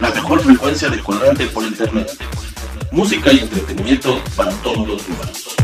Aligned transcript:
La 0.00 0.10
mejor 0.10 0.42
frecuencia 0.42 0.88
de 0.88 1.02
cuadrante 1.02 1.46
por 1.46 1.64
internet. 1.64 2.10
Música 2.90 3.32
y 3.32 3.40
entretenimiento 3.40 4.22
para 4.36 4.50
todos 4.62 4.86
los 4.86 5.06
humanos. 5.08 5.56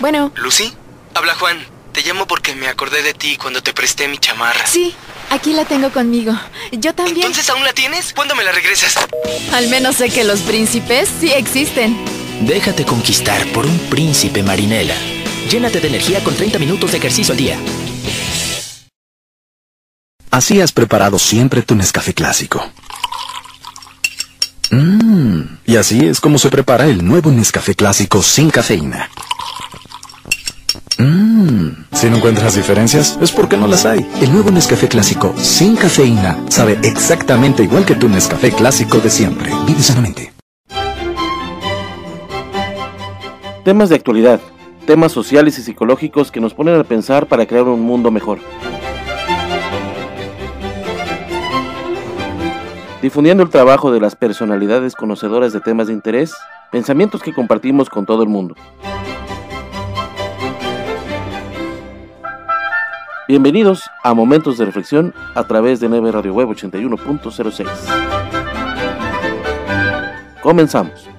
Bueno, 0.00 0.32
Lucy, 0.36 0.72
habla 1.14 1.34
Juan. 1.34 1.58
Te 1.92 2.02
llamo 2.02 2.26
porque 2.26 2.54
me 2.54 2.68
acordé 2.68 3.02
de 3.02 3.14
ti 3.14 3.36
cuando 3.36 3.62
te 3.62 3.72
presté 3.72 4.06
mi 4.06 4.18
chamarra. 4.18 4.66
sí, 4.66 4.94
aquí 5.30 5.54
la 5.54 5.64
tengo 5.64 5.90
conmigo. 5.90 6.34
Yo 6.72 6.94
también. 6.94 7.16
¿Entonces 7.18 7.48
aún 7.48 7.64
la 7.64 7.72
tienes? 7.72 8.12
¿Cuándo 8.12 8.34
me 8.34 8.44
la 8.44 8.52
regresas? 8.52 8.96
Al 9.52 9.68
menos 9.68 9.96
sé 9.96 10.10
que 10.10 10.22
los 10.24 10.40
príncipes 10.40 11.08
sí 11.20 11.32
existen. 11.32 11.96
Déjate 12.42 12.84
conquistar 12.84 13.44
por 13.52 13.64
un 13.64 13.78
príncipe 13.88 14.42
marinela. 14.42 14.94
Llénate 15.50 15.80
de 15.80 15.88
energía 15.88 16.22
con 16.22 16.34
30 16.36 16.58
minutos 16.58 16.92
de 16.92 16.98
ejercicio 16.98 17.32
al 17.32 17.38
día. 17.38 17.58
Así 20.30 20.60
has 20.60 20.72
preparado 20.72 21.18
siempre 21.18 21.62
tu 21.62 21.74
Nescafé 21.74 22.14
clásico. 22.14 22.62
Mmm, 24.70 25.42
y 25.64 25.76
así 25.76 26.06
es 26.06 26.20
como 26.20 26.38
se 26.38 26.50
prepara 26.50 26.86
el 26.86 27.04
nuevo 27.04 27.30
Nescafé 27.30 27.74
clásico 27.74 28.22
sin 28.22 28.50
cafeína. 28.50 29.08
Mmm, 30.98 31.68
si 31.92 32.10
no 32.10 32.16
encuentras 32.16 32.54
diferencias, 32.56 33.18
es 33.20 33.30
porque 33.30 33.56
no 33.56 33.66
las 33.66 33.86
hay. 33.86 34.06
El 34.20 34.32
nuevo 34.32 34.50
Nescafé 34.50 34.88
clásico 34.88 35.34
sin 35.36 35.76
cafeína 35.76 36.38
sabe 36.48 36.78
exactamente 36.82 37.62
igual 37.62 37.84
que 37.84 37.94
tu 37.94 38.08
Nescafé 38.08 38.50
clásico 38.50 38.98
de 38.98 39.10
siempre. 39.10 39.52
Vive 39.66 39.82
sanamente. 39.82 40.32
Temas 43.64 43.88
de 43.88 43.96
actualidad, 43.96 44.40
temas 44.86 45.12
sociales 45.12 45.58
y 45.58 45.62
psicológicos 45.62 46.30
que 46.30 46.40
nos 46.40 46.54
ponen 46.54 46.78
a 46.78 46.84
pensar 46.84 47.26
para 47.26 47.46
crear 47.46 47.64
un 47.64 47.80
mundo 47.80 48.10
mejor. 48.10 48.38
Difundiendo 53.02 53.42
el 53.42 53.50
trabajo 53.50 53.92
de 53.92 54.00
las 54.00 54.16
personalidades 54.16 54.94
conocedoras 54.94 55.52
de 55.52 55.60
temas 55.60 55.88
de 55.88 55.92
interés, 55.92 56.34
pensamientos 56.72 57.22
que 57.22 57.34
compartimos 57.34 57.90
con 57.90 58.06
todo 58.06 58.22
el 58.22 58.28
mundo. 58.30 58.54
Bienvenidos 63.28 63.82
a 64.02 64.14
Momentos 64.14 64.56
de 64.56 64.64
Reflexión 64.64 65.12
a 65.34 65.44
través 65.44 65.78
de 65.80 65.90
9 65.90 66.10
Radio 66.10 66.32
Web 66.32 66.48
81.06. 66.48 67.66
Comenzamos. 70.40 71.15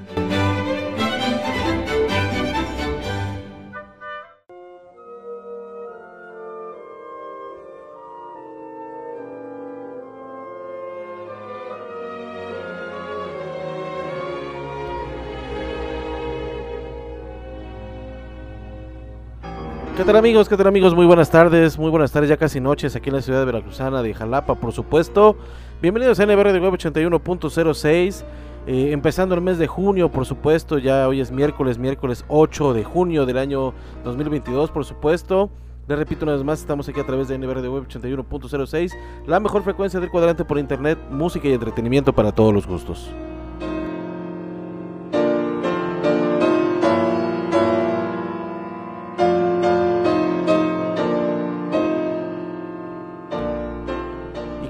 Tal 20.08 20.16
amigos? 20.16 20.48
¿Qué 20.48 20.56
tal 20.56 20.68
amigos? 20.68 20.96
Muy 20.96 21.06
buenas 21.06 21.30
tardes, 21.30 21.78
muy 21.78 21.92
buenas 21.92 22.14
tardes, 22.14 22.30
ya 22.30 22.38
casi 22.38 22.62
noches 22.62 22.96
aquí 22.96 23.10
en 23.10 23.16
la 23.18 23.22
ciudad 23.22 23.40
de 23.40 23.46
Veracruzana 23.46 24.02
de 24.02 24.14
Jalapa, 24.14 24.56
por 24.56 24.72
supuesto. 24.72 25.36
Bienvenidos 25.82 26.18
a 26.22 26.26
NBR 26.26 26.54
de 26.54 26.62
Web 26.62 26.76
81.06, 26.76 28.24
eh, 28.68 28.92
empezando 28.94 29.36
el 29.36 29.42
mes 29.42 29.58
de 29.58 29.68
junio, 29.68 30.10
por 30.10 30.26
supuesto, 30.26 30.78
ya 30.78 31.10
hoy 31.10 31.20
es 31.20 31.30
miércoles, 31.30 31.78
miércoles 31.78 32.24
8 32.30 32.74
de 32.74 32.86
junio 32.86 33.26
del 33.26 33.38
año 33.38 33.74
2022, 34.06 34.72
por 34.72 34.86
supuesto. 34.86 35.50
Les 35.90 36.00
repito 36.00 36.24
una 36.24 36.36
vez 36.36 36.44
más, 36.46 36.62
estamos 36.62 36.88
aquí 36.88 37.02
a 37.02 37.06
través 37.06 37.28
de 37.28 37.38
NBR 37.38 37.62
de 37.62 37.68
Web 37.68 37.90
81.06, 37.90 38.94
la 39.28 39.42
mejor 39.42 39.64
frecuencia 39.64 40.00
del 40.00 40.10
cuadrante 40.10 40.46
por 40.46 40.58
internet, 40.58 40.98
música 41.12 41.50
y 41.50 41.52
entretenimiento 41.52 42.14
para 42.14 42.32
todos 42.32 42.54
los 42.54 42.66
gustos. 42.66 43.12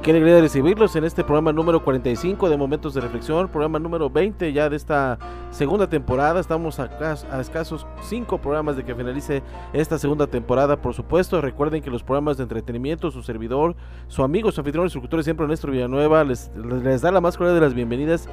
Qué 0.07 0.11
alegría 0.11 0.39
recibirlos 0.39 0.95
en 0.95 1.03
este 1.03 1.21
programa 1.21 1.51
número 1.51 1.83
45 1.83 2.47
de 2.47 2.55
Momentos 2.55 2.93
de 2.93 3.01
Reflexión, 3.01 3.49
programa 3.49 3.77
número 3.77 4.09
20 4.09 4.53
ya 4.53 4.69
de 4.69 4.77
esta 4.77 5.19
segunda 5.51 5.89
temporada. 5.89 6.39
Estamos 6.39 6.79
a, 6.79 7.41
escasos 7.41 7.85
5 8.03 8.37
programas 8.37 8.77
de 8.77 8.85
que 8.85 8.95
finalice 8.95 9.43
esta 9.73 9.99
segunda 9.99 10.25
temporada, 10.25 10.77
por 10.77 10.93
supuesto. 10.93 11.41
Recuerden 11.41 11.83
que 11.83 11.91
los 11.91 12.03
programas 12.03 12.37
de 12.37 12.43
entretenimiento, 12.43 13.11
su 13.11 13.21
servidor, 13.21 13.75
su 14.07 14.23
amigo, 14.23 14.49
su 14.53 14.61
anfitrión, 14.61 14.89
su 14.89 15.01
siempre 15.21 15.45
Néstor 15.45 15.71
Villanueva, 15.71 16.23
les, 16.23 16.51
les 16.55 17.01
da 17.01 17.11
la 17.11 17.19
más 17.19 17.35
cordial 17.35 17.55
de 17.55 17.65
las 17.65 17.73
bienvenidas 17.73 18.29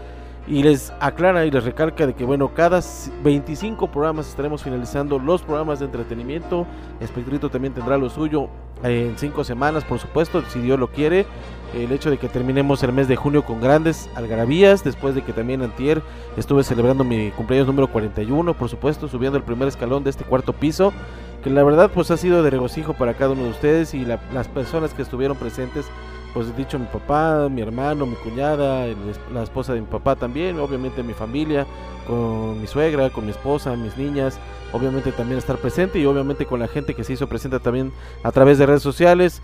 y 0.46 0.62
les 0.62 0.92
aclara 1.00 1.44
y 1.44 1.50
les 1.50 1.64
recalca 1.64 2.06
de 2.06 2.14
que 2.14 2.24
bueno, 2.24 2.54
cada 2.54 2.80
25 3.22 3.90
programas 3.90 4.28
estaremos 4.28 4.62
finalizando 4.62 5.18
los 5.18 5.42
programas 5.42 5.80
de 5.80 5.86
entretenimiento. 5.86 6.66
Espectrito 7.00 7.50
también 7.50 7.74
tendrá 7.74 7.98
lo 7.98 8.10
suyo 8.10 8.48
en 8.82 9.16
5 9.16 9.42
semanas, 9.44 9.84
por 9.84 9.98
supuesto, 9.98 10.42
si 10.48 10.60
Dios 10.60 10.78
lo 10.78 10.88
quiere. 10.88 11.26
El 11.74 11.90
hecho 11.90 12.08
de 12.08 12.18
que 12.18 12.28
terminemos 12.28 12.82
el 12.84 12.92
mes 12.92 13.08
de 13.08 13.16
junio 13.16 13.44
con 13.44 13.60
grandes 13.60 14.08
algarabías, 14.14 14.84
después 14.84 15.16
de 15.16 15.22
que 15.22 15.32
también 15.32 15.60
antier 15.60 16.02
estuve 16.36 16.62
celebrando 16.62 17.02
mi 17.02 17.32
cumpleaños 17.32 17.66
número 17.66 17.88
41, 17.88 18.54
por 18.54 18.68
supuesto, 18.68 19.08
subiendo 19.08 19.38
el 19.38 19.44
primer 19.44 19.66
escalón 19.66 20.04
de 20.04 20.10
este 20.10 20.24
cuarto 20.24 20.52
piso, 20.52 20.92
que 21.42 21.50
la 21.50 21.64
verdad 21.64 21.90
pues 21.92 22.12
ha 22.12 22.16
sido 22.16 22.44
de 22.44 22.50
regocijo 22.50 22.94
para 22.94 23.14
cada 23.14 23.32
uno 23.32 23.42
de 23.42 23.50
ustedes 23.50 23.92
y 23.92 24.04
la, 24.04 24.20
las 24.32 24.46
personas 24.46 24.94
que 24.94 25.02
estuvieron 25.02 25.36
presentes 25.36 25.86
pues 26.34 26.48
he 26.48 26.52
dicho 26.52 26.80
mi 26.80 26.86
papá, 26.86 27.48
mi 27.48 27.62
hermano, 27.62 28.06
mi 28.06 28.16
cuñada, 28.16 28.86
la 29.32 29.42
esposa 29.44 29.72
de 29.72 29.80
mi 29.80 29.86
papá 29.86 30.16
también, 30.16 30.58
obviamente 30.58 31.04
mi 31.04 31.14
familia, 31.14 31.64
con 32.08 32.60
mi 32.60 32.66
suegra, 32.66 33.08
con 33.10 33.24
mi 33.24 33.30
esposa, 33.30 33.76
mis 33.76 33.96
niñas, 33.96 34.40
obviamente 34.72 35.12
también 35.12 35.38
estar 35.38 35.56
presente 35.58 36.00
y 36.00 36.06
obviamente 36.06 36.44
con 36.44 36.58
la 36.58 36.66
gente 36.66 36.94
que 36.94 37.04
se 37.04 37.12
hizo 37.12 37.28
presente 37.28 37.60
también 37.60 37.92
a 38.24 38.32
través 38.32 38.58
de 38.58 38.66
redes 38.66 38.82
sociales 38.82 39.42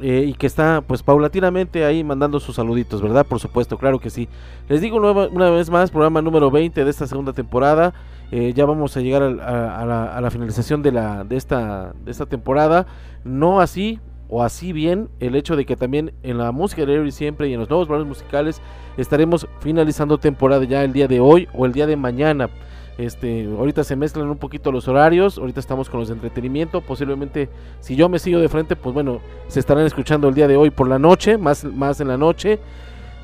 eh, 0.00 0.24
y 0.28 0.34
que 0.34 0.46
está 0.46 0.82
pues 0.86 1.02
paulatinamente 1.02 1.84
ahí 1.84 2.04
mandando 2.04 2.40
sus 2.40 2.56
saluditos, 2.56 3.02
¿verdad? 3.02 3.26
Por 3.26 3.40
supuesto, 3.40 3.78
claro 3.78 3.98
que 3.98 4.10
sí. 4.10 4.28
Les 4.68 4.80
digo 4.80 4.96
una 4.96 5.50
vez 5.50 5.70
más, 5.70 5.90
programa 5.90 6.22
número 6.22 6.50
20 6.50 6.84
de 6.84 6.90
esta 6.90 7.06
segunda 7.06 7.32
temporada. 7.32 7.94
Eh, 8.30 8.52
ya 8.54 8.66
vamos 8.66 8.96
a 8.96 9.00
llegar 9.00 9.22
a, 9.22 9.80
a 9.80 9.86
la, 9.86 10.16
a 10.16 10.20
la 10.20 10.30
finalización 10.30 10.82
de, 10.82 10.92
la, 10.92 11.24
de, 11.24 11.36
esta, 11.36 11.94
de 12.04 12.10
esta 12.10 12.26
temporada. 12.26 12.86
No 13.24 13.60
así 13.60 14.00
o 14.28 14.42
así 14.42 14.72
bien 14.72 15.08
el 15.20 15.34
hecho 15.34 15.56
de 15.56 15.64
que 15.64 15.76
también 15.76 16.12
en 16.22 16.38
la 16.38 16.52
música 16.52 16.84
de 16.84 17.06
y 17.06 17.10
siempre 17.10 17.48
y 17.48 17.54
en 17.54 17.60
los 17.60 17.70
nuevos 17.70 17.88
valores 17.88 18.06
musicales 18.06 18.60
estaremos 18.96 19.48
finalizando 19.60 20.18
temporada 20.18 20.64
ya 20.64 20.84
el 20.84 20.92
día 20.92 21.08
de 21.08 21.20
hoy 21.20 21.48
o 21.54 21.66
el 21.66 21.72
día 21.72 21.86
de 21.86 21.96
mañana. 21.96 22.50
Este, 22.98 23.46
ahorita 23.46 23.84
se 23.84 23.94
mezclan 23.94 24.28
un 24.28 24.38
poquito 24.38 24.72
los 24.72 24.88
horarios, 24.88 25.38
ahorita 25.38 25.60
estamos 25.60 25.88
con 25.88 26.00
los 26.00 26.08
de 26.08 26.14
entretenimiento, 26.14 26.80
posiblemente 26.80 27.48
si 27.78 27.94
yo 27.94 28.08
me 28.08 28.18
sigo 28.18 28.40
de 28.40 28.48
frente, 28.48 28.74
pues 28.74 28.92
bueno, 28.92 29.20
se 29.46 29.60
estarán 29.60 29.86
escuchando 29.86 30.28
el 30.28 30.34
día 30.34 30.48
de 30.48 30.56
hoy 30.56 30.70
por 30.70 30.88
la 30.88 30.98
noche, 30.98 31.38
más, 31.38 31.62
más 31.62 32.00
en 32.00 32.08
la 32.08 32.16
noche. 32.16 32.58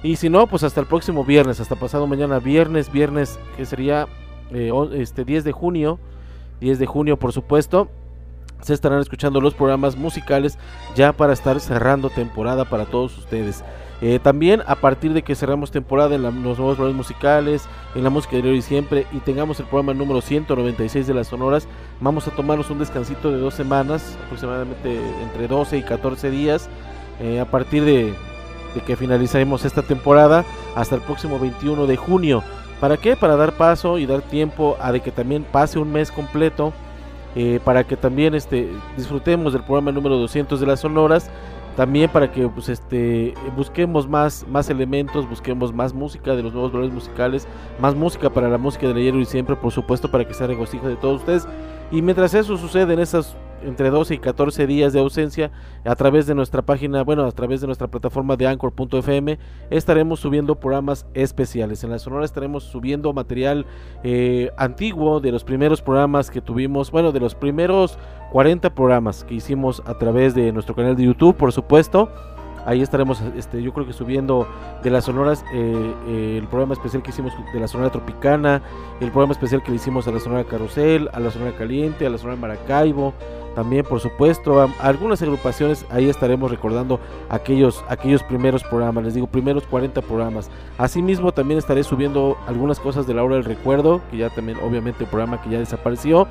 Y 0.05 0.15
si 0.15 0.29
no, 0.29 0.47
pues 0.47 0.62
hasta 0.62 0.81
el 0.81 0.87
próximo 0.87 1.25
viernes, 1.25 1.59
hasta 1.59 1.75
pasado 1.75 2.06
mañana 2.06 2.38
viernes, 2.38 2.93
viernes 2.93 3.37
que 3.56 3.67
sería 3.67 4.06
eh, 4.53 4.71
este 4.93 5.25
10 5.25 5.43
de 5.43 5.50
junio, 5.50 5.99
10 6.61 6.79
de 6.79 6.87
junio 6.87 7.19
por 7.19 7.32
supuesto, 7.32 7.88
se 8.61 8.75
estarán 8.75 9.00
escuchando 9.00 9.41
los 9.41 9.55
programas 9.55 9.97
musicales 9.97 10.56
ya 10.94 11.12
para 11.12 11.32
estar 11.32 11.59
cerrando 11.59 12.11
temporada 12.11 12.65
para 12.65 12.87
todos 12.87 13.19
ustedes. 13.19 13.65
Eh, 14.06 14.18
también 14.18 14.62
a 14.66 14.74
partir 14.74 15.14
de 15.14 15.22
que 15.22 15.34
cerramos 15.34 15.70
temporada 15.70 16.14
en 16.14 16.22
los 16.22 16.34
nuevos 16.34 16.76
programas 16.76 16.94
musicales, 16.94 17.66
en 17.94 18.04
la 18.04 18.10
música 18.10 18.36
de 18.36 18.50
hoy 18.50 18.58
y 18.58 18.60
siempre, 18.60 19.06
y 19.12 19.20
tengamos 19.20 19.58
el 19.60 19.64
programa 19.64 19.94
número 19.94 20.20
196 20.20 21.06
de 21.06 21.14
las 21.14 21.28
Sonoras, 21.28 21.66
vamos 22.02 22.28
a 22.28 22.30
tomarnos 22.30 22.68
un 22.68 22.78
descansito 22.78 23.30
de 23.30 23.38
dos 23.38 23.54
semanas, 23.54 24.18
aproximadamente 24.26 25.00
entre 25.22 25.48
12 25.48 25.78
y 25.78 25.82
14 25.82 26.30
días, 26.30 26.68
eh, 27.18 27.40
a 27.40 27.46
partir 27.46 27.82
de, 27.86 28.12
que 28.86 28.94
finalicemos 28.94 29.64
esta 29.64 29.80
temporada 29.80 30.44
hasta 30.76 30.96
el 30.96 31.00
próximo 31.00 31.38
21 31.38 31.86
de 31.86 31.96
junio. 31.96 32.44
¿Para 32.80 32.98
qué? 32.98 33.16
Para 33.16 33.36
dar 33.36 33.52
paso 33.52 33.96
y 33.98 34.04
dar 34.04 34.20
tiempo 34.20 34.76
a 34.82 34.92
de 34.92 35.00
que 35.00 35.12
también 35.12 35.44
pase 35.44 35.78
un 35.78 35.90
mes 35.90 36.12
completo 36.12 36.74
eh, 37.36 37.58
para 37.64 37.84
que 37.84 37.96
también 37.96 38.34
este, 38.34 38.68
disfrutemos 38.98 39.54
del 39.54 39.62
programa 39.62 39.92
número 39.92 40.18
200 40.18 40.60
de 40.60 40.66
las 40.66 40.80
Sonoras, 40.80 41.30
también 41.76 42.11
para 42.11 42.31
que 42.31 42.49
pues, 42.49 42.69
este, 42.69 43.35
busquemos 43.56 44.09
más, 44.09 44.47
más 44.49 44.71
elementos, 44.71 45.29
busquemos 45.29 45.73
más 45.73 45.93
música 45.93 46.35
de 46.37 46.43
los 46.43 46.53
nuevos 46.53 46.73
valores 46.73 46.94
musicales, 46.94 47.49
más 47.81 47.94
música 47.94 48.31
para 48.31 48.49
la 48.49 48.59
música 48.59 48.87
de 48.87 49.00
ayer 49.00 49.15
y 49.17 49.25
siempre, 49.25 49.56
por 49.56 49.73
supuesto, 49.73 50.11
para 50.11 50.26
que 50.26 50.35
sea 50.35 50.47
regocijo 50.47 50.88
de 50.88 50.97
todos 50.97 51.21
ustedes. 51.21 51.49
Y 51.91 52.03
mientras 52.03 52.35
eso 52.35 52.56
sucede 52.56 52.94
en 52.94 53.00
esas 53.00 53.37
entre 53.64 53.90
12 53.90 54.14
y 54.14 54.19
14 54.19 54.66
días 54.66 54.93
de 54.93 55.00
ausencia 55.00 55.50
a 55.84 55.94
través 55.96 56.26
de 56.26 56.34
nuestra 56.34 56.62
página, 56.62 57.02
bueno, 57.02 57.25
a 57.25 57.32
través 57.32 57.61
de 57.61 57.66
nuestra 57.66 57.88
plataforma 57.88 58.37
de 58.37 58.46
anchor.fm, 58.46 59.38
estaremos 59.70 60.20
subiendo 60.20 60.55
programas 60.56 61.06
especiales. 61.14 61.84
En 61.84 61.90
la 61.90 61.99
Sonora 61.99 62.25
estaremos 62.25 62.64
subiendo 62.64 63.12
material 63.12 63.66
eh, 64.02 64.50
antiguo 64.56 65.20
de 65.20 65.32
los 65.32 65.44
primeros 65.44 65.82
programas 65.82 66.31
que 66.31 66.40
tuvimos, 66.40 66.90
bueno, 66.90 67.12
de 67.12 67.20
los 67.20 67.34
primeros 67.34 67.99
40 68.32 68.75
programas 68.75 69.25
que 69.25 69.34
hicimos 69.34 69.82
a 69.87 69.94
través 69.99 70.34
de 70.34 70.52
nuestro 70.52 70.75
canal 70.75 70.96
de 70.96 71.05
YouTube, 71.05 71.37
por 71.37 71.52
supuesto. 71.52 72.11
Ahí 72.66 72.81
estaremos, 72.81 73.20
este, 73.37 73.62
yo 73.62 73.75
creo 73.75 73.87
que 73.87 73.93
subiendo 73.93 74.49
de 74.82 74.90
las 74.90 75.05
sonoras, 75.05 75.44
eh, 75.52 75.94
eh, 76.08 76.38
el 76.40 76.49
programa 76.49 76.72
especial 76.72 77.02
que 77.02 77.11
hicimos 77.11 77.32
de 77.52 77.61
la 77.61 77.69
Sonora 77.69 77.90
Tropicana, 77.90 78.62
el 79.00 79.11
programa 79.11 79.32
especial 79.32 79.62
que 79.62 79.70
le 79.70 79.76
hicimos 79.76 80.08
a 80.08 80.12
la 80.12 80.19
Sonora 80.19 80.44
Carrusel, 80.44 81.11
a 81.12 81.20
la 81.20 81.31
Sonora 81.31 81.52
Caliente, 81.52 82.06
a 82.06 82.11
la 82.11 82.16
Sonora 82.16 82.37
Maracaibo, 82.37 83.12
también 83.54 83.84
por 83.84 84.00
supuesto 84.00 84.68
algunas 84.80 85.22
agrupaciones 85.22 85.86
ahí 85.90 86.08
estaremos 86.08 86.50
recordando 86.50 87.00
aquellos 87.28 87.84
aquellos 87.88 88.22
primeros 88.22 88.62
programas 88.62 89.04
les 89.04 89.14
digo 89.14 89.26
primeros 89.26 89.64
40 89.66 90.02
programas. 90.02 90.50
Asimismo 90.78 91.32
también 91.32 91.58
estaré 91.58 91.84
subiendo 91.84 92.36
algunas 92.46 92.80
cosas 92.80 93.06
de 93.06 93.14
la 93.14 93.22
hora 93.24 93.36
del 93.36 93.44
recuerdo 93.44 94.00
que 94.10 94.18
ya 94.18 94.30
también 94.30 94.58
obviamente 94.58 95.04
un 95.04 95.10
programa 95.10 95.40
que 95.40 95.50
ya 95.50 95.58
desapareció 95.58 96.26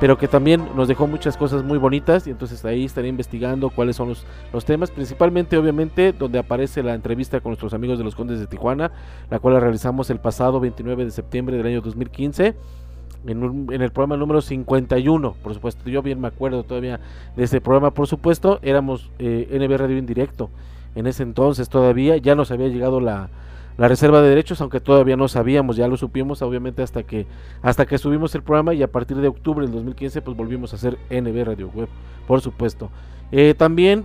pero 0.00 0.18
que 0.18 0.28
también 0.28 0.68
nos 0.74 0.88
dejó 0.88 1.06
muchas 1.06 1.36
cosas 1.36 1.62
muy 1.62 1.78
bonitas 1.78 2.26
y 2.26 2.30
entonces 2.30 2.64
ahí 2.64 2.84
estaré 2.84 3.08
investigando 3.08 3.70
cuáles 3.70 3.96
son 3.96 4.08
los, 4.08 4.26
los 4.52 4.64
temas, 4.64 4.90
principalmente 4.90 5.56
obviamente 5.56 6.12
donde 6.12 6.38
aparece 6.38 6.82
la 6.82 6.94
entrevista 6.94 7.40
con 7.40 7.50
nuestros 7.50 7.74
amigos 7.74 7.98
de 7.98 8.04
los 8.04 8.14
Condes 8.14 8.40
de 8.40 8.46
Tijuana, 8.46 8.90
la 9.30 9.38
cual 9.38 9.54
la 9.54 9.60
realizamos 9.60 10.10
el 10.10 10.18
pasado 10.18 10.60
29 10.60 11.04
de 11.04 11.10
septiembre 11.10 11.56
del 11.56 11.66
año 11.66 11.80
2015 11.80 12.54
en, 13.26 13.68
el 13.70 13.90
programa 13.90 14.16
número 14.16 14.40
51, 14.40 15.34
por 15.42 15.54
supuesto, 15.54 15.88
yo 15.88 16.02
bien 16.02 16.20
me 16.20 16.28
acuerdo 16.28 16.64
todavía 16.64 17.00
de 17.36 17.44
ese 17.44 17.60
programa, 17.60 17.92
por 17.92 18.06
supuesto, 18.06 18.58
éramos 18.62 19.10
eh, 19.18 19.48
NB 19.50 19.76
Radio 19.78 19.98
en 19.98 20.06
directo, 20.06 20.50
en 20.94 21.06
ese 21.06 21.22
entonces. 21.22 21.68
Todavía, 21.68 22.16
ya 22.16 22.34
nos 22.34 22.50
había 22.50 22.68
llegado 22.68 23.00
la, 23.00 23.28
la 23.76 23.88
reserva 23.88 24.22
de 24.22 24.28
derechos, 24.28 24.60
aunque 24.60 24.80
todavía 24.80 25.16
no 25.16 25.28
sabíamos, 25.28 25.76
ya 25.76 25.88
lo 25.88 25.96
supimos 25.96 26.42
obviamente 26.42 26.82
hasta 26.82 27.02
que 27.02 27.26
hasta 27.62 27.86
que 27.86 27.98
subimos 27.98 28.34
el 28.34 28.42
programa 28.42 28.74
y 28.74 28.82
a 28.82 28.88
partir 28.88 29.16
de 29.16 29.28
octubre 29.28 29.66
del 29.66 29.74
2015 29.74 30.22
pues 30.22 30.36
volvimos 30.36 30.72
a 30.72 30.76
hacer 30.76 30.98
NB 31.10 31.44
Radio 31.44 31.70
Web, 31.74 31.88
por 32.26 32.40
supuesto. 32.40 32.90
Eh, 33.32 33.54
también 33.56 34.04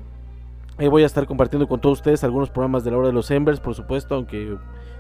eh, 0.80 0.88
voy 0.88 1.04
a 1.04 1.06
estar 1.06 1.26
compartiendo 1.28 1.68
con 1.68 1.82
todos 1.82 2.00
ustedes 2.00 2.24
algunos 2.24 2.50
programas 2.50 2.84
de 2.84 2.92
la 2.92 2.98
hora 2.98 3.08
de 3.08 3.14
los 3.14 3.30
Embers, 3.32 3.60
por 3.60 3.76
supuesto, 3.76 4.16
aunque 4.16 4.58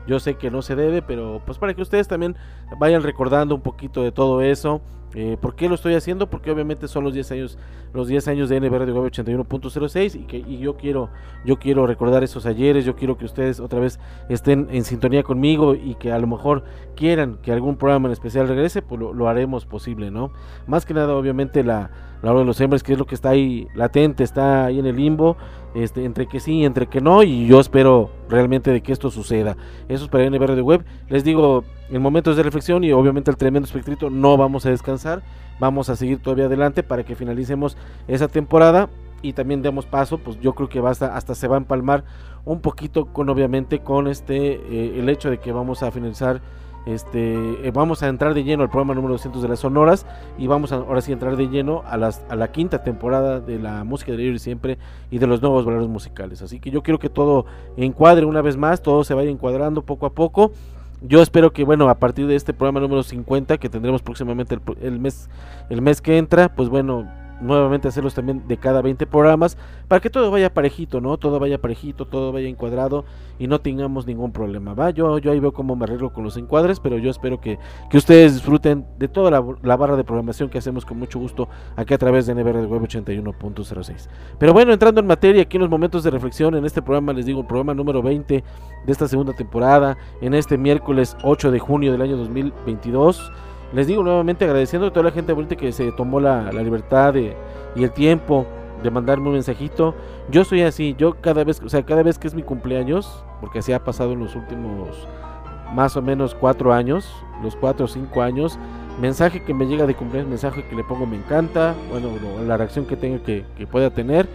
yo 0.07 0.19
sé 0.19 0.35
que 0.35 0.51
no 0.51 0.61
se 0.61 0.75
debe, 0.75 1.01
pero 1.01 1.41
pues 1.45 1.57
para 1.57 1.73
que 1.73 1.81
ustedes 1.81 2.07
también 2.07 2.35
vayan 2.77 3.03
recordando 3.03 3.55
un 3.55 3.61
poquito 3.61 4.03
de 4.03 4.11
todo 4.11 4.41
eso. 4.41 4.81
Eh, 5.15 5.37
¿Por 5.41 5.55
qué 5.55 5.67
lo 5.67 5.75
estoy 5.75 5.95
haciendo? 5.95 6.29
Porque 6.29 6.51
obviamente 6.51 6.87
son 6.87 7.03
los 7.03 7.13
10 7.13 7.31
años, 7.31 7.57
los 7.93 8.07
10 8.07 8.27
años 8.27 8.49
de 8.49 8.59
NB 8.59 8.71
Radio 8.71 9.03
81.06 9.03 10.15
y 10.15 10.23
que 10.25 10.37
y 10.37 10.59
yo 10.59 10.77
quiero, 10.77 11.09
yo 11.45 11.57
quiero 11.57 11.87
recordar 11.87 12.23
esos 12.23 12.45
ayeres, 12.45 12.85
yo 12.85 12.95
quiero 12.95 13.17
que 13.17 13.25
ustedes 13.25 13.59
otra 13.59 13.79
vez 13.79 13.99
estén 14.29 14.67
en 14.71 14.83
sintonía 14.83 15.23
conmigo 15.23 15.73
y 15.73 15.95
que 15.95 16.11
a 16.11 16.19
lo 16.19 16.27
mejor 16.27 16.63
quieran 16.95 17.37
que 17.41 17.51
algún 17.51 17.75
programa 17.75 18.07
en 18.07 18.11
especial 18.13 18.47
regrese, 18.47 18.83
pues 18.83 19.01
lo, 19.01 19.27
haremos 19.27 19.65
posible, 19.65 20.11
¿no? 20.11 20.31
Más 20.67 20.85
que 20.85 20.93
nada, 20.93 21.15
obviamente 21.15 21.63
la, 21.63 21.89
la 22.21 22.31
hora 22.31 22.41
de 22.41 22.45
los 22.45 22.59
hombres, 22.61 22.83
que 22.83 22.93
es 22.93 22.99
lo 22.99 23.05
que 23.05 23.15
está 23.15 23.29
ahí 23.29 23.67
latente, 23.73 24.23
está 24.23 24.65
ahí 24.65 24.79
en 24.79 24.85
el 24.85 24.95
limbo, 24.95 25.37
este, 25.73 26.03
entre 26.03 26.27
que 26.27 26.39
sí, 26.39 26.65
entre 26.65 26.87
que 26.87 27.01
no, 27.01 27.23
y 27.23 27.47
yo 27.47 27.59
espero 27.59 28.09
realmente 28.27 28.71
de 28.71 28.81
que 28.81 28.91
esto 28.91 29.09
suceda. 29.09 29.55
Eso 29.87 30.05
es 30.05 30.09
para 30.09 30.29
NB 30.29 30.41
Radio 30.41 30.65
Web. 30.65 30.85
Les 31.07 31.23
digo, 31.23 31.63
en 31.89 32.01
momentos 32.01 32.35
de 32.35 32.43
reflexión 32.43 32.83
y 32.83 32.91
obviamente 32.91 33.31
el 33.31 33.37
tremendo 33.37 33.65
espectrito 33.65 34.09
no 34.09 34.37
vamos 34.37 34.65
a 34.65 34.69
descansar, 34.69 35.23
vamos 35.59 35.89
a 35.89 35.95
seguir 35.95 36.19
todavía 36.19 36.45
adelante 36.45 36.83
para 36.83 37.03
que 37.03 37.15
finalicemos 37.15 37.77
esa 38.07 38.27
temporada 38.27 38.89
y 39.21 39.33
también 39.33 39.61
demos 39.61 39.85
paso, 39.85 40.17
pues 40.17 40.39
yo 40.39 40.53
creo 40.53 40.69
que 40.69 40.79
basta, 40.79 41.15
hasta 41.15 41.35
se 41.35 41.47
va 41.47 41.55
a 41.55 41.59
empalmar 41.59 42.03
un 42.45 42.61
poquito 42.61 43.05
con 43.05 43.29
obviamente 43.29 43.79
con 43.79 44.07
este 44.07 44.53
eh, 44.53 44.99
el 44.99 45.09
hecho 45.09 45.29
de 45.29 45.39
que 45.39 45.51
vamos 45.51 45.83
a 45.83 45.91
finalizar 45.91 46.41
este, 46.89 47.67
eh, 47.67 47.71
vamos 47.71 48.01
a 48.01 48.07
entrar 48.07 48.33
de 48.33 48.43
lleno 48.43 48.63
al 48.63 48.69
programa 48.69 48.95
número 48.95 49.13
200 49.13 49.41
de 49.41 49.47
las 49.47 49.59
Sonoras 49.59 50.05
y 50.37 50.47
vamos 50.47 50.71
a, 50.71 50.77
ahora 50.77 51.01
sí 51.01 51.11
entrar 51.11 51.35
de 51.35 51.47
lleno 51.47 51.83
a, 51.85 51.97
las, 51.97 52.23
a 52.29 52.35
la 52.35 52.51
quinta 52.51 52.83
temporada 52.83 53.39
de 53.39 53.59
la 53.59 53.83
música 53.83 54.11
de 54.11 54.23
y 54.23 54.39
siempre 54.39 54.77
y 55.11 55.19
de 55.19 55.27
los 55.27 55.41
nuevos 55.41 55.65
valores 55.65 55.87
musicales. 55.87 56.41
Así 56.41 56.59
que 56.59 56.71
yo 56.71 56.81
quiero 56.81 56.99
que 56.99 57.09
todo 57.09 57.45
encuadre 57.77 58.25
una 58.25 58.41
vez 58.41 58.57
más, 58.57 58.81
todo 58.81 59.03
se 59.03 59.13
vaya 59.13 59.29
encuadrando 59.29 59.83
poco 59.83 60.05
a 60.05 60.11
poco. 60.11 60.51
Yo 61.01 61.21
espero 61.21 61.53
que, 61.53 61.63
bueno, 61.63 61.87
a 61.89 61.95
partir 61.95 62.27
de 62.27 62.35
este 62.35 62.53
programa 62.53 62.79
número 62.79 63.03
50 63.03 63.57
que 63.57 63.69
tendremos 63.69 64.01
próximamente 64.01 64.57
el 64.81 64.99
mes, 64.99 65.29
el 65.69 65.81
mes 65.81 66.01
que 66.01 66.17
entra, 66.17 66.53
pues 66.55 66.69
bueno, 66.69 67.07
nuevamente 67.41 67.87
hacerlos 67.87 68.13
también 68.13 68.47
de 68.47 68.57
cada 68.57 68.81
20 68.81 69.05
programas 69.07 69.57
para 69.87 70.01
que 70.01 70.09
todo 70.09 70.29
vaya 70.31 70.53
parejito, 70.53 71.01
¿no? 71.01 71.17
Todo 71.17 71.39
vaya 71.39 71.59
parejito, 71.59 72.05
todo 72.05 72.31
vaya 72.31 72.47
encuadrado 72.47 73.05
y 73.37 73.47
no 73.47 73.59
tengamos 73.59 74.05
ningún 74.05 74.31
problema, 74.31 74.73
¿va? 74.73 74.89
Yo, 74.91 75.17
yo 75.17 75.31
ahí 75.31 75.39
veo 75.39 75.53
cómo 75.53 75.75
me 75.75 75.85
arreglo 75.85 76.11
con 76.11 76.23
los 76.23 76.37
encuadres, 76.37 76.79
pero 76.79 76.97
yo 76.97 77.09
espero 77.09 77.39
que, 77.39 77.57
que 77.89 77.97
ustedes 77.97 78.33
disfruten 78.33 78.85
de 78.97 79.07
toda 79.07 79.31
la, 79.31 79.75
barra 79.77 79.95
de 79.95 80.03
programación 80.03 80.49
que 80.49 80.57
hacemos 80.57 80.85
con 80.85 80.99
mucho 80.99 81.19
gusto 81.19 81.47
aquí 81.75 81.93
a 81.93 81.97
través 81.97 82.25
de 82.25 82.35
NBR 82.35 82.65
Web 82.67 82.83
81.06. 82.83 84.09
Pero 84.37 84.53
bueno, 84.53 84.73
entrando 84.73 84.99
en 84.99 85.07
materia, 85.07 85.41
aquí 85.41 85.57
en 85.57 85.61
los 85.61 85.69
momentos 85.69 86.03
de 86.03 86.11
reflexión, 86.11 86.55
en 86.55 86.65
este 86.65 86.81
programa 86.81 87.13
les 87.13 87.25
digo, 87.25 87.41
el 87.41 87.47
programa 87.47 87.73
número 87.73 88.01
20 88.01 88.43
de 88.85 88.91
esta 88.91 89.07
segunda 89.07 89.33
temporada, 89.33 89.97
en 90.21 90.33
este 90.33 90.57
miércoles 90.57 91.15
8 91.23 91.51
de 91.51 91.59
junio 91.59 91.91
del 91.91 92.01
año 92.01 92.17
2022 92.17 93.31
les 93.73 93.87
digo 93.87 94.03
nuevamente 94.03 94.45
agradeciendo 94.45 94.87
a 94.87 94.93
toda 94.93 95.05
la 95.05 95.11
gente 95.11 95.57
que 95.57 95.71
se 95.71 95.91
tomó 95.91 96.19
la, 96.19 96.51
libertad 96.51 97.13
de, 97.13 97.35
y 97.75 97.83
el 97.83 97.91
tiempo 97.91 98.45
de 98.83 98.89
mandarme 98.91 99.27
un 99.27 99.33
mensajito. 99.33 99.95
Yo 100.29 100.43
soy 100.43 100.61
así, 100.61 100.95
yo 100.97 101.15
cada 101.21 101.43
vez, 101.43 101.61
o 101.61 101.69
sea, 101.69 101.83
cada 101.83 102.03
vez 102.03 102.17
que 102.17 102.27
es 102.27 102.33
mi 102.33 102.43
cumpleaños, 102.43 103.23
porque 103.41 103.59
así 103.59 103.73
ha 103.73 103.83
pasado 103.83 104.13
en 104.13 104.19
los 104.19 104.35
últimos 104.35 105.07
más 105.73 105.95
o 105.95 106.01
menos 106.01 106.33
cuatro 106.33 106.73
años, 106.73 107.11
los 107.43 107.55
cuatro 107.55 107.85
o 107.85 107.87
cinco 107.87 108.21
años, 108.21 108.57
mensaje 108.99 109.43
que 109.43 109.53
me 109.53 109.65
llega 109.65 109.85
de 109.85 109.95
cumpleaños, 109.95 110.29
mensaje 110.29 110.63
que 110.67 110.75
le 110.75 110.83
pongo 110.83 111.05
me 111.05 111.17
encanta, 111.17 111.75
bueno, 111.89 112.09
la 112.45 112.57
reacción 112.57 112.85
que 112.85 112.95
tenga 112.95 113.19
que, 113.23 113.45
que 113.55 113.67
pueda 113.67 113.91
tener 113.91 114.27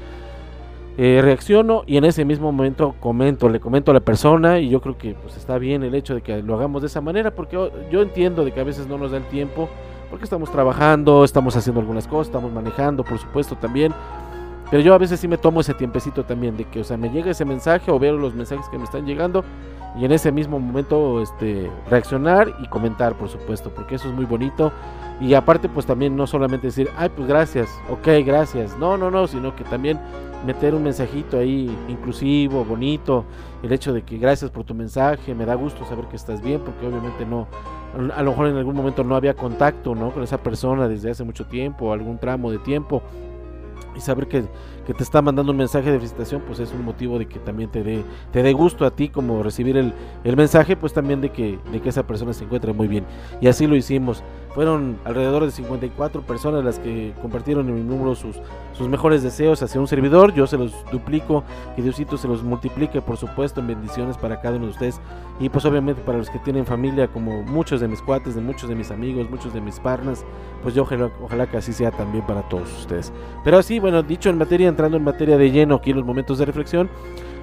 eh, 0.96 1.18
reacciono 1.20 1.82
y 1.86 1.96
en 1.96 2.04
ese 2.04 2.24
mismo 2.24 2.52
momento 2.52 2.94
comento, 3.00 3.48
le 3.48 3.58
comento 3.58 3.90
a 3.90 3.94
la 3.94 4.00
persona 4.00 4.60
y 4.60 4.68
yo 4.68 4.80
creo 4.80 4.96
que 4.96 5.14
pues 5.14 5.36
está 5.36 5.58
bien 5.58 5.82
el 5.82 5.92
hecho 5.92 6.14
de 6.14 6.22
que 6.22 6.40
lo 6.40 6.54
hagamos 6.54 6.82
de 6.82 6.86
esa 6.86 7.00
manera 7.00 7.34
porque 7.34 7.56
yo, 7.90 8.02
entiendo 8.02 8.44
de 8.44 8.52
que 8.52 8.60
a 8.60 8.64
veces 8.64 8.86
no 8.86 8.96
nos 8.96 9.10
da 9.10 9.16
el 9.16 9.24
tiempo 9.24 9.68
porque 10.08 10.22
estamos 10.22 10.52
trabajando, 10.52 11.24
estamos 11.24 11.56
haciendo 11.56 11.80
algunas 11.80 12.06
cosas, 12.06 12.28
estamos 12.28 12.52
manejando 12.52 13.02
por 13.02 13.18
supuesto 13.18 13.56
también, 13.56 13.92
pero 14.70 14.84
yo 14.84 14.94
a 14.94 14.98
veces 14.98 15.18
sí 15.18 15.26
me 15.26 15.36
tomo 15.36 15.62
ese 15.62 15.74
tiempecito 15.74 16.22
también 16.22 16.56
de 16.56 16.64
que, 16.64 16.78
o 16.78 16.84
sea, 16.84 16.96
me 16.96 17.10
llega 17.10 17.32
ese 17.32 17.44
mensaje 17.44 17.90
o 17.90 17.98
veo 17.98 18.16
los 18.16 18.34
mensajes 18.34 18.68
que 18.68 18.78
me 18.78 18.84
están 18.84 19.04
llegando 19.04 19.44
y 19.98 20.04
en 20.04 20.12
ese 20.12 20.30
mismo 20.30 20.60
momento 20.60 21.20
este, 21.20 21.72
reaccionar 21.90 22.54
y 22.60 22.68
comentar 22.68 23.14
por 23.16 23.28
supuesto 23.28 23.70
porque 23.74 23.96
eso 23.96 24.08
es 24.08 24.14
muy 24.14 24.26
bonito. 24.26 24.72
Y 25.20 25.34
aparte 25.34 25.68
pues 25.68 25.86
también 25.86 26.14
no 26.14 26.28
solamente 26.28 26.68
decir, 26.68 26.88
ay 26.96 27.08
pues 27.08 27.26
gracias, 27.26 27.68
ok, 27.90 28.24
gracias, 28.24 28.78
no, 28.78 28.96
no, 28.96 29.10
no, 29.10 29.26
sino 29.26 29.56
que 29.56 29.64
también 29.64 29.98
meter 30.44 30.74
un 30.74 30.82
mensajito 30.82 31.38
ahí 31.38 31.74
inclusivo, 31.88 32.64
bonito, 32.64 33.24
el 33.62 33.72
hecho 33.72 33.92
de 33.92 34.02
que 34.02 34.18
gracias 34.18 34.50
por 34.50 34.64
tu 34.64 34.74
mensaje, 34.74 35.34
me 35.34 35.46
da 35.46 35.54
gusto 35.54 35.84
saber 35.86 36.06
que 36.06 36.16
estás 36.16 36.42
bien, 36.42 36.60
porque 36.60 36.86
obviamente 36.86 37.24
no, 37.24 37.46
a 38.14 38.22
lo 38.22 38.30
mejor 38.30 38.48
en 38.48 38.56
algún 38.56 38.76
momento 38.76 39.04
no 39.04 39.16
había 39.16 39.34
contacto 39.34 39.94
¿no? 39.94 40.10
con 40.10 40.22
esa 40.22 40.38
persona 40.38 40.88
desde 40.88 41.10
hace 41.10 41.24
mucho 41.24 41.46
tiempo, 41.46 41.92
algún 41.92 42.18
tramo 42.18 42.50
de 42.50 42.58
tiempo, 42.58 43.02
y 43.96 44.00
saber 44.00 44.26
que 44.26 44.44
que 44.86 44.94
te 44.94 45.02
está 45.02 45.22
mandando 45.22 45.52
un 45.52 45.58
mensaje 45.58 45.90
de 45.90 45.98
felicitación, 45.98 46.42
pues 46.46 46.58
es 46.58 46.72
un 46.72 46.84
motivo 46.84 47.18
de 47.18 47.26
que 47.26 47.38
también 47.38 47.70
te 47.70 47.82
dé, 47.82 48.04
te 48.32 48.42
dé 48.42 48.52
gusto 48.52 48.84
a 48.84 48.90
ti 48.90 49.08
como 49.08 49.42
recibir 49.42 49.76
el, 49.76 49.92
el 50.24 50.36
mensaje, 50.36 50.76
pues 50.76 50.92
también 50.92 51.20
de 51.20 51.30
que, 51.30 51.58
de 51.72 51.80
que 51.80 51.88
esa 51.88 52.06
persona 52.06 52.32
se 52.32 52.44
encuentre 52.44 52.72
muy 52.72 52.88
bien. 52.88 53.04
Y 53.40 53.48
así 53.48 53.66
lo 53.66 53.76
hicimos. 53.76 54.22
Fueron 54.54 54.98
alrededor 55.04 55.44
de 55.44 55.50
54 55.50 56.22
personas 56.22 56.64
las 56.64 56.78
que 56.78 57.12
compartieron 57.20 57.68
en 57.68 57.74
mi 57.74 57.80
número 57.82 58.14
sus, 58.14 58.36
sus 58.72 58.88
mejores 58.88 59.24
deseos 59.24 59.60
hacia 59.62 59.80
un 59.80 59.88
servidor. 59.88 60.32
Yo 60.32 60.46
se 60.46 60.56
los 60.56 60.72
duplico, 60.92 61.42
que 61.74 61.82
Diosito 61.82 62.16
se 62.16 62.28
los 62.28 62.44
multiplique, 62.44 63.02
por 63.02 63.16
supuesto, 63.16 63.58
en 63.58 63.66
bendiciones 63.66 64.16
para 64.16 64.40
cada 64.40 64.56
uno 64.56 64.66
de 64.66 64.70
ustedes. 64.70 65.00
Y 65.40 65.48
pues 65.48 65.64
obviamente 65.64 66.02
para 66.02 66.18
los 66.18 66.30
que 66.30 66.38
tienen 66.38 66.66
familia, 66.66 67.08
como 67.08 67.42
muchos 67.42 67.80
de 67.80 67.88
mis 67.88 68.00
cuates, 68.00 68.36
de 68.36 68.40
muchos 68.40 68.68
de 68.68 68.76
mis 68.76 68.92
amigos, 68.92 69.28
muchos 69.28 69.52
de 69.52 69.60
mis 69.60 69.80
partners, 69.80 70.24
pues 70.62 70.72
yo 70.72 70.82
ojalá, 70.82 71.10
ojalá 71.20 71.48
que 71.48 71.56
así 71.56 71.72
sea 71.72 71.90
también 71.90 72.24
para 72.24 72.48
todos 72.48 72.70
ustedes. 72.78 73.12
Pero 73.42 73.58
así, 73.58 73.80
bueno, 73.80 74.04
dicho 74.04 74.30
en 74.30 74.38
materia 74.38 74.68
entrando 74.68 74.96
en 74.96 75.02
materia 75.02 75.36
de 75.36 75.50
lleno 75.50 75.74
aquí 75.74 75.90
en 75.90 75.96
los 75.96 76.06
momentos 76.06 76.38
de 76.38 76.44
reflexión, 76.44 76.88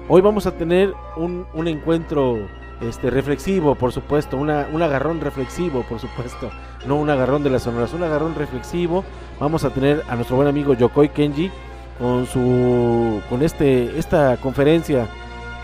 hoy 0.08 0.22
vamos 0.22 0.46
a 0.46 0.52
tener 0.52 0.94
un, 1.16 1.44
un 1.52 1.68
encuentro 1.68 2.38
este, 2.82 3.10
reflexivo, 3.10 3.74
por 3.74 3.92
supuesto, 3.92 4.36
una, 4.36 4.66
un 4.72 4.82
agarrón 4.82 5.20
reflexivo, 5.20 5.84
por 5.88 6.00
supuesto, 6.00 6.50
no 6.86 6.96
un 6.96 7.10
agarrón 7.10 7.42
de 7.42 7.50
las 7.50 7.62
sonoras, 7.62 7.92
un 7.92 8.02
agarrón 8.02 8.34
reflexivo. 8.34 9.04
Vamos 9.40 9.64
a 9.64 9.70
tener 9.70 10.02
a 10.08 10.16
nuestro 10.16 10.36
buen 10.36 10.48
amigo 10.48 10.74
Yokoi 10.74 11.08
Kenji 11.10 11.50
con 11.98 12.26
su 12.26 13.20
con 13.28 13.42
este 13.42 13.98
esta 13.98 14.36
conferencia 14.38 15.06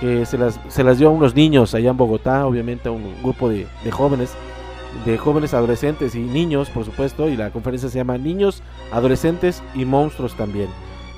que 0.01 0.27
se 0.27 0.39
las, 0.39 0.61
se 0.69 0.85
las 0.85 0.99
dio 0.99 1.09
a 1.09 1.11
unos 1.11 1.35
niños 1.35 1.75
allá 1.75 1.91
en 1.91 1.97
Bogotá, 1.97 2.47
obviamente 2.47 2.89
a 2.89 2.93
un 2.93 3.21
grupo 3.23 3.49
de, 3.49 3.67
de 3.83 3.91
jóvenes 3.91 4.35
de 5.05 5.19
jóvenes 5.19 5.55
adolescentes 5.55 6.15
y 6.15 6.21
niños, 6.21 6.71
por 6.71 6.85
supuesto, 6.85 7.29
y 7.29 7.37
la 7.37 7.51
conferencia 7.51 7.89
se 7.89 7.99
llama 7.99 8.17
Niños, 8.19 8.63
Adolescentes 8.91 9.63
y 9.75 9.85
Monstruos 9.85 10.35
también. 10.35 10.69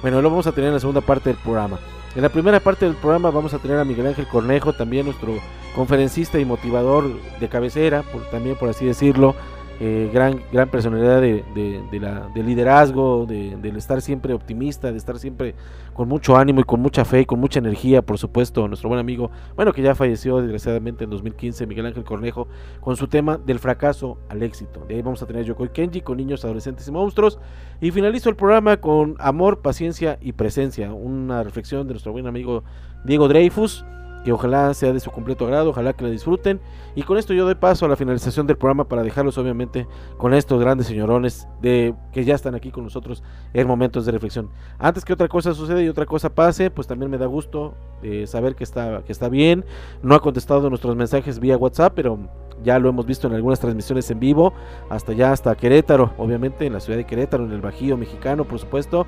Bueno, 0.03 0.21
lo 0.23 0.31
vamos 0.31 0.47
a 0.47 0.53
tener 0.53 0.69
en 0.69 0.75
la 0.75 0.81
segunda 0.81 1.01
parte 1.01 1.31
del 1.31 1.39
programa. 1.39 1.79
En 2.17 2.23
la 2.23 2.29
primera 2.29 2.59
parte 2.59 2.85
del 2.85 2.97
programa 2.97 3.31
vamos 3.31 3.55
a 3.55 3.59
tener 3.59 3.79
a 3.79 3.85
Miguel 3.85 4.09
Ángel 4.09 4.27
Cornejo, 4.27 4.73
también 4.73 5.07
nuestro 5.07 5.35
conferencista 5.75 6.39
y 6.41 6.45
motivador 6.45 7.09
de 7.39 7.49
cabecera, 7.49 8.03
también 8.31 8.57
por 8.57 8.69
así 8.69 8.85
decirlo, 8.85 9.37
eh, 9.83 10.11
gran, 10.13 10.43
gran 10.53 10.69
personalidad 10.69 11.23
de, 11.23 11.43
de, 11.91 12.01
la, 12.01 12.29
de 12.35 12.43
liderazgo, 12.43 13.25
de, 13.25 13.57
del 13.57 13.77
estar 13.77 14.03
siempre 14.03 14.35
optimista, 14.35 14.93
de 14.93 14.99
estar 14.99 15.19
siempre 15.19 15.55
con 15.95 16.07
mucho 16.07 16.37
ánimo 16.37 16.61
y 16.61 16.65
con 16.65 16.81
mucha 16.81 17.07
fe 17.07 17.21
y 17.23 17.25
con 17.25 17.41
mucha 17.41 17.61
energía, 17.61 18.03
por 18.03 18.19
supuesto, 18.19 18.69
nuestro 18.69 18.91
buen 18.91 19.01
amigo, 19.01 19.31
bueno, 19.57 19.73
que 19.73 19.81
ya 19.81 19.95
falleció 19.95 20.43
desgraciadamente 20.43 21.05
en 21.05 21.11
2015, 21.11 21.67
Miguel 21.67 21.87
Ángel 21.87 22.05
Cornejo, 22.05 22.47
con 22.81 22.97
su 22.97 23.09
tema 23.09 23.39
del 23.39 23.59
fracaso 23.59 24.19
al 24.29 24.43
éxito. 24.43 24.85
De 24.87 24.97
ahí 24.97 25.03
vamos 25.03 25.23
a 25.23 25.27
tener 25.27 25.47
Yokoi 25.47 25.71
Kenji 25.71 26.03
con 26.03 26.19
niños, 26.19 26.45
adolescentes 26.45 26.87
y 26.87 26.93
monstruos. 26.93 27.39
Y 27.81 27.91
finalizo 27.91 28.29
el 28.29 28.37
programa 28.37 28.77
con 28.77 29.15
amor, 29.19 29.63
paciencia 29.63 30.19
y 30.21 30.33
presencia, 30.33 30.93
una 30.93 31.43
reflexión 31.43 31.87
de 31.87 31.95
nuestro 31.95 32.13
buen 32.13 32.27
amigo 32.27 32.65
Diego 33.05 33.29
Dreyfus 33.29 33.83
que 34.25 34.33
ojalá 34.33 34.73
sea 34.75 34.93
de 34.93 35.01
su 35.01 35.11
completo 35.11 35.45
agrado, 35.45 35.71
ojalá 35.71 35.93
que 35.93 36.05
la 36.05 36.11
disfruten. 36.11 36.61
Y 36.95 37.03
con 37.03 37.17
esto 37.19 37.33
yo 37.33 37.45
doy 37.45 37.55
paso 37.55 37.87
a 37.87 37.89
la 37.89 37.97
finalización 37.97 38.47
del 38.47 38.57
programa 38.57 38.85
para 38.85 39.03
dejarlos 39.03 39.39
obviamente 39.39 39.87
con 40.19 40.35
estos 40.35 40.61
grandes 40.61 40.87
señorones 40.87 41.49
de 41.63 41.95
que 42.13 42.25
ya 42.25 42.35
están 42.35 42.55
aquí 42.55 42.71
con 42.71 42.85
nosotros 42.85 43.23
en 43.55 43.67
momentos 43.67 44.05
de 44.05 44.13
reflexión. 44.13 44.51
Antes 44.79 45.05
que 45.05 45.13
otra 45.13 45.29
cosa 45.29 45.55
suceda 45.55 45.83
y 45.83 45.89
otra 45.89 46.07
cosa 46.07 46.35
pase, 46.35 46.71
pues 46.71 46.87
también 46.87 47.11
me 47.11 47.19
da 47.19 47.27
gusto 47.27 47.75
eh, 48.03 48.27
saber 48.27 48.55
que 48.55 48.65
está, 48.65 49.03
que 49.05 49.13
está 49.13 49.29
bien. 49.29 49.65
No 50.03 50.15
ha 50.15 50.21
contestado 50.21 50.69
nuestros 50.69 50.97
mensajes 50.97 51.39
vía 51.39 51.57
WhatsApp, 51.57 51.93
pero 51.95 52.19
ya 52.63 52.79
lo 52.79 52.89
hemos 52.89 53.07
visto 53.07 53.27
en 53.27 53.35
algunas 53.35 53.61
transmisiones 53.61 54.11
en 54.11 54.21
vivo, 54.21 54.53
hasta 54.91 55.13
ya, 55.13 55.33
hasta 55.33 55.55
Querétaro, 55.55 56.13
obviamente 56.19 56.67
en 56.67 56.75
la 56.75 56.81
ciudad 56.81 56.99
de 56.99 57.07
Querétaro, 57.07 57.45
en 57.45 57.53
el 57.53 57.61
Bajío 57.61 57.97
mexicano, 57.97 58.45
por 58.45 58.59
supuesto. 58.59 59.07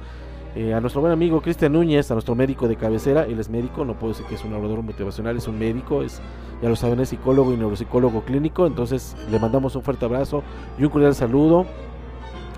Eh, 0.54 0.74
a 0.74 0.80
nuestro 0.80 1.00
buen 1.00 1.12
amigo 1.12 1.40
Cristian 1.40 1.72
Núñez, 1.72 2.10
a 2.10 2.14
nuestro 2.14 2.34
médico 2.34 2.68
de 2.68 2.76
cabecera, 2.76 3.24
él 3.24 3.40
es 3.40 3.48
médico, 3.48 3.86
no 3.86 3.94
puedo 3.94 4.12
decir 4.12 4.26
que 4.26 4.34
es 4.34 4.44
un 4.44 4.52
orador 4.52 4.82
motivacional, 4.82 5.38
es 5.38 5.48
un 5.48 5.58
médico, 5.58 6.02
es, 6.02 6.20
ya 6.60 6.68
lo 6.68 6.76
saben, 6.76 7.00
es 7.00 7.08
psicólogo 7.08 7.54
y 7.54 7.56
neuropsicólogo 7.56 8.22
clínico, 8.22 8.66
entonces 8.66 9.16
le 9.30 9.38
mandamos 9.38 9.76
un 9.76 9.82
fuerte 9.82 10.04
abrazo 10.04 10.42
y 10.78 10.84
un 10.84 10.90
cordial 10.90 11.14
saludo 11.14 11.64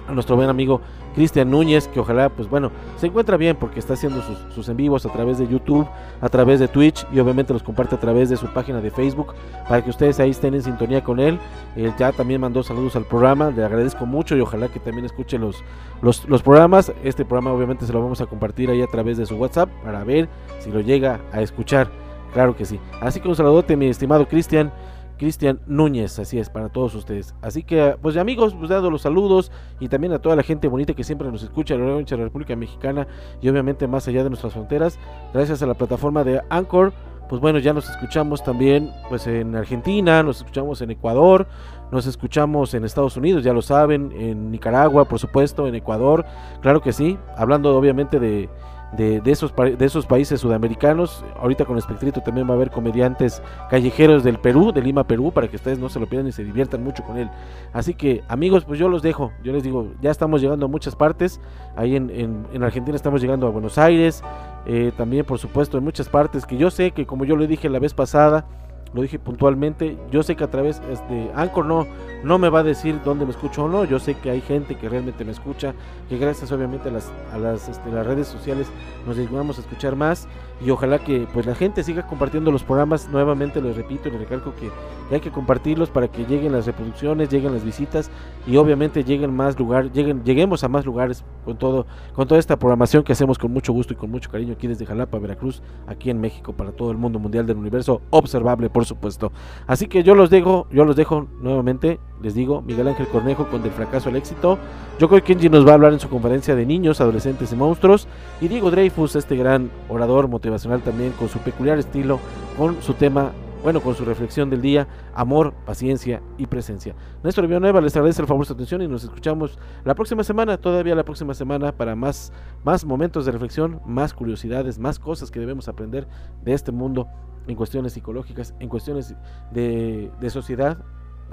a 0.09 0.13
nuestro 0.13 0.37
buen 0.37 0.49
amigo 0.49 0.81
Cristian 1.15 1.51
Núñez, 1.51 1.89
que 1.89 2.01
ojalá, 2.01 2.29
pues 2.29 2.49
bueno, 2.49 2.71
se 2.99 3.07
encuentra 3.07 3.37
bien 3.37 3.57
porque 3.57 3.79
está 3.79 3.95
haciendo 3.95 4.21
sus, 4.23 4.39
sus, 4.55 4.69
en 4.69 4.77
vivos 4.77 5.07
a 5.07 5.11
través 5.11 5.39
de 5.39 5.47
YouTube, 5.47 5.87
a 6.21 6.29
través 6.29 6.61
de 6.61 6.69
Twitch 6.69 7.07
y 7.13 7.21
obviamente 7.21 7.53
los 7.53 7.63
comparte 7.63 7.95
a 7.95 8.01
través 8.01 8.29
de 8.31 8.37
su 8.37 8.47
página 8.49 8.81
de 8.81 8.91
Facebook 8.91 9.35
para 9.69 9.83
que 9.83 9.91
ustedes 9.91 10.19
ahí 10.21 10.31
estén 10.31 10.55
en 10.55 10.63
sintonía 10.63 11.05
con 11.05 11.21
él. 11.21 11.39
Él 11.77 11.93
ya 11.99 12.13
también 12.13 12.41
mandó 12.41 12.63
saludos 12.63 12.97
al 12.97 13.05
programa, 13.05 13.51
le 13.51 13.65
agradezco 13.65 14.07
mucho 14.07 14.37
y 14.37 14.41
ojalá 14.41 14.69
que 14.69 14.81
también 14.81 15.05
escuche 15.05 15.39
los, 15.39 15.63
los, 16.03 16.29
los 16.29 16.43
programas. 16.43 16.93
Este 17.05 17.25
programa 17.25 17.53
obviamente 17.53 17.87
se 17.87 17.93
lo 17.93 18.03
vamos 18.03 18.21
a 18.21 18.27
compartir 18.27 18.71
ahí 18.71 18.83
a 18.83 18.87
través 18.87 19.17
de 19.17 19.27
su 19.27 19.37
WhatsApp 19.37 19.71
para 19.85 20.03
ver 20.05 20.29
si 20.59 20.71
lo 20.71 20.81
llega 20.81 21.21
a 21.33 21.41
escuchar. 21.41 21.89
Claro 22.33 22.57
que 22.57 22.65
sí. 22.65 22.81
Así 23.01 23.21
que 23.21 23.29
un 23.29 23.37
saludote, 23.37 23.77
mi 23.77 23.87
estimado 23.87 24.27
Cristian. 24.27 24.73
Cristian 25.19 25.61
Núñez, 25.67 26.19
así 26.19 26.39
es, 26.39 26.51
para 26.51 26.69
todos 26.69 26.95
ustedes. 26.95 27.35
Así 27.43 27.63
que, 27.63 27.97
pues 28.01 28.17
amigos, 28.17 28.55
pues 28.55 28.69
dado 28.69 28.91
los 28.91 29.03
saludos 29.03 29.51
y 29.81 29.89
también 29.89 30.13
a 30.13 30.19
toda 30.19 30.37
la 30.37 30.43
gente 30.43 30.69
bonita 30.69 30.95
que 30.95 31.05
siempre 31.05 31.31
nos 31.31 31.43
escucha 31.43 31.75
a 31.75 31.79
lo 31.79 31.87
largo 31.87 32.03
de 32.03 32.17
la 32.17 32.25
República 32.25 32.57
Mexicana 32.57 33.07
y 33.41 33.49
obviamente 33.49 33.87
más 33.87 34.09
allá 34.09 34.23
de 34.23 34.31
nuestras 34.31 34.53
fronteras, 34.53 34.99
gracias 35.33 35.63
a 35.63 35.67
la 35.67 35.75
plataforma 35.75 36.25
de 36.25 36.41
Anchor, 36.51 36.93
pues 37.29 37.41
bueno, 37.41 37.59
ya 37.59 37.73
nos 37.73 37.89
escuchamos 37.89 38.45
también 38.45 38.91
pues 39.09 39.27
en 39.27 39.57
Argentina, 39.57 40.23
nos 40.23 40.39
escuchamos 40.39 40.81
en 40.83 40.91
Ecuador, 40.91 41.47
nos 41.91 42.07
escuchamos 42.07 42.75
en 42.75 42.85
Estados 42.85 43.17
Unidos, 43.17 43.45
ya 43.45 43.53
lo 43.53 43.63
saben, 43.63 44.13
en 44.13 44.51
Nicaragua, 44.51 45.07
por 45.07 45.19
supuesto, 45.19 45.67
en 45.67 45.75
Ecuador, 45.75 46.25
claro 46.61 46.81
que 46.81 46.93
sí, 46.93 47.19
hablando 47.37 47.77
obviamente 47.77 48.21
de 48.21 48.49
de, 48.97 49.21
esos, 49.27 49.55
de 49.57 49.85
esos 49.85 50.07
países 50.07 50.41
sudamericanos. 50.41 51.25
Ahorita 51.41 51.65
con 51.65 51.79
Espectrito 51.79 52.21
también 52.21 52.47
va 52.49 52.53
a 52.53 52.57
haber 52.57 52.71
comediantes 52.71 53.43
callejeros 53.71 54.25
del 54.25 54.39
Perú, 54.39 54.73
de 54.73 54.83
Lima, 54.83 55.05
Perú, 55.05 55.33
para 55.33 55.49
que 55.49 55.57
ustedes 55.57 55.79
no 55.79 55.89
se 55.89 56.01
lo 56.01 56.07
pierdan 56.07 56.29
y 56.29 56.33
se 56.33 56.45
diviertan 56.45 56.83
mucho 56.83 57.03
con 57.05 57.19
él. 57.19 57.29
Así 57.73 57.95
que 57.95 58.23
amigos, 58.29 58.65
pues 58.65 58.79
yo 58.79 58.89
los 58.89 59.03
dejo. 59.03 59.33
Yo 59.43 59.53
les 59.53 59.63
digo, 59.63 59.89
ya 60.01 60.11
estamos 60.11 60.41
llegando 60.41 60.67
a 60.67 60.69
muchas 60.69 60.97
partes. 60.97 61.41
Ahí 61.77 61.97
en, 61.97 62.11
en, 62.11 62.63
Argentina 62.63 62.97
estamos 62.97 63.21
llegando 63.21 63.47
a 63.47 63.51
Buenos 63.51 63.79
Aires. 63.79 64.23
Eh, 64.67 64.93
también, 64.97 65.25
por 65.25 65.39
supuesto, 65.39 65.77
en 65.79 65.85
muchas 65.85 66.09
partes 66.09 66.47
que 66.47 66.57
yo 66.57 66.71
sé 66.71 66.93
que, 66.93 67.07
como 67.07 67.25
yo 67.25 67.37
le 67.37 67.47
dije 67.47 67.69
la 67.69 67.79
vez 67.79 67.95
pasada, 67.95 68.47
lo 68.95 69.03
dije 69.03 69.19
puntualmente, 69.19 69.99
yo 70.11 70.23
sé 70.23 70.37
que 70.37 70.45
a 70.45 70.51
través 70.51 70.81
de 70.81 70.93
este, 70.93 71.31
Anchor 71.35 71.67
no, 71.67 71.87
no 72.23 72.39
me 72.39 72.49
va 72.49 72.61
a 72.61 72.63
decir 72.63 73.01
dónde 73.05 73.25
me 73.25 73.33
escucho 73.33 73.65
o 73.65 73.69
no, 73.69 73.85
yo 73.85 73.99
sé 73.99 74.15
que 74.15 74.31
hay 74.31 74.41
gente 74.41 74.77
que 74.77 74.89
realmente 74.89 75.25
me 75.25 75.33
escucha, 75.33 75.75
que 76.09 76.17
gracias 76.17 76.53
obviamente 76.53 76.89
a 76.89 76.93
las, 76.93 77.13
a 77.33 77.39
las, 77.39 77.69
este, 77.69 77.91
las 77.91 78.07
redes 78.07 78.29
sociales 78.29 78.69
nos 79.05 79.17
llegamos 79.17 79.59
a 79.59 79.63
escuchar 79.63 79.97
más 79.97 80.29
y 80.65 80.71
ojalá 80.71 80.99
que 80.99 81.27
pues 81.33 81.45
la 81.45 81.55
gente 81.55 81.83
siga 81.83 82.07
compartiendo 82.07 82.51
los 82.51 82.65
programas, 82.65 83.09
nuevamente 83.11 83.61
les 83.61 83.77
repito 83.77 84.09
les 84.09 84.19
recalco 84.19 84.55
que, 84.55 84.71
hay 85.15 85.21
que 85.21 85.31
compartirlos 85.31 85.91
para 85.91 86.09
que 86.09 86.25
lleguen 86.25 86.53
las 86.53 86.67
reproducciones, 86.67 87.29
lleguen 87.29 87.53
las 87.53 87.65
visitas 87.65 88.11
y 88.47 88.57
obviamente 88.57 89.05
lleguen 89.05 89.35
más 89.35 89.59
lugares, 89.59 89.93
lleguen, 89.93 90.25
lleguemos 90.25 90.65
a 90.65 90.69
más 90.69 90.87
lugares 90.87 91.25
con 91.45 91.59
todo, 91.59 91.87
con 92.15 92.27
toda 92.27 92.41
esta 92.41 92.59
programación 92.59 93.05
que 93.05 93.13
hacemos 93.13 93.39
con 93.39 93.53
mucho 93.53 93.73
gusto 93.73 93.93
y 93.93 93.97
con 93.97 94.11
mucho 94.11 94.31
cariño 94.31 94.55
aquí 94.55 94.67
desde 94.67 94.87
Jalapa, 94.87 95.19
Veracruz, 95.19 95.63
aquí 95.87 96.09
en 96.09 96.21
México 96.21 96.55
para 96.55 96.73
todo 96.73 96.91
el 96.91 96.97
mundo 96.97 97.19
mundial 97.19 97.47
del 97.47 97.59
universo 97.59 98.01
observable 98.11 98.71
por 98.71 98.87
supuesto. 98.87 99.33
Así 99.67 99.87
que 99.87 100.03
yo 100.03 100.15
los 100.15 100.31
dejo, 100.31 100.67
yo 100.71 100.85
los 100.85 100.97
dejo 100.97 101.29
nuevamente, 101.41 102.01
les 102.23 102.35
digo, 102.35 102.63
Miguel 102.63 102.89
Ángel 102.89 103.07
Cornejo 103.09 103.49
con 103.49 103.63
Del 103.63 103.73
fracaso 103.73 104.09
al 104.09 104.17
éxito. 104.17 104.59
Yo 104.99 105.09
creo 105.09 105.21
que 105.21 105.35
Kenji 105.35 105.51
nos 105.51 105.67
va 105.67 105.73
a 105.73 105.75
hablar 105.75 105.93
en 105.93 106.01
su 106.01 106.09
conferencia 106.09 106.55
de 106.55 106.65
niños, 106.65 107.01
adolescentes 107.03 107.53
y 107.53 107.57
monstruos. 107.57 108.09
Y 108.41 108.49
Diego 108.49 108.71
Dreyfus, 108.71 109.15
este 109.17 109.37
gran 109.37 109.71
orador 109.91 110.29
motivacional 110.55 110.83
también, 110.83 111.13
con 111.13 111.29
su 111.29 111.39
peculiar 111.41 111.79
estilo, 111.79 112.21
con 112.57 112.81
su 112.83 112.95
tema 112.95 113.33
bueno, 113.63 113.81
con 113.81 113.95
su 113.95 114.05
reflexión 114.05 114.51
del 114.51 114.61
día, 114.61 114.87
amor, 115.15 115.55
paciencia 115.65 116.21
y 116.37 116.47
presencia. 116.47 116.95
Néstor 117.23 117.47
Villanueva 117.47 117.81
les 117.81 117.97
agradece 117.97 118.21
el 118.21 118.29
favor 118.29 118.45
de 118.45 118.49
su 118.49 118.53
atención 118.53 118.83
y 118.83 118.89
nos 118.89 119.05
escuchamos 119.05 119.59
la 119.87 119.95
próxima 119.95 120.23
semana, 120.23 120.59
todavía 120.59 120.95
la 120.95 121.03
próxima 121.03 121.33
semana, 121.33 121.73
para 121.73 121.97
más, 121.97 122.31
más 122.63 122.85
momentos 122.85 123.25
de 123.25 123.33
reflexión, 123.33 123.81
más 123.87 124.13
curiosidades, 124.13 124.79
más 124.79 124.99
cosas 124.99 125.31
que 125.31 125.41
debemos 125.41 125.67
aprender 125.67 126.07
de 126.45 126.53
este 126.53 126.73
mundo 126.73 127.09
en 127.47 127.57
cuestiones 127.57 127.95
psicológicas, 127.95 128.55
en 128.61 128.69
cuestiones 128.69 129.15
de, 129.51 130.13
de 130.21 130.29
sociedad, 130.29 130.77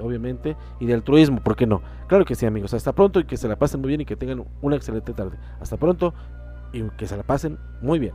obviamente, 0.00 0.56
y 0.80 0.86
de 0.86 0.94
altruismo, 0.94 1.42
¿por 1.42 1.54
qué 1.54 1.66
no? 1.66 1.82
Claro 2.06 2.24
que 2.24 2.34
sí, 2.34 2.46
amigos. 2.46 2.72
Hasta 2.72 2.94
pronto 2.94 3.20
y 3.20 3.24
que 3.24 3.36
se 3.36 3.46
la 3.46 3.56
pasen 3.56 3.82
muy 3.82 3.88
bien 3.88 4.00
y 4.00 4.04
que 4.06 4.16
tengan 4.16 4.42
una 4.62 4.76
excelente 4.76 5.12
tarde. 5.12 5.36
Hasta 5.60 5.76
pronto 5.76 6.14
y 6.72 6.82
que 6.96 7.06
se 7.06 7.14
la 7.14 7.24
pasen 7.24 7.58
muy 7.82 7.98
bien. 7.98 8.14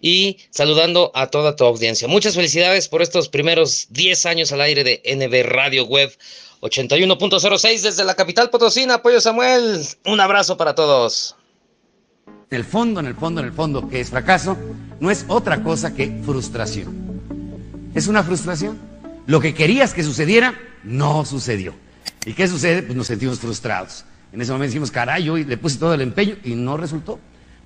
y 0.00 0.38
saludando 0.50 1.10
a 1.14 1.28
toda 1.28 1.56
tu 1.56 1.64
audiencia. 1.64 2.08
Muchas 2.08 2.34
felicidades 2.34 2.88
por 2.88 3.02
estos 3.02 3.28
primeros 3.28 3.88
10 3.90 4.26
años 4.26 4.52
al 4.52 4.60
aire 4.60 4.84
de 4.84 5.02
NB 5.04 5.48
Radio 5.48 5.84
Web 5.86 6.16
81.06 6.60 7.82
desde 7.82 8.04
la 8.04 8.14
capital 8.14 8.50
potosina. 8.50 8.94
Apoyo 8.94 9.20
Samuel, 9.20 9.86
un 10.04 10.20
abrazo 10.20 10.56
para 10.56 10.74
todos. 10.74 11.36
En 12.50 12.58
el 12.58 12.64
fondo, 12.64 13.00
en 13.00 13.06
el 13.06 13.14
fondo, 13.14 13.40
en 13.40 13.46
el 13.46 13.52
fondo, 13.52 13.88
que 13.88 14.00
es 14.00 14.10
fracaso, 14.10 14.56
no 15.00 15.10
es 15.10 15.24
otra 15.28 15.62
cosa 15.62 15.94
que 15.94 16.20
frustración. 16.24 17.90
Es 17.94 18.06
una 18.06 18.22
frustración. 18.22 18.78
Lo 19.26 19.40
que 19.40 19.54
querías 19.54 19.92
que 19.92 20.04
sucediera, 20.04 20.58
no 20.84 21.24
sucedió. 21.24 21.74
¿Y 22.24 22.34
qué 22.34 22.46
sucede? 22.46 22.82
Pues 22.82 22.96
nos 22.96 23.08
sentimos 23.08 23.40
frustrados. 23.40 24.04
En 24.32 24.40
ese 24.40 24.52
momento 24.52 24.70
decimos, 24.70 24.90
caray, 24.90 25.24
yo 25.24 25.36
le 25.36 25.56
puse 25.56 25.78
todo 25.78 25.94
el 25.94 26.00
empeño 26.00 26.36
y 26.44 26.54
no 26.54 26.76
resultó. 26.76 27.18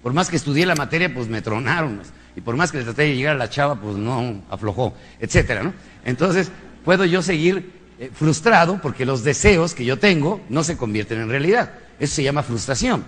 Por 0.02 0.12
más 0.12 0.30
que 0.30 0.36
estudié 0.36 0.64
la 0.66 0.74
materia, 0.74 1.12
pues 1.12 1.28
me 1.28 1.42
tronaron. 1.42 2.00
Y 2.36 2.40
por 2.40 2.56
más 2.56 2.70
que 2.70 2.78
le 2.78 2.84
traté 2.84 3.02
de 3.02 3.16
llegar 3.16 3.34
a 3.34 3.38
la 3.38 3.50
chava, 3.50 3.76
pues 3.76 3.96
no 3.96 4.42
aflojó, 4.50 4.94
etcétera, 5.18 5.62
¿no? 5.62 5.74
Entonces, 6.04 6.50
puedo 6.84 7.04
yo 7.04 7.22
seguir 7.22 7.72
eh, 7.98 8.10
frustrado 8.14 8.80
porque 8.80 9.04
los 9.04 9.24
deseos 9.24 9.74
que 9.74 9.84
yo 9.84 9.98
tengo 9.98 10.40
no 10.48 10.64
se 10.64 10.76
convierten 10.76 11.20
en 11.20 11.28
realidad. 11.28 11.72
Eso 11.98 12.14
se 12.14 12.22
llama 12.22 12.42
frustración. 12.42 13.04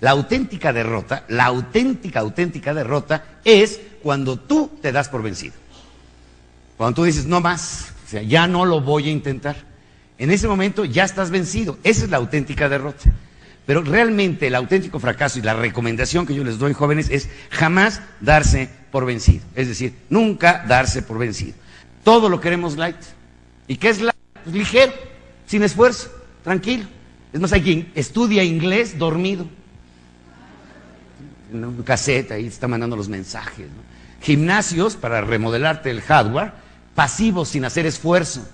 La 0.00 0.10
auténtica 0.10 0.72
derrota, 0.72 1.24
la 1.28 1.46
auténtica, 1.46 2.20
auténtica 2.20 2.72
derrota 2.72 3.24
es 3.44 3.80
cuando 4.02 4.38
tú 4.38 4.70
te 4.80 4.92
das 4.92 5.08
por 5.08 5.22
vencido. 5.22 5.54
Cuando 6.76 6.96
tú 6.96 7.04
dices, 7.04 7.26
no 7.26 7.40
más, 7.40 7.92
o 8.06 8.10
sea, 8.10 8.22
ya 8.22 8.46
no 8.46 8.64
lo 8.64 8.80
voy 8.80 9.08
a 9.08 9.12
intentar. 9.12 9.56
En 10.18 10.30
ese 10.30 10.48
momento 10.48 10.84
ya 10.84 11.04
estás 11.04 11.30
vencido. 11.30 11.78
Esa 11.82 12.04
es 12.04 12.10
la 12.10 12.16
auténtica 12.16 12.68
derrota. 12.68 13.10
Pero 13.68 13.82
realmente 13.82 14.46
el 14.46 14.54
auténtico 14.54 14.98
fracaso 14.98 15.38
y 15.38 15.42
la 15.42 15.52
recomendación 15.52 16.24
que 16.24 16.34
yo 16.34 16.42
les 16.42 16.56
doy, 16.58 16.72
jóvenes, 16.72 17.10
es 17.10 17.28
jamás 17.50 18.00
darse 18.18 18.70
por 18.90 19.04
vencido. 19.04 19.44
Es 19.54 19.68
decir, 19.68 19.92
nunca 20.08 20.64
darse 20.66 21.02
por 21.02 21.18
vencido. 21.18 21.52
Todo 22.02 22.30
lo 22.30 22.40
queremos 22.40 22.78
light. 22.78 22.96
¿Y 23.66 23.76
qué 23.76 23.90
es 23.90 24.00
light? 24.00 24.16
Pues 24.42 24.56
ligero, 24.56 24.94
sin 25.44 25.62
esfuerzo, 25.62 26.10
tranquilo. 26.42 26.86
Es 27.30 27.40
más, 27.40 27.52
hay 27.52 27.60
quien 27.60 27.92
estudia 27.94 28.42
inglés 28.42 28.98
dormido. 28.98 29.46
En 31.52 31.62
un 31.62 31.82
cassette 31.82 32.30
ahí 32.32 32.46
está 32.46 32.68
mandando 32.68 32.96
los 32.96 33.10
mensajes. 33.10 33.66
Gimnasios 34.22 34.96
para 34.96 35.20
remodelarte 35.20 35.90
el 35.90 36.00
hardware, 36.00 36.52
pasivos 36.94 37.50
sin 37.50 37.66
hacer 37.66 37.84
esfuerzo. 37.84 38.48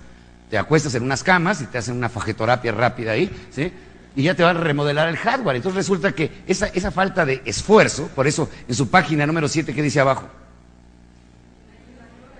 Te 0.49 0.57
acuestas 0.57 0.93
en 0.95 1.03
unas 1.03 1.23
camas 1.23 1.61
y 1.61 1.67
te 1.67 1.77
hacen 1.77 1.95
una 1.95 2.09
fajeterapia 2.09 2.73
rápida 2.73 3.13
ahí, 3.13 3.31
¿sí? 3.49 3.71
Y 4.15 4.23
ya 4.23 4.35
te 4.35 4.43
van 4.43 4.57
a 4.57 4.61
remodelar 4.61 5.09
el 5.09 5.17
hardware. 5.17 5.57
Entonces 5.57 5.77
resulta 5.77 6.13
que 6.13 6.43
esa, 6.47 6.67
esa 6.67 6.91
falta 6.91 7.25
de 7.25 7.41
esfuerzo, 7.45 8.07
por 8.15 8.27
eso 8.27 8.49
en 8.67 8.75
su 8.75 8.89
página 8.89 9.25
número 9.25 9.47
7, 9.47 9.73
¿qué 9.73 9.81
dice 9.81 9.99
abajo? 9.99 10.29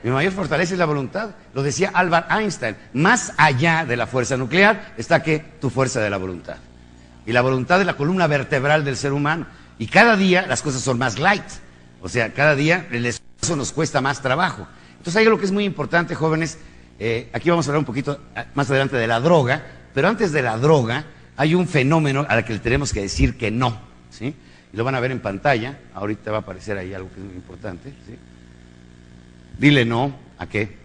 Mi 0.05 0.11
mayor 0.11 0.33
fortaleza 0.33 0.73
es 0.73 0.79
la 0.79 0.85
voluntad. 0.85 1.31
Lo 1.55 1.63
decía 1.63 1.89
Albert 1.91 2.31
Einstein. 2.31 2.75
Más 2.93 3.33
allá 3.37 3.85
de 3.85 3.97
la 3.97 4.05
fuerza 4.05 4.37
nuclear 4.37 4.93
está 4.97 5.23
que 5.23 5.39
tu 5.59 5.71
fuerza 5.71 5.99
de 5.99 6.11
la 6.11 6.17
voluntad. 6.17 6.57
Y 7.25 7.31
la 7.31 7.41
voluntad 7.41 7.79
es 7.79 7.87
la 7.87 7.95
columna 7.95 8.27
vertebral 8.27 8.85
del 8.85 8.97
ser 8.97 9.13
humano. 9.13 9.47
Y 9.79 9.87
cada 9.87 10.15
día 10.15 10.45
las 10.47 10.61
cosas 10.61 10.81
son 10.81 10.99
más 10.99 11.17
light. 11.17 11.43
O 12.03 12.07
sea, 12.07 12.31
cada 12.33 12.55
día 12.55 12.85
el 12.91 13.07
esfuerzo 13.07 13.55
nos 13.55 13.71
cuesta 13.71 13.99
más 13.99 14.21
trabajo. 14.21 14.67
Entonces 14.91 15.15
hay 15.15 15.25
algo 15.25 15.39
que 15.39 15.45
es 15.45 15.51
muy 15.51 15.65
importante, 15.65 16.13
jóvenes. 16.13 16.59
Eh, 16.99 17.31
aquí 17.33 17.49
vamos 17.49 17.65
a 17.65 17.71
hablar 17.71 17.79
un 17.79 17.85
poquito 17.85 18.19
ah, 18.35 18.45
más 18.53 18.69
adelante 18.69 18.97
de 18.97 19.07
la 19.07 19.19
droga. 19.19 19.65
Pero 19.95 20.07
antes 20.07 20.31
de 20.31 20.43
la 20.43 20.55
droga, 20.59 21.03
hay 21.37 21.55
un 21.55 21.67
fenómeno 21.67 22.25
al 22.27 22.45
que 22.45 22.53
le 22.53 22.59
tenemos 22.59 22.93
que 22.93 23.01
decir 23.01 23.37
que 23.37 23.51
no, 23.51 23.77
¿sí? 24.09 24.33
Y 24.73 24.77
lo 24.77 24.83
van 24.83 24.95
a 24.95 24.99
ver 24.99 25.11
en 25.11 25.19
pantalla, 25.19 25.77
ahorita 25.93 26.31
va 26.31 26.37
a 26.37 26.41
aparecer 26.41 26.77
ahí 26.77 26.93
algo 26.93 27.09
que 27.09 27.19
es 27.19 27.25
muy 27.25 27.35
importante, 27.35 27.89
¿sí? 28.05 28.15
Dile 29.57 29.85
no 29.85 30.15
a 30.37 30.47
qué? 30.47 30.75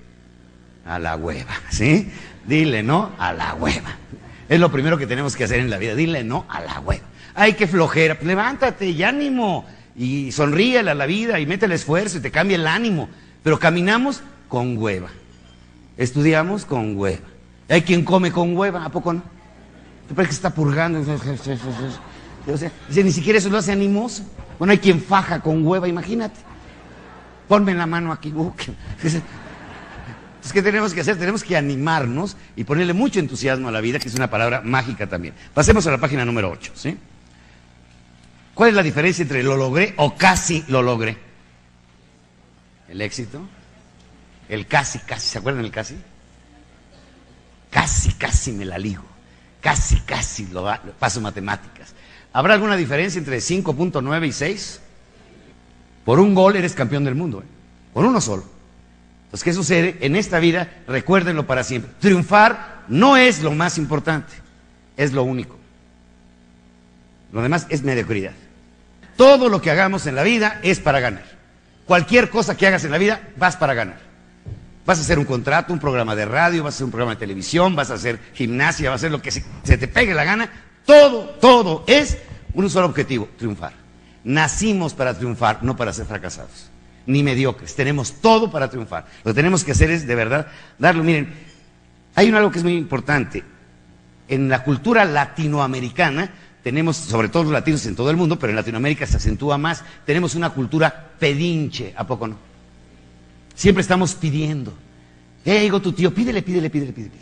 A 0.87 0.99
la 0.99 1.17
hueva, 1.17 1.53
¿sí? 1.71 2.11
Dile 2.47 2.83
no 2.83 3.13
a 3.19 3.33
la 3.33 3.55
hueva. 3.55 3.97
Es 4.49 4.59
lo 4.59 4.73
primero 4.73 4.99
que 4.99 5.07
tenemos 5.07 5.37
que 5.37 5.45
hacer 5.45 5.61
en 5.61 5.71
la 5.71 5.79
vida, 5.79 5.95
dile 5.95 6.25
no 6.25 6.47
a 6.49 6.61
la 6.61 6.81
hueva. 6.81 7.05
Ay, 7.35 7.53
qué 7.55 7.69
flojera, 7.69 8.17
pues 8.17 8.27
levántate 8.27 8.89
y 8.89 9.03
ánimo, 9.05 9.65
y 9.97 10.33
sonríele 10.33 10.91
a 10.91 10.95
la 10.95 11.07
vida 11.07 11.39
y 11.39 11.47
mete 11.47 11.67
el 11.67 11.73
esfuerzo 11.73 12.19
y 12.19 12.21
te 12.21 12.33
cambia 12.33 12.57
el 12.57 12.67
ánimo. 12.67 13.09
Pero 13.45 13.59
caminamos 13.59 14.23
con 14.49 14.77
hueva, 14.77 15.11
estudiamos 15.97 16.65
con 16.65 16.97
hueva. 16.97 17.27
Hay 17.69 17.83
quien 17.83 18.05
come 18.05 18.33
con 18.33 18.57
hueva, 18.57 18.85
¿a 18.85 18.89
poco 18.89 19.13
no? 19.13 19.23
¿Te 20.11 20.15
parece 20.17 20.31
que 20.31 20.35
está 20.35 20.51
purgando? 20.53 20.99
O 20.99 22.53
dice, 22.53 23.05
ni 23.05 23.13
siquiera 23.13 23.39
eso 23.39 23.49
lo 23.49 23.59
hace 23.59 23.71
animoso. 23.71 24.25
Bueno, 24.59 24.73
hay 24.73 24.79
quien 24.79 25.01
faja 25.01 25.39
con 25.39 25.65
hueva, 25.65 25.87
imagínate. 25.87 26.35
Ponme 27.47 27.73
la 27.75 27.87
mano 27.87 28.11
aquí. 28.11 28.33
Uh, 28.35 28.53
Entonces, 28.97 29.23
¿qué 30.53 30.63
tenemos 30.63 30.95
que 30.95 31.03
hacer? 31.03 31.17
Tenemos 31.17 31.45
que 31.45 31.57
animarnos 31.57 32.37
y 32.57 32.65
ponerle 32.65 32.93
mucho 32.93 33.21
entusiasmo 33.21 33.69
a 33.69 33.71
la 33.71 33.81
vida, 33.81 34.01
que 34.01 34.09
es 34.09 34.17
una 34.17 34.29
palabra 34.29 34.63
mágica 34.63 35.07
también. 35.07 35.33
Pasemos 35.55 35.87
a 35.87 35.93
la 35.93 35.99
página 35.99 36.25
número 36.25 36.51
8, 36.51 36.73
¿sí? 36.75 36.99
¿Cuál 38.53 38.71
es 38.71 38.75
la 38.75 38.83
diferencia 38.83 39.23
entre 39.23 39.45
lo 39.45 39.57
logré 39.57 39.95
o 39.97 40.17
casi 40.17 40.65
lo 40.67 40.83
logré? 40.83 41.17
El 42.89 43.01
éxito, 43.01 43.49
el 44.49 44.67
casi, 44.67 44.99
casi, 44.99 45.29
¿se 45.29 45.39
acuerdan 45.39 45.63
del 45.63 45.71
casi? 45.71 45.97
Casi, 47.71 48.15
casi 48.15 48.51
me 48.51 48.65
la 48.65 48.77
ligo. 48.77 49.10
Casi, 49.61 50.01
casi 50.01 50.47
lo, 50.47 50.67
paso 50.99 51.21
matemáticas. 51.21 51.95
¿Habrá 52.33 52.55
alguna 52.55 52.77
diferencia 52.77 53.19
entre 53.19 53.39
5.9 53.39 54.29
y 54.29 54.33
6? 54.33 54.81
Por 56.05 56.19
un 56.21 56.35
gol 56.35 56.57
eres 56.57 56.75
campeón 56.75 57.05
del 57.05 57.15
mundo. 57.15 57.43
¿eh? 57.43 57.61
con 57.93 58.05
uno 58.05 58.21
solo. 58.21 58.45
Entonces, 59.25 59.45
¿qué 59.45 59.53
sucede? 59.53 59.99
En 60.01 60.17
esta 60.17 60.39
vida, 60.39 60.69
recuérdenlo 60.87 61.47
para 61.47 61.65
siempre. 61.65 61.91
Triunfar 62.01 62.83
no 62.89 63.17
es 63.17 63.43
lo 63.43 63.53
más 63.53 63.79
importante, 63.79 64.33
es 64.97 65.13
lo 65.13 65.23
único. 65.23 65.57
Lo 67.33 67.43
demás 67.43 67.67
es 67.69 67.83
mediocridad. 67.83 68.33
Todo 69.17 69.49
lo 69.49 69.61
que 69.61 69.71
hagamos 69.71 70.07
en 70.07 70.17
la 70.17 70.23
vida 70.23 70.59
es 70.63 70.81
para 70.81 70.99
ganar. 71.01 71.25
Cualquier 71.87 72.31
cosa 72.31 72.57
que 72.57 72.67
hagas 72.67 72.85
en 72.85 72.91
la 72.91 72.99
vida, 72.99 73.21
vas 73.37 73.57
para 73.57 73.75
ganar. 73.75 74.10
Vas 74.87 74.99
a 74.99 75.03
hacer 75.03 75.19
un 75.19 75.25
contrato, 75.25 75.73
un 75.73 75.79
programa 75.79 76.17
de 76.17 76.25
radio, 76.25 76.65
vas 76.65 76.75
a 76.75 76.77
hacer 76.77 76.85
un 76.87 76.91
programa 76.91 77.15
de 77.15 77.21
televisión, 77.21 77.77
vas 77.77 77.91
a 77.91 77.95
hacer 77.95 78.19
gimnasia, 78.35 78.91
vas 78.91 78.95
a 78.95 79.01
hacer 79.01 79.13
lo 79.13 79.23
que 79.23 79.31
se, 79.31 79.45
se 79.63 79.77
te 79.77 79.89
pegue 79.89 80.15
la 80.15 80.25
gana. 80.25 80.51
Todo, 80.85 81.31
todo 81.41 81.85
es 81.87 82.19
un 82.55 82.69
solo 82.71 82.87
objetivo, 82.87 83.29
triunfar. 83.37 83.73
Nacimos 84.25 84.95
para 84.95 85.17
triunfar, 85.17 85.63
no 85.63 85.77
para 85.77 85.93
ser 85.93 86.07
fracasados, 86.07 86.71
ni 87.07 87.23
mediocres. 87.23 87.75
Tenemos 87.75 88.21
todo 88.21 88.51
para 88.51 88.69
triunfar. 88.69 89.07
Lo 89.25 89.33
que 89.33 89.37
tenemos 89.37 89.65
que 89.65 89.73
hacer 89.73 89.91
es, 89.91 90.07
de 90.07 90.15
verdad, 90.15 90.47
darlo. 90.79 91.05
Miren, 91.05 91.33
hay 92.15 92.29
algo 92.31 92.51
que 92.51 92.59
es 92.59 92.65
muy 92.65 92.77
importante. 92.77 93.45
En 94.29 94.49
la 94.49 94.63
cultura 94.63 95.05
latinoamericana, 95.05 96.31
tenemos, 96.63 96.97
sobre 96.97 97.29
todo 97.29 97.45
los 97.45 97.53
latinos 97.53 97.85
en 97.87 97.97
todo 97.97 98.11
el 98.11 98.17
mundo, 98.17 98.39
pero 98.39 98.51
en 98.51 98.57
Latinoamérica 98.57 99.07
se 99.07 99.17
acentúa 99.17 99.59
más, 99.59 99.83
tenemos 100.05 100.35
una 100.35 100.51
cultura 100.51 101.11
pedinche, 101.19 101.95
¿a 101.97 102.07
poco 102.07 102.29
no? 102.29 102.50
Siempre 103.61 103.83
estamos 103.83 104.15
pidiendo. 104.15 104.73
Eh, 105.45 105.61
digo 105.61 105.83
tu 105.83 105.93
tío, 105.93 106.15
pídele, 106.15 106.41
pídele, 106.41 106.71
pídele, 106.71 106.95
pídele. 106.95 107.13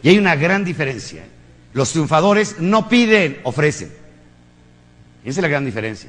Y 0.00 0.08
hay 0.08 0.16
una 0.16 0.36
gran 0.36 0.64
diferencia. 0.64 1.24
Los 1.72 1.90
triunfadores 1.90 2.60
no 2.60 2.88
piden, 2.88 3.40
ofrecen. 3.42 3.88
Esa 5.24 5.40
es 5.40 5.42
la 5.42 5.48
gran 5.48 5.64
diferencia. 5.64 6.08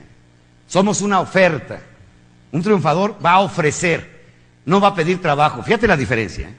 Somos 0.67 1.01
una 1.01 1.21
oferta. 1.21 1.81
Un 2.51 2.61
triunfador 2.61 3.17
va 3.25 3.31
a 3.31 3.39
ofrecer, 3.39 4.27
no 4.63 4.79
va 4.79 4.89
a 4.89 4.95
pedir 4.95 5.19
trabajo. 5.19 5.63
Fíjate 5.63 5.87
la 5.87 5.97
diferencia. 5.97 6.47
¿eh? 6.47 6.55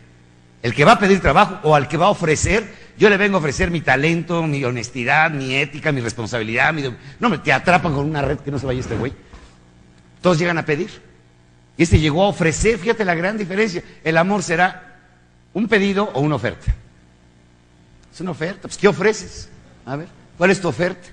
El 0.64 0.74
que 0.74 0.84
va 0.84 0.94
a 0.94 0.98
pedir 0.98 1.20
trabajo 1.20 1.60
o 1.62 1.76
al 1.76 1.86
que 1.86 1.96
va 1.96 2.06
a 2.06 2.10
ofrecer, 2.10 2.66
yo 2.98 3.08
le 3.08 3.16
vengo 3.16 3.36
a 3.36 3.38
ofrecer 3.38 3.70
mi 3.70 3.80
talento, 3.80 4.42
mi 4.42 4.64
honestidad, 4.64 5.30
mi 5.30 5.54
ética, 5.54 5.92
mi 5.92 6.00
responsabilidad. 6.00 6.74
Mi... 6.74 6.82
No, 7.20 7.28
me 7.28 7.38
te 7.38 7.52
atrapan 7.52 7.94
con 7.94 8.06
una 8.06 8.22
red 8.22 8.38
que 8.38 8.50
no 8.50 8.58
se 8.58 8.66
vaya 8.66 8.80
este 8.80 8.96
güey. 8.96 9.12
Todos 10.20 10.36
llegan 10.36 10.58
a 10.58 10.64
pedir. 10.64 11.05
Y 11.76 11.82
este 11.82 11.98
llegó 11.98 12.24
a 12.24 12.28
ofrecer, 12.28 12.78
fíjate 12.78 13.04
la 13.04 13.14
gran 13.14 13.36
diferencia. 13.36 13.82
El 14.02 14.16
amor 14.16 14.42
será 14.42 14.96
un 15.52 15.68
pedido 15.68 16.10
o 16.14 16.20
una 16.20 16.36
oferta. 16.36 16.74
Es 18.12 18.20
una 18.20 18.30
oferta. 18.30 18.62
Pues, 18.62 18.78
¿qué 18.78 18.88
ofreces? 18.88 19.48
A 19.84 19.96
ver, 19.96 20.08
¿cuál 20.38 20.50
es 20.50 20.60
tu 20.60 20.68
oferta? 20.68 21.08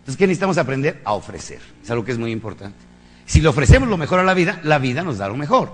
Entonces, 0.00 0.16
¿qué 0.16 0.26
necesitamos 0.26 0.58
aprender? 0.58 1.00
A 1.04 1.12
ofrecer. 1.12 1.60
Es 1.82 1.90
algo 1.90 2.04
que 2.04 2.12
es 2.12 2.18
muy 2.18 2.32
importante. 2.32 2.78
Si 3.24 3.40
le 3.40 3.48
ofrecemos 3.48 3.88
lo 3.88 3.96
mejor 3.96 4.18
a 4.18 4.24
la 4.24 4.34
vida, 4.34 4.60
la 4.64 4.78
vida 4.78 5.02
nos 5.02 5.18
da 5.18 5.28
lo 5.28 5.36
mejor. 5.36 5.72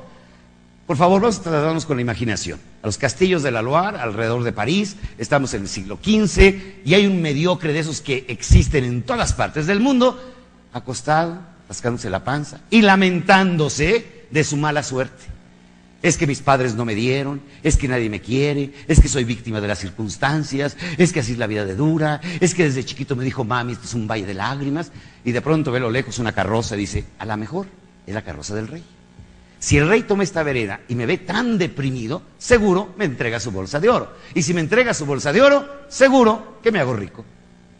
Por 0.87 0.97
favor, 0.97 1.21
vamos 1.21 1.39
a 1.39 1.43
tratarnos 1.43 1.87
con 1.87 1.97
la 1.97 2.03
imaginación. 2.03 2.61
A 2.83 2.87
los 2.87 2.97
castillos 2.97 3.43
de 3.43 3.51
la 3.51 3.61
Loire, 3.63 3.99
alrededor 3.99 4.43
de 4.43 4.53
París, 4.53 4.97
estamos 5.19 5.53
en 5.55 5.63
el 5.63 5.69
siglo 5.69 5.99
XV 6.03 6.83
y 6.85 6.95
hay 6.95 7.07
un 7.07 7.21
mediocre 7.21 7.73
de 7.73 7.79
esos 7.79 8.01
que 8.01 8.25
existen 8.29 8.85
en 8.85 9.03
todas 9.03 9.35
partes 9.35 9.67
del 9.67 9.81
mundo, 9.81 10.19
acostado, 10.73 11.41
rascándose 11.69 12.11
la 12.11 12.25
panza 12.25 12.61
y 12.71 12.83
lamentándose 12.83 14.25
de 14.31 14.45
su 14.45 14.57
mala 14.57 14.83
suerte. 14.83 15.25
Es 16.01 16.17
que 16.17 16.29
mis 16.29 16.41
padres 16.41 16.75
no 16.75 16.85
me 16.85 16.95
dieron, 16.95 17.41
es 17.63 17.77
que 17.77 17.89
nadie 17.89 18.09
me 18.09 18.21
quiere, 18.21 18.73
es 18.87 19.01
que 19.01 19.09
soy 19.09 19.25
víctima 19.25 19.61
de 19.61 19.67
las 19.67 19.81
circunstancias, 19.81 20.77
es 20.97 21.13
que 21.13 21.21
así 21.21 21.33
es 21.33 21.39
la 21.39 21.49
vida 21.49 21.65
de 21.65 21.75
dura, 21.75 22.21
es 22.39 22.55
que 22.55 22.65
desde 22.65 22.85
chiquito 22.85 23.17
me 23.17 23.25
dijo 23.25 23.43
mami, 23.43 23.73
esto 23.73 23.87
es 23.87 23.95
un 23.95 24.07
valle 24.07 24.25
de 24.25 24.35
lágrimas, 24.35 24.93
y 25.25 25.33
de 25.33 25.43
pronto 25.43 25.73
ve 25.73 25.79
a 25.79 25.83
lo 25.83 25.91
lejos 25.91 26.21
una 26.21 26.33
carroza 26.33 26.77
y 26.77 26.81
dice, 26.81 27.05
a 27.19 27.27
lo 27.27 27.37
mejor 27.37 27.67
es 28.07 28.15
la 28.15 28.23
carroza 28.23 28.55
del 28.55 28.69
rey. 28.69 28.85
Si 29.59 29.77
el 29.77 29.89
rey 29.89 30.03
toma 30.05 30.23
esta 30.23 30.45
vereda 30.45 30.81
y 30.89 30.95
me 30.95 31.05
ve 31.05 31.19
tan 31.19 31.59
deprimido, 31.59 32.23
seguro 32.39 32.95
me 32.97 33.05
entrega 33.05 33.41
su 33.41 33.51
bolsa 33.51 33.81
de 33.81 33.89
oro. 33.89 34.15
Y 34.35 34.43
si 34.43 34.55
me 34.55 34.61
entrega 34.61 34.95
su 34.95 35.05
bolsa 35.05 35.33
de 35.33 35.43
oro, 35.43 35.69
seguro 35.89 36.61
que 36.63 36.71
me 36.71 36.79
hago 36.79 36.95
rico. 36.95 37.25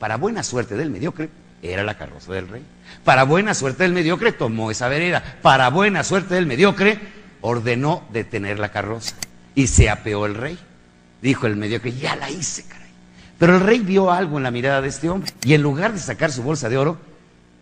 Para 0.01 0.17
buena 0.17 0.43
suerte 0.43 0.77
del 0.77 0.91
mediocre, 0.91 1.31
era 1.63 1.83
la 1.83 1.97
carroza 1.97 2.33
del 2.33 2.49
rey. 2.49 2.63
Para 3.05 3.25
buena 3.25 3.55
suerte 3.55 3.83
del 3.83 3.93
mediocre, 3.93 4.33
tomó 4.33 4.71
esa 4.71 4.89
vereda. 4.89 5.39
Para 5.43 5.71
buena 5.71 6.05
suerte 6.05 6.35
del 6.35 6.47
mediocre, 6.47 6.99
ordenó 7.41 8.05
detener 8.13 8.59
la 8.59 8.71
carroza. 8.71 9.17
Y 9.55 9.67
se 9.67 9.91
apeó 9.91 10.27
el 10.27 10.35
rey. 10.35 10.59
Dijo 11.21 11.47
el 11.47 11.57
mediocre, 11.57 11.93
ya 11.93 12.17
la 12.17 12.31
hice, 12.31 12.65
caray. 12.65 12.89
Pero 13.39 13.57
el 13.57 13.61
rey 13.61 13.81
vio 13.81 14.11
algo 14.11 14.37
en 14.37 14.45
la 14.45 14.51
mirada 14.51 14.81
de 14.81 14.89
este 14.89 15.09
hombre. 15.09 15.33
Y 15.45 15.55
en 15.55 15.63
lugar 15.63 15.93
de 15.93 15.99
sacar 15.99 16.31
su 16.31 16.43
bolsa 16.43 16.69
de 16.69 16.77
oro, 16.77 16.99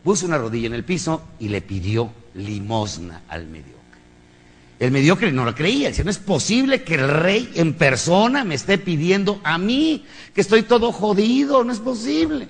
puso 0.04 0.26
una 0.26 0.38
rodilla 0.38 0.66
en 0.66 0.74
el 0.74 0.84
piso 0.84 1.22
y 1.38 1.48
le 1.48 1.62
pidió 1.62 2.12
limosna 2.34 3.22
al 3.28 3.46
mediocre. 3.46 3.76
El 4.78 4.90
mediocre 4.90 5.32
no 5.32 5.44
lo 5.44 5.54
creía, 5.54 5.88
decía, 5.88 6.04
no 6.04 6.10
es 6.10 6.18
posible 6.18 6.82
que 6.82 6.96
el 6.96 7.08
rey 7.08 7.50
en 7.54 7.72
persona 7.74 8.44
me 8.44 8.54
esté 8.54 8.76
pidiendo 8.76 9.40
a 9.42 9.56
mí, 9.56 10.04
que 10.34 10.42
estoy 10.42 10.62
todo 10.62 10.92
jodido, 10.92 11.64
no 11.64 11.72
es 11.72 11.80
posible. 11.80 12.46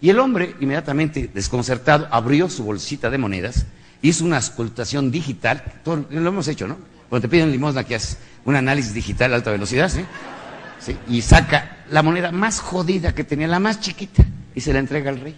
Y 0.00 0.10
el 0.10 0.18
hombre, 0.18 0.54
inmediatamente 0.60 1.30
desconcertado, 1.32 2.06
abrió 2.10 2.48
su 2.48 2.64
bolsita 2.64 3.08
de 3.10 3.18
monedas, 3.18 3.66
hizo 4.02 4.24
una 4.24 4.38
escultación 4.38 5.10
digital, 5.10 5.62
todo, 5.82 6.04
lo 6.10 6.28
hemos 6.28 6.48
hecho, 6.48 6.68
¿no? 6.68 6.76
Cuando 7.08 7.28
te 7.28 7.30
piden 7.30 7.50
limosna 7.50 7.84
que 7.84 7.94
haces 7.94 8.18
un 8.44 8.56
análisis 8.56 8.92
digital 8.92 9.32
a 9.32 9.36
alta 9.36 9.50
velocidad, 9.50 9.88
¿sí? 9.88 10.04
¿sí? 10.80 10.96
Y 11.08 11.22
saca 11.22 11.84
la 11.90 12.02
moneda 12.02 12.30
más 12.30 12.60
jodida 12.60 13.14
que 13.14 13.24
tenía, 13.24 13.46
la 13.46 13.60
más 13.60 13.80
chiquita, 13.80 14.24
y 14.54 14.60
se 14.60 14.72
la 14.72 14.80
entrega 14.80 15.10
al 15.10 15.20
rey. 15.20 15.36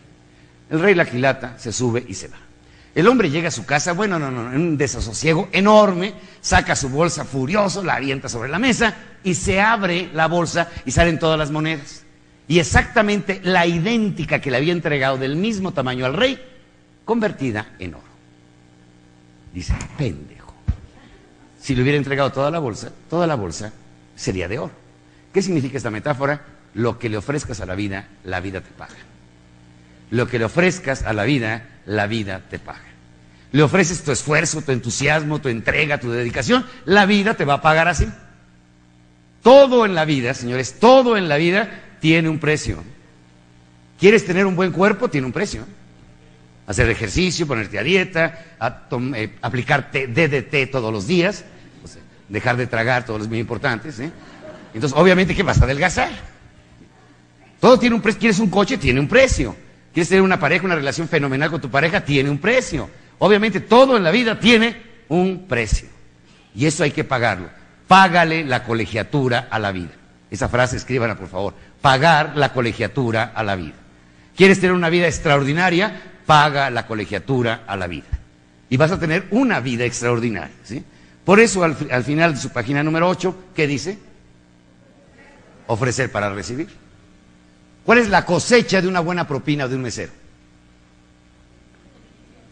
El 0.71 0.81
rey 0.81 0.95
la 0.95 1.05
quilata, 1.05 1.59
se 1.59 1.73
sube 1.73 2.05
y 2.09 2.15
se 2.15 2.29
va. 2.29 2.37
El 2.95 3.07
hombre 3.07 3.31
llega 3.31 3.49
a 3.49 3.53
su 3.53 3.65
casa, 3.65 3.93
bueno, 3.93 4.19
no, 4.19 4.31
no, 4.31 4.53
en 4.53 4.61
un 4.61 4.77
desasosiego 4.77 5.49
enorme, 5.53 6.15
saca 6.41 6.75
su 6.75 6.89
bolsa 6.89 7.25
furioso, 7.25 7.83
la 7.85 7.95
avienta 7.95 8.29
sobre 8.29 8.49
la 8.49 8.59
mesa 8.59 8.95
y 9.23 9.35
se 9.35 9.61
abre 9.61 10.11
la 10.15 10.27
bolsa 10.27 10.69
y 10.85 10.91
salen 10.91 11.19
todas 11.19 11.39
las 11.39 11.51
monedas. 11.51 12.03
Y 12.49 12.59
exactamente 12.59 13.41
la 13.45 13.67
idéntica 13.67 14.41
que 14.41 14.51
le 14.51 14.57
había 14.57 14.73
entregado 14.73 15.19
del 15.19 15.37
mismo 15.37 15.73
tamaño 15.73 16.07
al 16.07 16.15
rey, 16.15 16.43
convertida 17.05 17.75
en 17.79 17.95
oro. 17.95 18.05
Dice, 19.53 19.75
pendejo. 19.99 20.55
Si 21.61 21.75
le 21.75 21.83
hubiera 21.83 21.99
entregado 21.99 22.33
toda 22.33 22.51
la 22.51 22.59
bolsa, 22.59 22.91
toda 23.11 23.27
la 23.27 23.35
bolsa 23.35 23.73
sería 24.17 24.49
de 24.49 24.59
oro. 24.59 24.73
¿Qué 25.33 25.43
significa 25.43 25.77
esta 25.77 25.91
metáfora? 25.91 26.43
Lo 26.73 26.99
que 26.99 27.11
le 27.11 27.19
ofrezcas 27.19 27.61
a 27.61 27.67
la 27.67 27.75
vida, 27.75 28.09
la 28.25 28.41
vida 28.41 28.63
te 28.63 28.71
paga. 28.71 28.97
Lo 30.11 30.27
que 30.27 30.39
le 30.39 30.47
ofrezcas 30.47 31.03
a 31.03 31.13
la 31.13 31.25
vida, 31.25 31.69
la 31.85 32.07
vida 32.07 32.43
te 32.49 32.59
paga. 32.59 32.81
Le 33.53 33.63
ofreces 33.63 34.03
tu 34.03 34.13
esfuerzo, 34.13 34.63
tu 34.63 34.73
entusiasmo, 34.73 35.41
tu 35.41 35.49
entrega, 35.49 35.99
tu 35.99 36.11
dedicación, 36.11 36.65
la 36.87 37.05
vida 37.05 37.35
te 37.35 37.45
va 37.45 37.55
a 37.55 37.63
pagar 37.63 37.89
así. 37.89 38.09
Todo 39.43 39.85
en 39.85 39.95
la 39.95 40.07
vida, 40.07 40.33
señores, 40.33 40.79
todo 40.79 41.17
en 41.17 41.29
la 41.29 41.37
vida 41.37 41.71
tiene 42.01 42.29
un 42.29 42.39
precio. 42.39 42.83
¿Quieres 43.99 44.25
tener 44.25 44.47
un 44.47 44.55
buen 44.55 44.73
cuerpo? 44.73 45.09
Tiene 45.09 45.27
un 45.27 45.33
precio. 45.33 45.65
Hacer 46.67 46.89
ejercicio, 46.91 47.47
ponerte 47.47 47.79
a 47.79 47.83
dieta, 47.83 48.57
a 48.61 48.89
eh, 49.15 49.37
aplicar 49.41 49.91
DDT 49.91 50.71
todos 50.71 50.93
los 50.93 51.07
días, 51.07 51.45
dejar 52.29 52.57
de 52.57 52.67
tragar, 52.67 53.05
todos 53.05 53.21
los 53.21 53.29
muy 53.29 53.39
importantes. 53.39 53.99
Entonces, 53.99 54.97
obviamente 54.97 55.35
que 55.35 55.43
vas 55.43 55.61
a 55.61 55.65
adelgazar. 55.65 56.11
Todo 57.61 57.79
tiene 57.79 57.97
un 57.97 58.03
precio. 58.03 58.21
¿Quieres 58.21 58.39
un 58.39 58.51
coche? 58.51 58.79
Tiene 58.79 59.01
un 59.01 59.09
precio. 59.09 59.57
¿Quieres 59.93 60.09
tener 60.09 60.23
una 60.23 60.39
pareja, 60.39 60.65
una 60.65 60.77
relación 60.77 61.09
fenomenal 61.09 61.51
con 61.51 61.61
tu 61.61 61.71
pareja? 61.71 62.05
Tiene 62.05 62.31
un 62.31 62.39
precio. 62.39 62.89
Obviamente 63.19 63.61
todo 63.61 63.97
en 63.97 64.05
la 64.05 64.11
vida 64.11 64.39
tiene 64.39 64.81
un 65.09 65.47
precio. 65.49 65.89
Y 66.55 66.67
eso 66.67 66.85
hay 66.85 66.93
que 66.93 67.05
pagarlo. 67.05 67.49
Págale 67.89 68.45
la 68.45 68.63
colegiatura 68.63 69.49
a 69.51 69.59
la 69.59 69.73
vida. 69.73 69.91
Esa 70.31 70.49
frase 70.49 70.77
escríbanla 70.77 71.17
por 71.17 71.29
favor. 71.29 71.55
Pagar 71.81 72.37
la 72.37 72.53
colegiatura 72.53 73.33
a 73.35 73.43
la 73.43 73.57
vida. 73.57 73.75
¿Quieres 74.37 74.61
tener 74.61 74.75
una 74.75 74.89
vida 74.89 75.07
extraordinaria? 75.07 76.03
Paga 76.27 76.71
la 76.71 76.87
colegiatura 76.87 77.65
a 77.67 77.77
la 77.77 77.87
vida. 77.87 78.07
Y 78.71 78.77
vas 78.77 78.91
a 78.91 78.99
tener 78.99 79.27
una 79.31 79.61
vida 79.61 79.85
extraordinaria. 79.85 80.55
¿sí? 80.65 80.85
Por 81.25 81.41
eso 81.41 81.65
al, 81.65 81.77
al 81.91 82.05
final 82.05 82.35
de 82.35 82.41
su 82.41 82.51
página 82.51 82.83
número 82.83 83.09
8, 83.09 83.45
¿qué 83.55 83.67
dice? 83.67 83.99
Ofrecer 85.67 86.11
para 86.11 86.33
recibir. 86.33 86.69
¿Cuál 87.85 87.99
es 87.99 88.09
la 88.09 88.25
cosecha 88.25 88.83
de 88.83 88.89
una 88.89 89.01
buena 89.01 89.27
propina 89.27 89.67
de 89.67 89.77
un 89.77 89.83
mesero? 89.83 90.13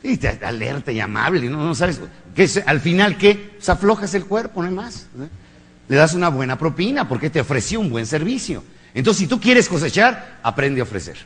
Y 0.03 0.25
alerta 0.45 0.93
y 0.93 1.01
amable, 1.01 1.49
no, 1.49 1.65
no 1.65 1.75
sabes. 1.75 2.01
¿qué 2.35 2.49
al 2.65 2.81
final, 2.81 3.19
¿qué? 3.19 3.55
Pues 3.57 3.69
aflojas 3.69 4.15
el 4.15 4.25
cuerpo, 4.25 4.63
no 4.63 4.69
hay 4.69 4.75
más. 4.75 5.09
Le 5.89 5.97
das 5.97 6.15
una 6.15 6.29
buena 6.29 6.57
propina 6.57 7.09
porque 7.09 7.29
te 7.29 7.41
ofreció 7.41 7.81
un 7.81 7.91
buen 7.91 8.07
servicio. 8.07 8.63
Entonces, 8.97 9.19
si 9.19 9.27
tú 9.27 9.39
quieres 9.39 9.69
cosechar, 9.69 10.39
aprende 10.43 10.81
a 10.81 10.85
ofrecer. 10.85 11.19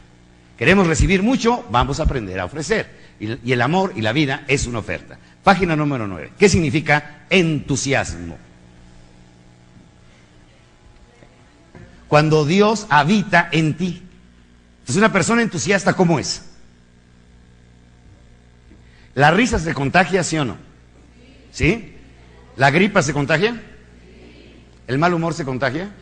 Queremos 0.59 0.89
recibir 0.89 1.23
mucho, 1.23 1.65
vamos 1.71 2.01
a 2.01 2.03
aprender 2.03 2.41
a 2.41 2.45
ofrecer. 2.45 2.91
Y, 3.21 3.53
el 3.53 3.63
amor 3.63 3.93
y 3.95 4.01
la 4.01 4.13
vida 4.13 4.45
es 4.49 4.67
una 4.67 4.81
oferta. 4.81 5.19
Página 5.45 5.77
número 5.77 6.09
9. 6.09 6.33
¿Qué 6.37 6.49
significa 6.49 7.27
entusiasmo? 7.31 8.37
Cuando 12.09 12.45
Dios 12.45 12.89
habita 12.91 13.49
en 13.53 13.77
ti. 13.77 14.03
Entonces, 14.81 14.97
una 14.97 15.13
persona 15.13 15.41
entusiasta, 15.41 15.93
¿cómo 15.93 16.19
es? 16.19 16.43
¿La 19.15 19.31
risa 19.31 19.61
se 19.61 19.75
contagia, 19.75 20.25
sí 20.25 20.37
o 20.39 20.45
no? 20.45 20.57
¿Sí? 21.53 21.95
¿La 22.57 22.73
gripa 22.73 23.01
se 23.01 23.13
contagia? 23.13 23.63
¿El 24.89 24.99
mal 24.99 25.15
humor 25.15 25.35
se 25.35 25.45
contagia? 25.45 25.93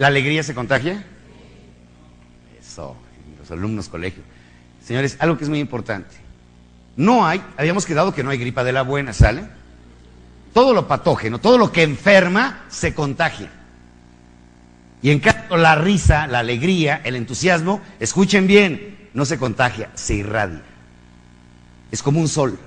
¿La 0.00 0.06
alegría 0.06 0.42
se 0.42 0.54
contagia? 0.54 1.04
Eso, 2.58 2.96
los 3.38 3.50
alumnos 3.50 3.90
colegio. 3.90 4.22
Señores, 4.82 5.18
algo 5.20 5.36
que 5.36 5.44
es 5.44 5.50
muy 5.50 5.58
importante. 5.58 6.16
No 6.96 7.26
hay, 7.26 7.42
habíamos 7.58 7.84
quedado 7.84 8.14
que 8.14 8.24
no 8.24 8.30
hay 8.30 8.38
gripa 8.38 8.64
de 8.64 8.72
la 8.72 8.80
buena, 8.80 9.12
¿sale? 9.12 9.44
Todo 10.54 10.72
lo 10.72 10.88
patógeno, 10.88 11.38
todo 11.38 11.58
lo 11.58 11.70
que 11.70 11.82
enferma, 11.82 12.64
se 12.70 12.94
contagia. 12.94 13.50
Y 15.02 15.10
en 15.10 15.20
cambio, 15.20 15.58
la 15.58 15.74
risa, 15.74 16.26
la 16.28 16.38
alegría, 16.38 17.02
el 17.04 17.14
entusiasmo, 17.14 17.82
escuchen 18.00 18.46
bien, 18.46 19.10
no 19.12 19.26
se 19.26 19.36
contagia, 19.36 19.90
se 19.92 20.14
irradia. 20.14 20.62
Es 21.92 22.02
como 22.02 22.20
un 22.20 22.28
sol. 22.28 22.58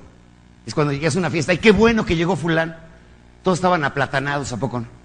Es 0.67 0.75
cuando 0.75 0.93
llegas 0.93 1.15
a 1.15 1.19
una 1.19 1.31
fiesta, 1.31 1.51
y 1.51 1.57
qué 1.57 1.71
bueno 1.71 2.05
que 2.05 2.15
llegó 2.15 2.35
fulano. 2.35 2.75
Todos 3.41 3.57
estaban 3.57 3.83
aplatanados, 3.83 4.53
¿a 4.53 4.57
poco 4.57 4.81
no? 4.81 5.02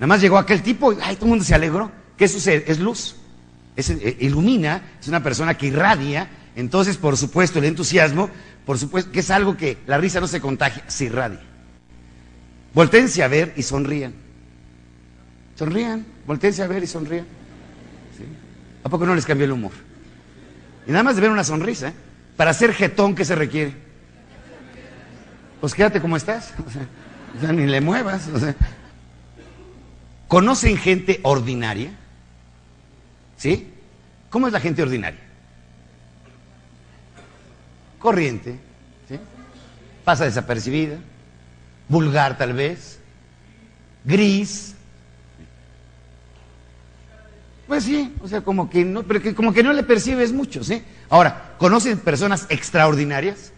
Nada 0.00 0.06
más 0.06 0.22
llegó 0.22 0.38
aquel 0.38 0.62
tipo, 0.62 0.94
y 0.94 0.96
ay, 1.02 1.16
todo 1.16 1.26
el 1.26 1.30
mundo 1.30 1.44
se 1.44 1.54
alegró. 1.54 1.92
¿Qué 2.16 2.26
sucede? 2.26 2.64
Es 2.66 2.78
luz. 2.78 3.16
Es, 3.76 3.90
eh, 3.90 4.16
ilumina, 4.20 4.80
es 4.98 5.08
una 5.08 5.22
persona 5.22 5.58
que 5.58 5.66
irradia. 5.66 6.26
Entonces, 6.56 6.96
por 6.96 7.18
supuesto, 7.18 7.58
el 7.58 7.66
entusiasmo, 7.66 8.30
por 8.64 8.78
supuesto, 8.78 9.12
que 9.12 9.20
es 9.20 9.30
algo 9.30 9.58
que 9.58 9.76
la 9.86 9.98
risa 9.98 10.18
no 10.18 10.26
se 10.26 10.40
contagia, 10.40 10.84
se 10.88 11.04
irradia. 11.04 11.42
Voltéense 12.72 13.22
a 13.22 13.28
ver 13.28 13.52
y 13.56 13.62
sonrían. 13.62 14.14
Sonrían, 15.54 16.06
voltéense 16.26 16.62
a 16.62 16.66
ver 16.66 16.82
y 16.82 16.86
sonrían. 16.86 17.26
¿A 18.82 18.88
poco 18.88 19.04
no 19.04 19.14
les 19.14 19.26
cambió 19.26 19.44
el 19.44 19.52
humor? 19.52 19.72
Y 20.86 20.92
nada 20.92 21.02
más 21.02 21.16
de 21.16 21.20
ver 21.20 21.30
una 21.30 21.44
sonrisa, 21.44 21.88
¿eh? 21.88 21.94
para 22.38 22.54
ser 22.54 22.72
jetón, 22.72 23.14
¿qué 23.14 23.26
se 23.26 23.34
requiere? 23.34 23.74
Pues 25.60 25.74
quédate 25.74 26.00
como 26.00 26.16
estás. 26.16 26.54
O 27.36 27.40
sea, 27.40 27.52
ni 27.52 27.64
le 27.64 27.80
muevas. 27.80 28.26
O 28.34 28.40
sea. 28.40 28.56
¿Conocen 30.30 30.76
gente 30.76 31.18
ordinaria? 31.24 31.90
¿Sí? 33.36 33.66
¿Cómo 34.28 34.46
es 34.46 34.52
la 34.52 34.60
gente 34.60 34.80
ordinaria? 34.80 35.18
Corriente, 37.98 38.56
¿sí? 39.08 39.18
Pasa 40.04 40.26
desapercibida, 40.26 40.98
vulgar 41.88 42.38
tal 42.38 42.52
vez, 42.52 43.00
gris. 44.04 44.76
Pues 47.66 47.82
sí, 47.82 48.14
o 48.22 48.28
sea, 48.28 48.42
como 48.42 48.70
que 48.70 48.84
no, 48.84 49.02
pero 49.02 49.20
que 49.20 49.34
como 49.34 49.52
que 49.52 49.64
no 49.64 49.72
le 49.72 49.82
percibes 49.82 50.32
mucho, 50.32 50.62
¿sí? 50.62 50.80
Ahora, 51.08 51.56
¿conocen 51.58 51.98
personas 51.98 52.46
extraordinarias? 52.50 53.52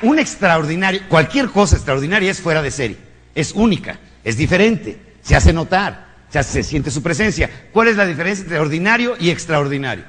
Un 0.00 0.18
extraordinario, 0.18 1.02
cualquier 1.10 1.50
cosa 1.50 1.76
extraordinaria 1.76 2.30
es 2.30 2.40
fuera 2.40 2.62
de 2.62 2.70
serie, 2.70 2.96
es 3.34 3.52
única, 3.52 3.98
es 4.24 4.38
diferente, 4.38 5.12
se 5.24 5.34
hace 5.34 5.52
notar, 5.52 6.06
se, 6.28 6.42
se 6.42 6.62
siente 6.62 6.90
su 6.90 7.02
presencia. 7.02 7.50
¿Cuál 7.72 7.88
es 7.88 7.96
la 7.96 8.06
diferencia 8.06 8.42
entre 8.42 8.58
ordinario 8.60 9.16
y 9.18 9.30
extraordinario? 9.30 10.04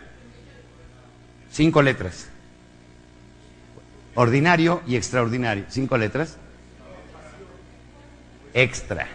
Cinco 1.51 1.81
letras. 1.81 2.27
Ordinario 4.13 4.83
y 4.85 4.97
extraordinario. 4.97 5.63
Cinco 5.69 5.97
letras. 5.97 6.37
Extra. 8.53 9.07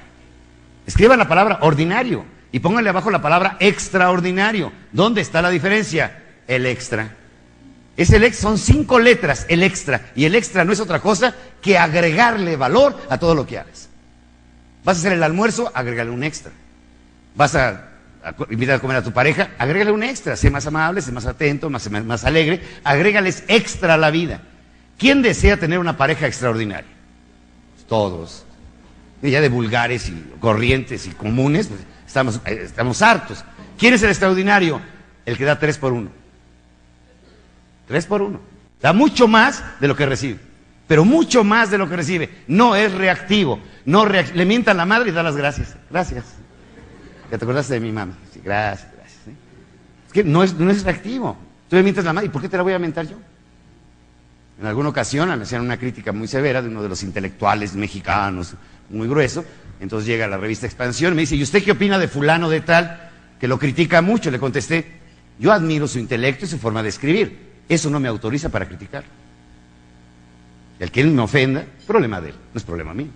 Escriban 0.86 1.18
la 1.18 1.28
palabra 1.28 1.58
ordinario 1.60 2.24
y 2.50 2.60
pónganle 2.60 2.90
abajo 2.90 3.10
la 3.10 3.20
palabra 3.20 3.58
extraordinario. 3.60 4.72
¿Dónde 4.90 5.20
está 5.20 5.42
la 5.42 5.50
diferencia? 5.50 6.22
El 6.48 6.64
extra. 6.64 7.14
Es 7.96 8.10
el 8.10 8.24
extra, 8.24 8.48
son 8.48 8.58
cinco 8.58 8.98
letras, 8.98 9.44
el 9.50 9.62
extra. 9.62 10.10
Y 10.14 10.24
el 10.24 10.34
extra 10.34 10.64
no 10.64 10.72
es 10.72 10.80
otra 10.80 11.00
cosa 11.00 11.34
que 11.60 11.76
agregarle 11.76 12.56
valor 12.56 12.98
a 13.10 13.18
todo 13.18 13.34
lo 13.34 13.46
que 13.46 13.58
hagas. 13.58 13.89
Vas 14.85 14.97
a 14.97 15.01
hacer 15.01 15.12
el 15.12 15.23
almuerzo, 15.23 15.71
agrégale 15.75 16.11
un 16.11 16.25
extra. 16.25 16.53
Vas 17.35 17.55
a, 17.55 17.90
invitar 18.51 18.77
a 18.77 18.79
comer 18.79 18.97
a 18.99 19.03
tu 19.03 19.12
pareja, 19.12 19.51
agrégale 19.59 19.93
un 19.93 20.03
extra. 20.03 20.37
Sé 20.37 20.51
más 20.51 20.66
amable, 20.66 21.03
sé 21.03 21.12
más 21.12 21.27
atento, 21.27 21.71
más, 21.71 21.90
más 21.90 22.25
alegre. 22.25 22.62
Agrégales 22.85 23.45
extra 23.49 23.95
a 23.95 23.99
la 23.99 24.11
vida. 24.11 24.43
¿Quién 24.99 25.23
desea 25.23 25.57
tener 25.57 25.79
una 25.79 25.97
pareja 25.97 26.27
extraordinaria? 26.27 26.90
Todos. 27.88 28.45
Ya 29.23 29.40
de 29.40 29.49
vulgares 29.49 30.09
y 30.09 30.33
corrientes 30.40 31.07
y 31.07 31.11
comunes, 31.11 31.66
pues 31.66 31.81
estamos, 32.07 32.40
eh, 32.47 32.62
estamos 32.64 33.03
hartos. 33.03 33.45
¿Quién 33.79 33.95
es 33.95 34.03
el 34.03 34.11
extraordinario? 34.11 34.81
El 35.27 35.37
que 35.37 35.45
da 35.45 35.59
tres 35.59 35.79
por 35.79 35.93
uno. 35.93 36.11
Tres 37.87 38.07
por 38.07 38.23
uno. 38.23 38.40
Da 38.81 38.93
mucho 38.93 39.29
más 39.29 39.62
de 39.81 39.88
lo 39.88 39.97
que 39.97 40.07
recibe. 40.07 40.38
Pero 40.87 41.05
mucho 41.05 41.45
más 41.45 41.71
de 41.71 41.79
lo 41.79 41.88
que 41.88 41.97
recibe. 41.97 42.31
No 42.47 42.75
es 42.75 42.93
reactivo. 42.93 43.61
No 43.90 44.07
le 44.07 44.44
mientan 44.46 44.76
la 44.76 44.87
madre 44.87 45.11
y 45.11 45.12
da 45.12 45.20
las 45.20 45.37
gracias. 45.37 45.74
Gracias. 45.90 46.24
Ya 47.29 47.38
te 47.38 47.44
acordaste 47.44 47.74
de 47.74 47.81
mi 47.81 47.90
mamá. 47.90 48.12
Sí, 48.33 48.40
gracias, 48.40 48.88
gracias. 48.94 49.20
¿sí? 49.24 49.33
Es 50.07 50.12
que 50.12 50.22
no 50.22 50.44
es, 50.44 50.55
no 50.55 50.70
es 50.70 50.85
reactivo. 50.85 51.37
Tú 51.68 51.74
le 51.74 51.83
mientas 51.83 52.05
la 52.05 52.12
madre. 52.12 52.29
¿Y 52.29 52.31
por 52.31 52.40
qué 52.40 52.48
te 52.48 52.57
la 52.57 52.62
voy 52.62 52.72
a 52.72 52.79
mentar 52.79 53.09
yo? 53.09 53.16
En 54.61 54.66
alguna 54.66 54.90
ocasión 54.90 55.29
me 55.37 55.42
hacían 55.42 55.62
una 55.62 55.76
crítica 55.76 56.12
muy 56.12 56.29
severa 56.29 56.62
de 56.62 56.68
uno 56.68 56.85
de 56.85 56.88
los 56.88 57.03
intelectuales 57.03 57.74
mexicanos, 57.74 58.55
muy 58.90 59.09
grueso. 59.09 59.44
Entonces 59.81 60.07
llega 60.07 60.29
la 60.29 60.37
revista 60.37 60.66
Expansión 60.66 61.14
y 61.14 61.16
me 61.16 61.22
dice, 61.22 61.35
¿y 61.35 61.42
usted 61.42 61.61
qué 61.64 61.72
opina 61.72 61.98
de 61.98 62.07
fulano 62.07 62.48
de 62.48 62.61
tal? 62.61 63.11
Que 63.40 63.48
lo 63.48 63.59
critica 63.59 64.03
mucho. 64.03 64.31
Le 64.31 64.38
contesté, 64.38 64.87
yo 65.40 65.50
admiro 65.50 65.88
su 65.88 65.98
intelecto 65.98 66.44
y 66.44 66.48
su 66.48 66.59
forma 66.59 66.81
de 66.85 66.90
escribir. 66.90 67.37
Eso 67.68 67.90
no 67.90 67.98
me 67.98 68.07
autoriza 68.07 68.50
para 68.50 68.68
criticar. 68.68 69.03
El 70.79 70.92
que 70.92 71.00
él 71.00 71.11
me 71.11 71.22
ofenda, 71.22 71.64
problema 71.88 72.20
de 72.20 72.29
él, 72.29 72.37
no 72.55 72.59
es 72.59 72.62
problema 72.62 72.94
mío. 72.94 73.09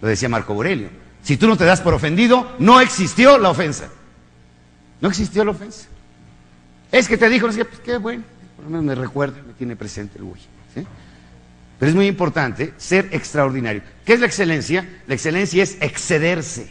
Lo 0.00 0.08
decía 0.08 0.28
Marco 0.28 0.52
Aurelio. 0.52 0.88
Si 1.22 1.36
tú 1.36 1.46
no 1.46 1.56
te 1.56 1.64
das 1.64 1.80
por 1.80 1.94
ofendido, 1.94 2.54
no 2.58 2.80
existió 2.80 3.38
la 3.38 3.50
ofensa. 3.50 3.88
No 5.00 5.08
existió 5.08 5.44
la 5.44 5.52
ofensa. 5.52 5.86
Es 6.92 7.08
que 7.08 7.16
te 7.16 7.28
dijo, 7.28 7.46
no 7.46 7.52
sé, 7.52 7.64
pues 7.64 7.80
qué 7.80 7.96
bueno, 7.96 8.22
por 8.56 8.64
lo 8.66 8.70
menos 8.70 8.84
me 8.84 8.94
recuerda, 8.94 9.42
me 9.46 9.54
tiene 9.54 9.74
presente 9.74 10.18
el 10.18 10.24
güey. 10.24 10.40
¿sí? 10.74 10.86
Pero 11.78 11.90
es 11.90 11.96
muy 11.96 12.06
importante 12.06 12.72
ser 12.76 13.08
extraordinario. 13.12 13.82
¿Qué 14.04 14.12
es 14.12 14.20
la 14.20 14.26
excelencia? 14.26 14.88
La 15.06 15.14
excelencia 15.14 15.62
es 15.62 15.76
excederse. 15.80 16.68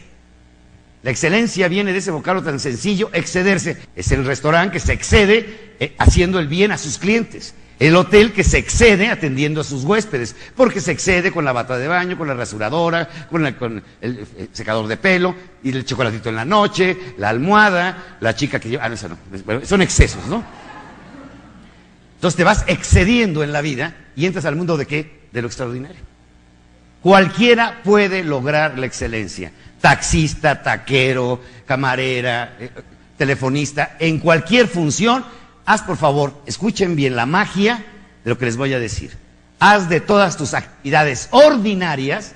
La 1.02 1.10
excelencia 1.10 1.68
viene 1.68 1.92
de 1.92 1.98
ese 1.98 2.10
vocablo 2.10 2.42
tan 2.42 2.58
sencillo, 2.58 3.10
excederse. 3.12 3.76
Es 3.94 4.10
el 4.12 4.24
restaurante 4.24 4.72
que 4.72 4.80
se 4.80 4.94
excede 4.94 5.74
eh, 5.78 5.94
haciendo 5.98 6.38
el 6.38 6.48
bien 6.48 6.72
a 6.72 6.78
sus 6.78 6.96
clientes. 6.96 7.54
El 7.78 7.96
hotel 7.96 8.32
que 8.32 8.44
se 8.44 8.58
excede 8.58 9.08
atendiendo 9.08 9.60
a 9.60 9.64
sus 9.64 9.84
huéspedes, 9.84 10.36
porque 10.56 10.80
se 10.80 10.92
excede 10.92 11.32
con 11.32 11.44
la 11.44 11.52
bata 11.52 11.76
de 11.76 11.88
baño, 11.88 12.16
con 12.16 12.28
la 12.28 12.34
rasuradora, 12.34 13.08
con, 13.28 13.44
el, 13.44 13.84
el, 14.00 14.26
secador 14.52 14.86
de 14.86 14.96
pelo, 14.96 15.34
y 15.62 15.70
el 15.70 15.84
chocolatito 15.84 16.28
en 16.28 16.36
la 16.36 16.44
noche, 16.44 16.96
la 17.18 17.30
almohada, 17.30 18.16
la 18.20 18.34
chica 18.34 18.60
que 18.60 18.68
lleva... 18.68 18.84
Ah, 18.84 18.88
no, 18.88 18.94
eso 18.94 19.08
no. 19.08 19.66
Son 19.66 19.82
excesos, 19.82 20.24
¿no? 20.26 20.44
Entonces 22.14 22.36
te 22.36 22.44
vas 22.44 22.64
excediendo 22.68 23.42
en 23.42 23.52
la 23.52 23.60
vida 23.60 23.96
y 24.16 24.26
entras 24.26 24.44
al 24.44 24.56
mundo 24.56 24.76
de 24.76 24.86
qué? 24.86 25.28
De 25.32 25.42
lo 25.42 25.48
extraordinario. 25.48 26.00
Cualquiera 27.02 27.82
puede 27.84 28.24
lograr 28.24 28.78
la 28.78 28.86
excelencia. 28.86 29.52
Taxista, 29.80 30.62
taquero, 30.62 31.42
camarera, 31.66 32.56
eh, 32.58 32.70
telefonista, 33.18 33.96
en 33.98 34.20
cualquier 34.20 34.68
función 34.68 35.22
haz 35.66 35.82
por 35.82 35.96
favor, 35.96 36.34
escuchen 36.46 36.96
bien 36.96 37.16
la 37.16 37.26
magia 37.26 37.84
de 38.24 38.30
lo 38.30 38.38
que 38.38 38.46
les 38.46 38.56
voy 38.56 38.72
a 38.72 38.78
decir. 38.78 39.16
Haz 39.58 39.88
de 39.88 40.00
todas 40.00 40.36
tus 40.36 40.54
actividades 40.54 41.28
ordinarias, 41.30 42.34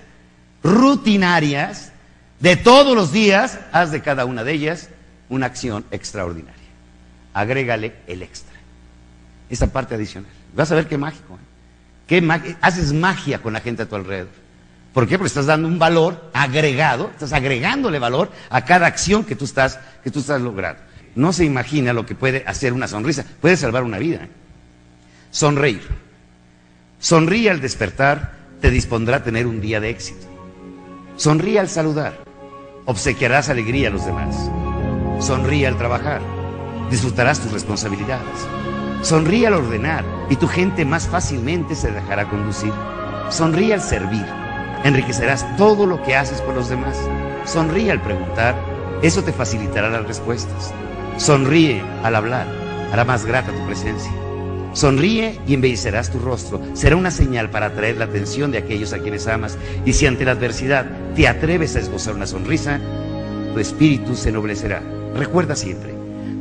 rutinarias, 0.63 1.93
de 2.41 2.57
todos 2.57 2.95
los 2.95 3.13
días, 3.13 3.59
haz 3.73 3.91
de 3.91 4.03
cada 4.03 4.25
una 4.25 4.45
de 4.45 4.53
ellas 4.53 4.89
una 5.29 5.47
acción 5.47 5.85
extraordinaria. 5.91 6.55
Agrégale 7.35 7.95
el 8.07 8.23
extra. 8.23 8.55
Esa 9.51 9.73
parte 9.73 9.95
adicional. 9.95 10.31
Vas 10.55 10.71
a 10.73 10.75
ver 10.75 10.87
qué 10.87 10.97
mágico. 10.97 11.35
¿eh? 11.35 11.49
Qué 12.07 12.57
haces 12.61 12.93
magia 12.93 13.43
con 13.43 13.53
la 13.53 13.61
gente 13.61 13.83
a 13.83 13.87
tu 13.87 13.97
alrededor. 13.97 14.33
¿Por 14.95 15.07
qué? 15.07 15.19
Porque 15.19 15.29
estás 15.29 15.47
dando 15.47 15.69
un 15.69 15.79
valor 15.79 16.31
agregado, 16.33 17.11
estás 17.11 17.33
agregándole 17.33 17.99
valor 17.99 18.33
a 18.49 18.65
cada 18.65 18.87
acción 18.87 19.25
que 19.25 19.37
tú 19.37 19.45
estás, 19.45 19.79
que 20.03 20.11
tú 20.11 20.21
estás 20.21 20.41
logrando 20.41 20.88
no 21.19 21.33
se 21.33 21.45
imagina 21.45 21.93
lo 21.93 22.07
que 22.07 22.15
puede 22.15 22.45
hacer 22.47 22.73
una 22.73 22.87
sonrisa. 22.87 23.25
Puede 23.41 23.57
salvar 23.57 23.83
una 23.83 23.99
vida. 23.99 24.19
¿eh? 24.23 24.29
Sonreír. 25.33 25.83
Sonríe 27.01 27.51
al 27.51 27.61
despertar, 27.61 28.35
te 28.61 28.71
dispondrá 28.71 29.17
a 29.17 29.25
tener 29.25 29.49
un 29.49 29.61
día 29.61 29.81
de 29.81 29.91
éxito. 29.91 30.29
Sonríe 31.17 31.59
al 31.59 31.69
saludar, 31.69 32.23
obsequiarás 32.85 33.49
alegría 33.49 33.89
a 33.89 33.91
los 33.91 34.07
demás. 34.07 34.49
Sonríe 35.19 35.67
al 35.67 35.77
trabajar, 35.77 36.21
disfrutarás 36.89 37.41
tus 37.41 37.51
responsabilidades. 37.51 38.47
Sonríe 39.03 39.49
al 39.49 39.55
ordenar 39.55 40.05
y 40.31 40.37
tu 40.37 40.47
gente 40.47 40.85
más 40.85 41.09
fácilmente 41.09 41.75
se 41.75 41.91
dejará 41.91 42.31
conducir. 42.31 42.73
Sonríe 43.29 43.75
al 43.75 43.83
servir, 43.83 44.25
enriquecerás 44.85 45.57
todo 45.57 45.85
lo 45.85 46.01
que 46.05 46.15
haces 46.15 46.41
por 46.43 46.55
los 46.55 46.69
demás. 46.69 46.97
Sonríe 47.45 47.91
al 47.91 48.03
preguntar, 48.03 48.55
eso 49.03 49.25
te 49.25 49.33
facilitará 49.33 49.91
las 49.91 50.07
respuestas. 50.07 50.73
Sonríe 51.19 51.83
al 52.05 52.15
hablar, 52.15 52.47
hará 52.93 53.05
más 53.05 53.27
grata 53.27 53.51
tu 53.51 53.67
presencia. 53.67 54.13
Sonríe 54.73 55.41
y 55.49 55.55
embellecerás 55.55 56.13
tu 56.13 56.21
rostro. 56.21 56.63
Será 56.75 56.95
una 56.95 57.11
señal 57.11 57.51
para 57.51 57.67
atraer 57.67 57.97
la 57.97 58.05
atención 58.05 58.53
de 58.53 58.59
aquellos 58.59 58.93
a 58.93 59.01
quienes 59.01 59.27
amas. 59.27 59.59
Y 59.85 59.95
si 59.95 60.07
ante 60.07 60.25
la 60.25 60.33
adversidad 60.33 60.87
te 61.17 61.27
atreves 61.27 61.75
a 61.75 61.81
esbozar 61.81 62.15
una 62.15 62.29
sonrisa, 62.29 62.79
tu 63.53 63.59
espíritu 63.59 64.15
se 64.15 64.29
ennoblecerá. 64.29 64.81
Recuerda 65.17 65.57
siempre, 65.57 65.93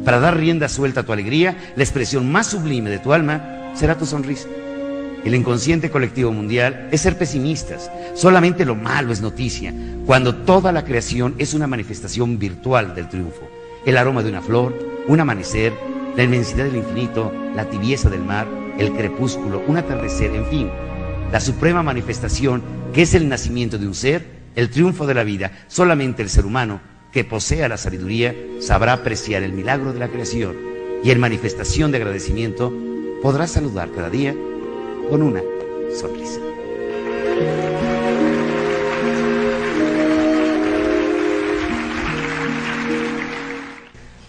para 0.05 0.19
dar 0.19 0.37
rienda 0.37 0.69
suelta 0.69 0.99
a 1.01 1.03
tu 1.03 1.11
alegría, 1.11 1.57
la 1.75 1.83
expresión 1.83 2.31
más 2.31 2.45
sublime 2.45 2.91
de 2.91 2.99
tu 2.99 3.13
alma 3.13 3.71
será 3.73 3.97
tu 3.97 4.05
sonrisa. 4.05 4.47
El 5.25 5.33
inconsciente 5.33 5.89
colectivo 5.89 6.31
mundial 6.31 6.87
es 6.91 7.01
ser 7.01 7.17
pesimistas. 7.17 7.89
Solamente 8.13 8.63
lo 8.63 8.75
malo 8.75 9.11
es 9.11 9.21
noticia, 9.21 9.73
cuando 10.05 10.35
toda 10.35 10.71
la 10.71 10.85
creación 10.85 11.33
es 11.39 11.55
una 11.55 11.65
manifestación 11.65 12.37
virtual 12.37 12.93
del 12.93 13.09
triunfo. 13.09 13.56
El 13.85 13.97
aroma 13.97 14.23
de 14.23 14.29
una 14.29 14.41
flor, 14.41 14.77
un 15.07 15.19
amanecer, 15.19 15.73
la 16.15 16.23
inmensidad 16.23 16.65
del 16.65 16.77
infinito, 16.77 17.31
la 17.55 17.69
tibieza 17.69 18.09
del 18.09 18.23
mar, 18.23 18.47
el 18.77 18.91
crepúsculo, 18.93 19.61
un 19.67 19.77
atardecer, 19.77 20.35
en 20.35 20.45
fin, 20.47 20.69
la 21.31 21.39
suprema 21.39 21.83
manifestación 21.83 22.61
que 22.93 23.03
es 23.03 23.13
el 23.13 23.29
nacimiento 23.29 23.77
de 23.77 23.87
un 23.87 23.93
ser, 23.93 24.25
el 24.55 24.69
triunfo 24.69 25.05
de 25.05 25.13
la 25.13 25.23
vida. 25.23 25.51
Solamente 25.67 26.23
el 26.23 26.29
ser 26.29 26.45
humano 26.45 26.81
que 27.11 27.23
posea 27.23 27.69
la 27.69 27.77
sabiduría 27.77 28.35
sabrá 28.59 28.93
apreciar 28.93 29.43
el 29.43 29.53
milagro 29.53 29.93
de 29.93 29.99
la 29.99 30.07
creación 30.07 30.55
y 31.03 31.11
en 31.11 31.19
manifestación 31.19 31.91
de 31.91 31.97
agradecimiento 31.97 32.73
podrá 33.21 33.47
saludar 33.47 33.91
cada 33.91 34.09
día 34.09 34.35
con 35.09 35.21
una 35.21 35.41
sonrisa. 35.95 36.46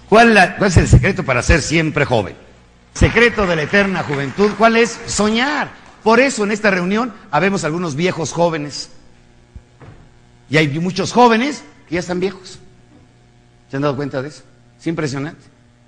¿Cuál, 0.08 0.36
es 0.36 0.76
el 0.76 0.88
secreto 0.88 1.22
para 1.22 1.42
ser 1.42 1.60
siempre 1.60 2.04
joven? 2.04 2.34
Secreto 2.94 3.46
de 3.46 3.56
la 3.56 3.62
eterna 3.62 4.02
juventud, 4.02 4.52
¿cuál 4.56 4.76
es? 4.76 4.98
Soñar. 5.06 5.70
Por 6.02 6.20
eso 6.20 6.44
en 6.44 6.52
esta 6.52 6.70
reunión 6.70 7.12
habemos 7.30 7.64
algunos 7.64 7.94
viejos 7.94 8.32
jóvenes. 8.32 8.90
Y 10.48 10.56
hay 10.56 10.68
muchos 10.78 11.12
jóvenes 11.12 11.62
que 11.88 11.96
ya 11.96 12.00
están 12.00 12.20
viejos. 12.20 12.58
¿Se 13.70 13.76
han 13.76 13.82
dado 13.82 13.96
cuenta 13.96 14.22
de 14.22 14.28
eso? 14.28 14.42
Es 14.80 14.86
impresionante. 14.86 15.44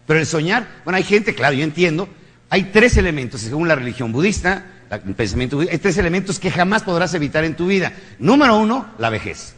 Pero 0.07 0.21
el 0.21 0.27
soñar, 0.27 0.69
bueno, 0.85 0.99
hay 0.99 1.05
gente, 1.05 1.35
claro, 1.35 1.55
yo 1.55 1.65
entiendo, 1.65 2.09
hay 2.51 2.65
tres 2.65 2.97
elementos, 2.97 3.41
según 3.41 3.69
la 3.69 3.77
religión 3.77 4.13
budista, 4.13 4.67
el 4.91 5.15
pensamiento 5.15 5.57
budista, 5.57 5.73
hay 5.73 5.79
tres 5.79 5.97
elementos 5.97 6.39
que 6.39 6.51
jamás 6.51 6.83
podrás 6.83 7.15
evitar 7.15 7.45
en 7.45 7.57
tu 7.57 7.67
vida. 7.67 7.93
Número 8.19 8.59
uno, 8.59 8.87
la 8.99 9.09
vejez. 9.09 9.55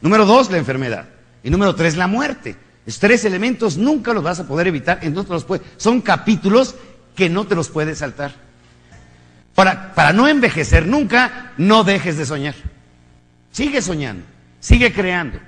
Número 0.00 0.24
dos, 0.24 0.50
la 0.50 0.58
enfermedad. 0.58 1.06
Y 1.42 1.50
número 1.50 1.74
tres, 1.74 1.96
la 1.96 2.06
muerte. 2.06 2.54
Esos 2.88 3.00
tres 3.00 3.26
elementos 3.26 3.76
nunca 3.76 4.14
los 4.14 4.22
vas 4.24 4.40
a 4.40 4.46
poder 4.46 4.66
evitar, 4.66 4.98
te 5.00 5.10
los 5.10 5.44
puedes. 5.44 5.66
Son 5.76 6.00
capítulos 6.00 6.74
que 7.14 7.28
no 7.28 7.46
te 7.46 7.54
los 7.54 7.68
puedes 7.68 7.98
saltar. 7.98 8.32
Para, 9.54 9.94
para 9.94 10.14
no 10.14 10.26
envejecer 10.26 10.86
nunca, 10.86 11.52
no 11.58 11.84
dejes 11.84 12.16
de 12.16 12.24
soñar. 12.24 12.54
Sigue 13.50 13.82
soñando, 13.82 14.24
sigue 14.58 14.90
creando. 14.90 15.38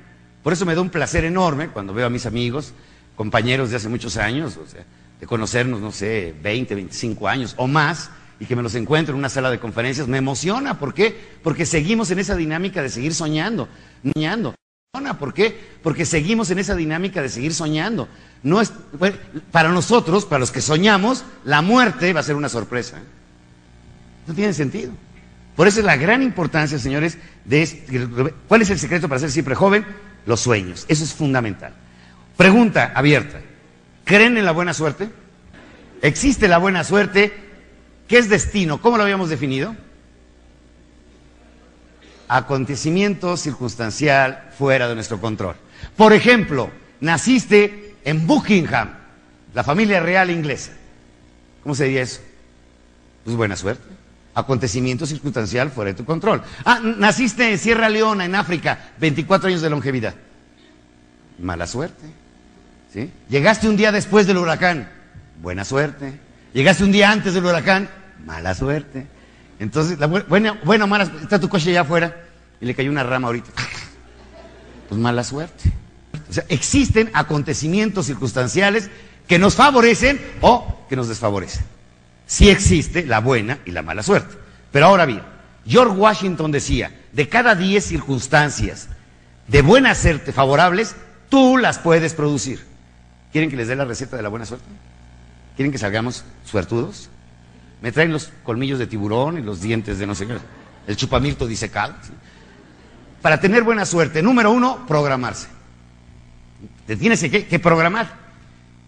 Por 0.43 0.53
eso 0.53 0.67
me 0.67 0.75
da 0.75 0.83
un 0.83 0.91
placer 0.91 1.25
enorme 1.25 1.69
cuando 1.69 1.95
veo 1.95 2.09
a 2.09 2.11
mis 2.11 2.27
amigos, 2.27 2.75
compañeros 3.17 3.71
de 3.71 3.77
hace 3.77 3.89
muchos 3.89 4.19
años, 4.19 4.59
o 4.59 4.67
sea, 4.67 4.85
de 5.19 5.27
conocernos, 5.27 5.81
no 5.81 5.93
sé, 5.93 6.35
20, 6.43 6.75
25 6.75 7.27
años 7.27 7.55
o 7.57 7.67
más, 7.67 8.11
y 8.39 8.45
que 8.45 8.55
me 8.55 8.63
los 8.63 8.75
encuentro 8.75 9.15
en 9.15 9.19
una 9.19 9.31
sala 9.31 9.51
de 9.51 9.59
conferencias, 9.59 10.09
me 10.09 10.19
emociona. 10.19 10.79
¿Por 10.79 10.93
qué? 10.93 11.19
Porque 11.43 11.65
seguimos 11.65 12.11
en 12.11 12.19
esa 12.19 12.37
dinámica 12.37 12.83
de 12.83 12.91
seguir 12.91 13.15
soñando, 13.15 13.67
soñando. 14.13 14.55
¿Por 15.19 15.35
qué? 15.35 15.59
Porque 15.83 16.05
seguimos 16.05 16.51
en 16.51 16.59
esa 16.59 16.75
dinámica 16.75 17.23
de 17.23 17.29
seguir 17.29 17.55
soñando. 17.55 18.09
No 18.43 18.61
es, 18.61 18.73
para 19.53 19.69
nosotros, 19.71 20.25
para 20.25 20.41
los 20.41 20.51
que 20.51 20.61
soñamos, 20.61 21.25
la 21.45 21.63
muerte 21.63 22.13
va 22.13 22.21
a 22.21 22.25
ser 22.25 22.37
una 22.37 22.49
sorpresa. 22.49 22.99
No 24.27 24.35
tiene 24.35 24.53
sentido. 24.53 24.93
Por 25.57 25.69
eso 25.69 25.81
es 25.81 25.87
la 25.87 25.97
gran 25.97 26.23
importancia, 26.23 26.79
señores, 26.79 27.19
de 27.45 27.63
este- 27.63 28.09
¿cuál 28.49 28.63
es 28.63 28.71
el 28.71 28.79
secreto 28.79 29.09
para 29.09 29.21
ser 29.21 29.31
siempre 29.31 29.55
joven? 29.55 29.85
Los 30.27 30.41
sueños. 30.41 30.87
Eso 30.89 31.05
es 31.05 31.13
fundamental. 31.13 31.73
Pregunta 32.37 32.93
abierta. 32.95 33.41
¿Creen 34.05 34.39
en 34.39 34.45
la 34.45 34.53
buena 34.53 34.75
suerte? 34.75 35.11
¿Existe 36.03 36.49
la 36.49 36.59
buena 36.59 36.83
suerte? 36.83 37.33
¿Qué 38.09 38.19
es 38.19 38.29
destino? 38.29 38.81
¿Cómo 38.81 38.97
lo 38.97 39.03
habíamos 39.03 39.29
definido? 39.29 39.77
Acontecimiento 42.33 43.37
circunstancial 43.37 44.51
fuera 44.57 44.87
de 44.87 44.95
nuestro 44.95 45.21
control. 45.21 45.57
Por 45.97 46.13
ejemplo, 46.13 46.71
naciste 47.01 47.97
en 48.05 48.25
Buckingham, 48.25 48.91
la 49.53 49.65
familia 49.65 49.99
real 49.99 50.31
inglesa. 50.31 50.71
¿Cómo 51.65 51.75
se 51.75 51.87
diría 51.87 52.03
eso? 52.03 52.21
Pues 53.25 53.35
buena 53.35 53.57
suerte. 53.57 53.83
Acontecimiento 54.33 55.07
circunstancial 55.07 55.73
fuera 55.73 55.91
de 55.91 55.97
tu 55.97 56.05
control. 56.05 56.41
Ah, 56.65 56.79
naciste 56.81 57.51
en 57.51 57.59
Sierra 57.59 57.89
Leona, 57.89 58.27
en 58.27 58.37
África, 58.37 58.93
24 59.01 59.49
años 59.49 59.61
de 59.61 59.71
longevidad. 59.71 60.15
Mala 61.41 61.67
suerte. 61.67 62.07
¿Sí? 62.93 63.11
Llegaste 63.29 63.69
un 63.69 63.77
día 63.77 63.91
después 63.91 64.29
del 64.29 64.39
huracán. 64.39 64.89
Buena 65.43 65.65
suerte. 65.65 66.21
Llegaste 66.53 66.85
un 66.85 66.93
día 66.93 67.11
antes 67.11 67.35
del 67.35 67.45
huracán. 67.45 67.91
Mala 68.25 68.55
suerte. 68.55 69.09
Entonces, 69.61 69.99
la 70.01 70.09
bu- 70.09 70.27
buena, 70.27 70.53
buena 70.65 70.85
o 70.85 70.89
mala, 70.89 71.05
está 71.23 71.39
tu 71.39 71.49
coche 71.49 71.71
allá 71.71 71.83
afuera 71.83 72.17
y 72.61 72.67
le 72.67 72.75
cayó 72.75 72.91
una 72.91 73.05
rama 73.05 73.29
ahorita. 73.29 73.51
Pues 74.89 75.01
mala 75.01 75.23
suerte. 75.23 75.71
O 76.29 76.33
sea, 76.33 76.45
existen 76.49 77.11
acontecimientos 77.13 78.07
circunstanciales 78.07 78.91
que 79.29 79.39
nos 79.39 79.55
favorecen 79.55 80.21
o 80.41 80.85
que 80.89 80.97
nos 80.97 81.09
desfavorecen. 81.09 81.65
Sí 82.27 82.49
existe 82.49 83.05
la 83.07 83.21
buena 83.21 83.59
y 83.65 83.71
la 83.71 83.83
mala 83.83 84.03
suerte. 84.03 84.35
Pero 84.73 84.87
ahora 84.87 85.07
bien, 85.07 85.23
George 85.67 85.95
Washington 85.97 86.51
decía, 86.51 86.93
de 87.13 87.29
cada 87.29 87.55
10 87.55 87.85
circunstancias 87.85 88.89
de 89.47 89.63
buena 89.63 89.95
suerte 89.95 90.33
favorables, 90.33 90.97
tú 91.29 91.57
las 91.59 91.79
puedes 91.79 92.15
producir. 92.15 92.65
¿Quieren 93.33 93.51
que 93.51 93.57
les 93.57 93.69
dé 93.69 93.77
la 93.77 93.85
receta 93.85 94.17
de 94.17 94.23
la 94.23 94.29
buena 94.29 94.47
suerte? 94.47 94.67
¿Quieren 95.57 95.71
que 95.71 95.79
salgamos 95.79 96.25
suertudos? 96.45 97.11
Me 97.83 97.93
traen 97.93 98.13
los 98.13 98.31
colmillos 98.43 98.79
de 98.79 98.87
tiburón 98.87 99.39
y 99.39 99.43
los 99.43 99.61
dientes 99.61 99.99
de 99.99 100.07
no 100.07 100.15
sé 100.15 100.27
qué, 100.27 100.37
el 100.87 100.97
chupamirto 100.97 101.47
disecado. 101.47 101.95
¿sí? 102.03 102.13
Para 103.23 103.41
tener 103.41 103.63
buena 103.63 103.85
suerte, 103.85 104.23
número 104.23 104.51
uno, 104.51 104.87
programarse. 104.87 105.49
Te 106.87 106.97
tienes 106.97 107.21
que, 107.21 107.59
programar. 107.59 108.19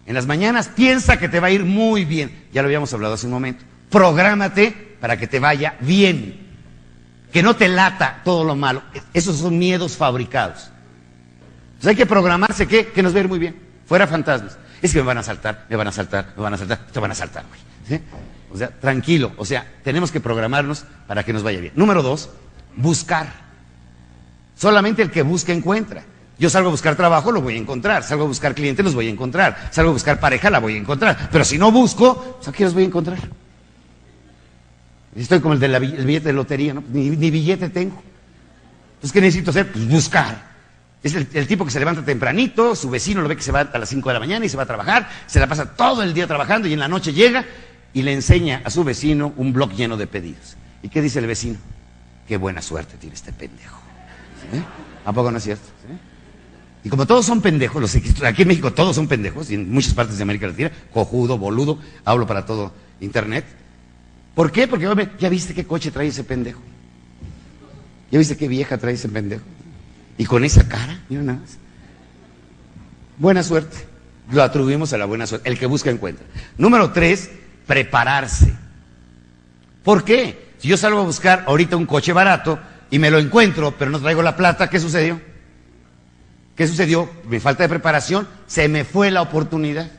En 0.05 0.15
las 0.15 0.25
mañanas 0.25 0.67
piensa 0.67 1.17
que 1.17 1.29
te 1.29 1.39
va 1.39 1.47
a 1.47 1.51
ir 1.51 1.63
muy 1.63 2.03
bien. 2.03 2.47
Ya 2.51 2.61
lo 2.61 2.67
habíamos 2.67 2.93
hablado 2.93 3.13
hace 3.13 3.25
un 3.25 3.31
momento. 3.31 3.63
Prográmate 3.89 4.97
para 4.99 5.17
que 5.17 5.27
te 5.27 5.39
vaya 5.39 5.75
bien. 5.79 6.41
Que 7.31 7.41
no 7.41 7.55
te 7.55 7.67
lata 7.67 8.21
todo 8.23 8.43
lo 8.43 8.55
malo. 8.55 8.83
Esos 9.13 9.37
son 9.37 9.57
miedos 9.57 9.95
fabricados. 9.95 10.69
Entonces 11.67 11.89
hay 11.89 11.95
que 11.95 12.05
programarse 12.05 12.67
que, 12.67 12.87
que 12.87 13.01
nos 13.01 13.13
va 13.13 13.17
a 13.17 13.21
ir 13.21 13.29
muy 13.29 13.39
bien. 13.39 13.55
Fuera 13.85 14.07
fantasmas. 14.07 14.57
Es 14.81 14.91
que 14.91 14.99
me 14.99 15.05
van 15.05 15.19
a 15.19 15.23
saltar, 15.23 15.65
me 15.69 15.75
van 15.77 15.87
a 15.87 15.91
saltar, 15.91 16.33
me 16.35 16.43
van 16.43 16.53
a 16.53 16.57
saltar, 16.57 16.79
te 16.91 16.99
van 16.99 17.11
a 17.11 17.15
saltar, 17.15 17.45
güey. 17.47 17.61
¿Sí? 17.87 18.05
O 18.53 18.57
sea, 18.57 18.69
tranquilo. 18.69 19.31
O 19.37 19.45
sea, 19.45 19.65
tenemos 19.83 20.11
que 20.11 20.19
programarnos 20.19 20.85
para 21.07 21.23
que 21.23 21.33
nos 21.33 21.41
vaya 21.41 21.59
bien. 21.59 21.73
Número 21.75 22.03
dos, 22.03 22.29
buscar. 22.75 23.27
Solamente 24.55 25.01
el 25.01 25.09
que 25.09 25.23
busca 25.23 25.51
encuentra. 25.51 26.05
Yo 26.37 26.49
salgo 26.49 26.69
a 26.69 26.71
buscar 26.71 26.95
trabajo, 26.95 27.31
lo 27.31 27.41
voy 27.41 27.55
a 27.55 27.57
encontrar. 27.57 28.03
Salgo 28.03 28.25
a 28.25 28.27
buscar 28.27 28.53
clientes, 28.53 28.85
los 28.85 28.93
voy 28.93 29.07
a 29.07 29.09
encontrar. 29.09 29.69
Salgo 29.71 29.89
a 29.89 29.93
buscar 29.93 30.19
pareja, 30.19 30.51
la 30.51 30.59
voy 30.59 30.75
a 30.75 30.77
encontrar. 30.77 31.29
Pero 31.31 31.43
si 31.43 31.57
no 31.57 31.71
busco, 31.71 32.37
pues, 32.37 32.47
¿a 32.47 32.51
qué 32.51 32.63
los 32.63 32.75
voy 32.75 32.83
a 32.83 32.87
encontrar? 32.87 33.17
Estoy 35.15 35.39
como 35.39 35.55
el 35.55 35.59
del 35.59 35.79
billete 35.79 36.27
de 36.27 36.33
lotería, 36.33 36.75
¿no? 36.75 36.83
Ni, 36.91 37.09
billete 37.09 37.69
tengo. 37.69 38.01
Entonces, 38.95 39.11
¿qué 39.11 39.21
necesito 39.21 39.49
hacer? 39.49 39.71
Pues 39.71 39.87
buscar. 39.87 40.53
Es 41.01 41.15
el, 41.15 41.27
el 41.33 41.47
tipo 41.47 41.65
que 41.65 41.71
se 41.71 41.79
levanta 41.79 42.05
tempranito, 42.05 42.75
su 42.75 42.89
vecino 42.89 43.21
lo 43.21 43.27
ve 43.27 43.35
que 43.35 43.41
se 43.41 43.51
va 43.51 43.61
a 43.61 43.77
las 43.77 43.89
5 43.89 44.09
de 44.09 44.13
la 44.13 44.19
mañana 44.19 44.45
y 44.45 44.49
se 44.49 44.55
va 44.55 44.63
a 44.63 44.65
trabajar, 44.65 45.09
se 45.27 45.39
la 45.39 45.47
pasa 45.47 45.75
todo 45.75 46.01
el 46.01 46.13
día 46.13 46.27
trabajando 46.27 46.67
y 46.67 46.73
en 46.73 46.79
la 46.79 46.87
noche 46.87 47.11
llega 47.11 47.43
y 47.93 48.01
le 48.01 48.13
enseña 48.13 48.61
a 48.63 48.69
su 48.69 48.83
vecino 48.83 49.33
un 49.37 49.53
blog 49.53 49.71
lleno 49.73 49.97
de 49.97 50.07
pedidos. 50.07 50.55
¿Y 50.81 50.89
qué 50.89 51.01
dice 51.01 51.19
el 51.19 51.27
vecino? 51.27 51.57
Qué 52.27 52.37
buena 52.37 52.61
suerte 52.61 52.97
tiene 52.97 53.15
este 53.15 53.31
pendejo. 53.31 53.79
¿A 55.05 55.13
poco 55.13 55.31
no 55.31 55.37
es 55.37 55.43
cierto? 55.43 55.67
Y 56.83 56.89
como 56.89 57.05
todos 57.05 57.25
son 57.25 57.41
pendejos, 57.41 57.81
los, 57.81 57.95
aquí 58.23 58.41
en 58.41 58.47
México 58.47 58.73
todos 58.73 58.95
son 58.95 59.07
pendejos, 59.07 59.49
y 59.49 59.55
en 59.55 59.71
muchas 59.71 59.93
partes 59.93 60.17
de 60.17 60.23
América 60.23 60.47
Latina, 60.47 60.71
cojudo, 60.91 61.37
boludo, 61.37 61.79
hablo 62.03 62.27
para 62.27 62.45
todo 62.45 62.73
Internet. 62.99 63.45
¿Por 64.35 64.51
qué? 64.51 64.67
Porque 64.67 65.09
ya 65.19 65.29
viste 65.29 65.53
qué 65.53 65.65
coche 65.65 65.91
trae 65.91 66.07
ese 66.07 66.23
pendejo. 66.23 66.61
Ya 68.11 68.19
viste 68.19 68.35
qué 68.35 68.47
vieja 68.47 68.77
trae 68.77 68.95
ese 68.95 69.07
pendejo. 69.07 69.43
Y 70.17 70.25
con 70.25 70.43
esa 70.43 70.67
cara, 70.67 70.99
mira 71.09 71.23
nada 71.23 71.39
más. 71.39 71.57
Buena 73.17 73.43
suerte. 73.43 73.77
Lo 74.31 74.43
atribuimos 74.43 74.91
a 74.93 74.97
la 74.97 75.05
buena 75.05 75.25
suerte. 75.27 75.49
El 75.49 75.57
que 75.57 75.65
busca 75.65 75.89
encuentra. 75.89 76.25
Número 76.57 76.91
tres, 76.91 77.29
prepararse. 77.65 78.53
¿Por 79.83 80.03
qué? 80.03 80.53
Si 80.57 80.67
yo 80.67 80.77
salgo 80.77 81.01
a 81.01 81.03
buscar 81.03 81.43
ahorita 81.47 81.75
un 81.75 81.85
coche 81.85 82.13
barato 82.13 82.59
y 82.89 82.99
me 82.99 83.11
lo 83.11 83.19
encuentro, 83.19 83.75
pero 83.77 83.91
no 83.91 83.99
traigo 83.99 84.21
la 84.21 84.35
plata, 84.35 84.69
¿qué 84.69 84.79
sucedió? 84.79 85.19
¿Qué 86.55 86.67
sucedió? 86.67 87.09
Mi 87.27 87.39
falta 87.39 87.63
de 87.63 87.69
preparación, 87.69 88.27
se 88.47 88.67
me 88.67 88.85
fue 88.85 89.11
la 89.11 89.21
oportunidad. 89.21 89.89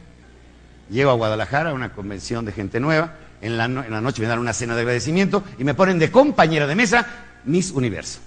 Llego 0.89 1.11
a 1.11 1.15
Guadalajara 1.15 1.71
a 1.71 1.75
una 1.75 1.93
convención 1.93 2.45
de 2.45 2.53
gente 2.53 2.81
nueva 2.81 3.15
en 3.45 3.59
la, 3.59 3.67
en 3.67 3.91
la 3.91 4.01
noche 4.01 4.23
me 4.23 4.29
dan 4.29 4.39
una 4.39 4.55
cena 4.55 4.75
de 4.75 4.81
agradecimiento 4.81 5.45
y 5.59 5.65
me 5.65 5.75
ponen 5.75 5.99
de 5.99 6.11
compañera 6.11 6.67
de 6.67 6.75
mesa 6.75 7.07
Miss 7.45 7.71
Universo. 7.71 8.21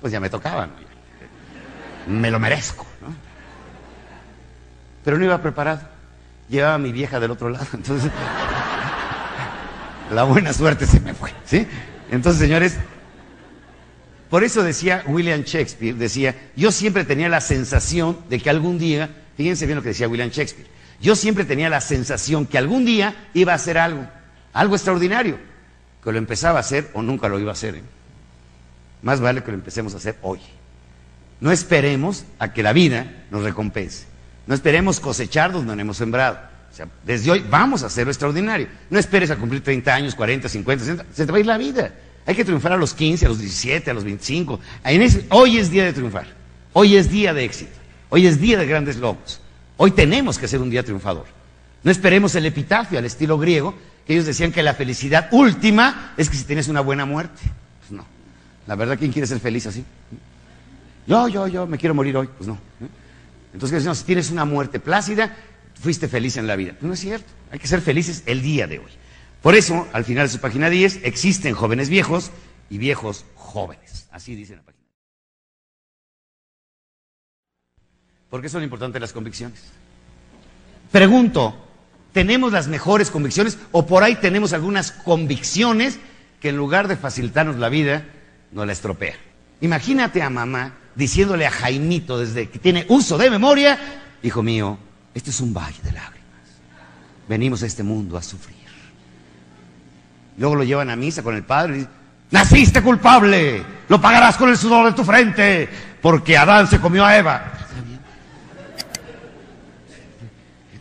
Pues 0.00 0.12
ya 0.12 0.18
me 0.18 0.28
tocaba, 0.28 0.66
¿no? 0.66 0.72
me 2.08 2.30
lo 2.30 2.40
merezco. 2.40 2.84
Pero 5.04 5.18
no 5.18 5.24
iba 5.24 5.40
preparado. 5.40 5.97
Llevaba 6.48 6.74
a 6.74 6.78
mi 6.78 6.92
vieja 6.92 7.20
del 7.20 7.30
otro 7.30 7.50
lado, 7.50 7.66
entonces 7.74 8.10
la 10.12 10.24
buena 10.24 10.52
suerte 10.52 10.86
se 10.86 11.00
me 11.00 11.14
fue, 11.14 11.32
¿sí? 11.44 11.66
Entonces, 12.10 12.40
señores, 12.40 12.78
por 14.30 14.44
eso 14.44 14.62
decía 14.62 15.04
William 15.06 15.42
Shakespeare, 15.42 15.94
decía, 15.94 16.34
yo 16.56 16.72
siempre 16.72 17.04
tenía 17.04 17.28
la 17.28 17.40
sensación 17.40 18.18
de 18.28 18.40
que 18.40 18.50
algún 18.50 18.78
día, 18.78 19.10
fíjense 19.36 19.66
bien 19.66 19.76
lo 19.76 19.82
que 19.82 19.90
decía 19.90 20.08
William 20.08 20.30
Shakespeare, 20.30 20.68
yo 21.00 21.14
siempre 21.14 21.44
tenía 21.44 21.70
la 21.70 21.80
sensación 21.80 22.46
que 22.46 22.58
algún 22.58 22.84
día 22.84 23.28
iba 23.34 23.52
a 23.52 23.56
hacer 23.56 23.78
algo, 23.78 24.06
algo 24.52 24.74
extraordinario, 24.74 25.38
que 26.02 26.12
lo 26.12 26.18
empezaba 26.18 26.58
a 26.58 26.60
hacer 26.60 26.90
o 26.94 27.02
nunca 27.02 27.28
lo 27.28 27.38
iba 27.38 27.50
a 27.50 27.52
hacer. 27.52 27.76
¿eh? 27.76 27.82
Más 29.02 29.20
vale 29.20 29.42
que 29.42 29.52
lo 29.52 29.56
empecemos 29.56 29.94
a 29.94 29.98
hacer 29.98 30.16
hoy. 30.22 30.40
No 31.40 31.52
esperemos 31.52 32.24
a 32.38 32.52
que 32.52 32.62
la 32.62 32.72
vida 32.72 33.24
nos 33.30 33.44
recompense. 33.44 34.06
No 34.48 34.54
esperemos 34.54 34.98
cosechar 34.98 35.52
donde 35.52 35.76
no 35.76 35.80
hemos 35.82 35.98
sembrado. 35.98 36.38
O 36.72 36.74
sea, 36.74 36.88
desde 37.04 37.30
hoy 37.30 37.44
vamos 37.50 37.82
a 37.82 37.86
hacer 37.86 38.06
lo 38.06 38.10
extraordinario. 38.10 38.66
No 38.88 38.98
esperes 38.98 39.30
a 39.30 39.36
cumplir 39.36 39.62
30 39.62 39.94
años, 39.94 40.14
40, 40.14 40.48
50, 40.48 40.84
60. 40.84 41.06
Se 41.14 41.26
te 41.26 41.30
va 41.32 41.36
a 41.36 41.40
ir 41.40 41.46
la 41.46 41.58
vida. 41.58 41.92
Hay 42.24 42.34
que 42.34 42.44
triunfar 42.46 42.72
a 42.72 42.76
los 42.78 42.94
15, 42.94 43.26
a 43.26 43.28
los 43.28 43.38
17, 43.38 43.90
a 43.90 43.94
los 43.94 44.04
25. 44.04 44.58
En 44.84 45.02
ese- 45.02 45.26
hoy 45.30 45.58
es 45.58 45.70
día 45.70 45.84
de 45.84 45.92
triunfar. 45.92 46.26
Hoy 46.72 46.96
es 46.96 47.10
día 47.10 47.34
de 47.34 47.44
éxito. 47.44 47.72
Hoy 48.08 48.26
es 48.26 48.40
día 48.40 48.58
de 48.58 48.66
grandes 48.66 48.96
logros. 48.96 49.40
Hoy 49.76 49.90
tenemos 49.90 50.38
que 50.38 50.48
ser 50.48 50.60
un 50.60 50.70
día 50.70 50.82
triunfador. 50.82 51.26
No 51.84 51.90
esperemos 51.90 52.34
el 52.34 52.46
epitafio 52.46 52.98
al 52.98 53.04
estilo 53.04 53.38
griego, 53.38 53.74
que 54.06 54.14
ellos 54.14 54.24
decían 54.24 54.50
que 54.50 54.62
la 54.62 54.72
felicidad 54.72 55.28
última 55.30 56.14
es 56.16 56.30
que 56.30 56.36
si 56.38 56.44
tienes 56.44 56.68
una 56.68 56.80
buena 56.80 57.04
muerte. 57.04 57.42
Pues 57.80 57.92
no. 57.92 58.06
La 58.66 58.76
verdad, 58.76 58.98
¿quién 58.98 59.12
quiere 59.12 59.26
ser 59.26 59.40
feliz 59.40 59.66
así? 59.66 59.84
Yo, 61.06 61.28
yo, 61.28 61.46
yo, 61.48 61.66
me 61.66 61.76
quiero 61.76 61.94
morir 61.94 62.16
hoy. 62.16 62.28
Pues 62.36 62.48
no. 62.48 62.58
Entonces, 63.58 63.98
si 63.98 64.04
tienes 64.04 64.30
una 64.30 64.44
muerte 64.44 64.78
plácida, 64.78 65.34
fuiste 65.74 66.06
feliz 66.06 66.36
en 66.36 66.46
la 66.46 66.54
vida. 66.54 66.76
No 66.80 66.92
es 66.92 67.00
cierto. 67.00 67.26
Hay 67.50 67.58
que 67.58 67.66
ser 67.66 67.80
felices 67.80 68.22
el 68.26 68.40
día 68.40 68.68
de 68.68 68.78
hoy. 68.78 68.92
Por 69.42 69.56
eso, 69.56 69.88
al 69.92 70.04
final 70.04 70.28
de 70.28 70.32
su 70.32 70.38
página 70.38 70.70
10, 70.70 71.00
existen 71.02 71.56
jóvenes 71.56 71.88
viejos 71.88 72.30
y 72.70 72.78
viejos 72.78 73.24
jóvenes. 73.34 74.06
Así 74.12 74.36
dice 74.36 74.54
la 74.54 74.62
página. 74.62 74.84
¿Por 78.30 78.42
qué 78.42 78.48
son 78.48 78.62
importantes 78.62 79.00
las 79.00 79.12
convicciones? 79.12 79.60
Pregunto, 80.92 81.56
¿tenemos 82.12 82.52
las 82.52 82.68
mejores 82.68 83.10
convicciones 83.10 83.58
o 83.72 83.88
por 83.88 84.04
ahí 84.04 84.14
tenemos 84.14 84.52
algunas 84.52 84.92
convicciones 84.92 85.98
que 86.38 86.50
en 86.50 86.56
lugar 86.56 86.86
de 86.86 86.96
facilitarnos 86.96 87.56
la 87.56 87.70
vida, 87.70 88.06
nos 88.52 88.68
la 88.68 88.72
estropea? 88.72 89.16
Imagínate 89.60 90.22
a 90.22 90.30
mamá 90.30 90.77
diciéndole 90.98 91.46
a 91.46 91.50
Jaimito 91.50 92.18
desde 92.18 92.50
que 92.50 92.58
tiene 92.58 92.84
uso 92.88 93.16
de 93.16 93.30
memoria, 93.30 93.78
hijo 94.20 94.42
mío, 94.42 94.76
este 95.14 95.30
es 95.30 95.40
un 95.40 95.54
valle 95.54 95.80
de 95.84 95.92
lágrimas. 95.92 96.18
Venimos 97.28 97.62
a 97.62 97.66
este 97.66 97.84
mundo 97.84 98.18
a 98.18 98.22
sufrir. 98.22 98.58
Luego 100.36 100.56
lo 100.56 100.64
llevan 100.64 100.90
a 100.90 100.96
misa 100.96 101.22
con 101.22 101.36
el 101.36 101.44
padre 101.44 101.72
y 101.72 101.76
dicen, 101.78 101.92
naciste 102.32 102.82
culpable, 102.82 103.62
lo 103.88 104.00
pagarás 104.00 104.36
con 104.36 104.50
el 104.50 104.56
sudor 104.56 104.86
de 104.86 104.92
tu 104.92 105.04
frente, 105.04 105.68
porque 106.02 106.36
Adán 106.36 106.66
se 106.66 106.80
comió 106.80 107.04
a 107.04 107.16
Eva. 107.16 107.52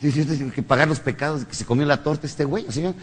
Entonces, 0.02 0.52
que 0.54 0.64
pagar 0.64 0.88
los 0.88 1.00
pecados 1.00 1.46
que 1.46 1.56
se 1.56 1.66
comió 1.66 1.86
la 1.86 2.02
torta 2.02 2.26
este 2.26 2.44
güey. 2.44 2.66
digo, 2.74 2.94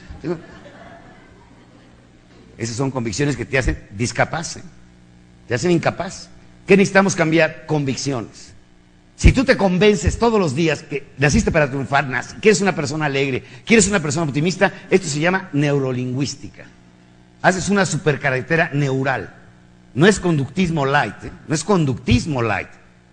esas 2.59 2.77
son 2.77 2.91
convicciones 2.91 3.37
que 3.37 3.45
te 3.45 3.59
hacen 3.59 3.89
discapaz, 3.93 4.57
¿eh? 4.57 4.63
te 5.47 5.55
hacen 5.55 5.71
incapaz. 5.71 6.29
¿Qué 6.67 6.77
necesitamos 6.77 7.15
cambiar? 7.15 7.67
Convicciones. 7.67 8.55
Si 9.17 9.33
tú 9.33 9.45
te 9.45 9.57
convences 9.57 10.19
todos 10.19 10.41
los 10.41 10.55
días 10.55 10.83
que 10.83 11.07
naciste 11.19 11.53
para 11.53 11.69
triunfar, 11.69 12.09
que 12.41 12.49
eres 12.49 12.61
una 12.61 12.75
persona 12.75 13.07
alegre, 13.07 13.45
que 13.65 13.75
eres 13.75 13.89
una 13.89 14.01
persona 14.01 14.27
optimista, 14.27 14.73
esto 14.91 15.07
se 15.07 15.21
llama 15.21 15.51
neurolingüística. 15.53 16.65
Haces 17.43 17.69
una 17.69 17.87
supercarretera 17.87 18.71
neural. 18.73 19.35
No 19.95 20.07
es 20.07 20.19
conductismo 20.19 20.85
light, 20.85 21.25
¿eh? 21.25 21.31
no 21.47 21.55
es 21.55 21.63
conductismo 21.63 22.43
light. 22.43 22.69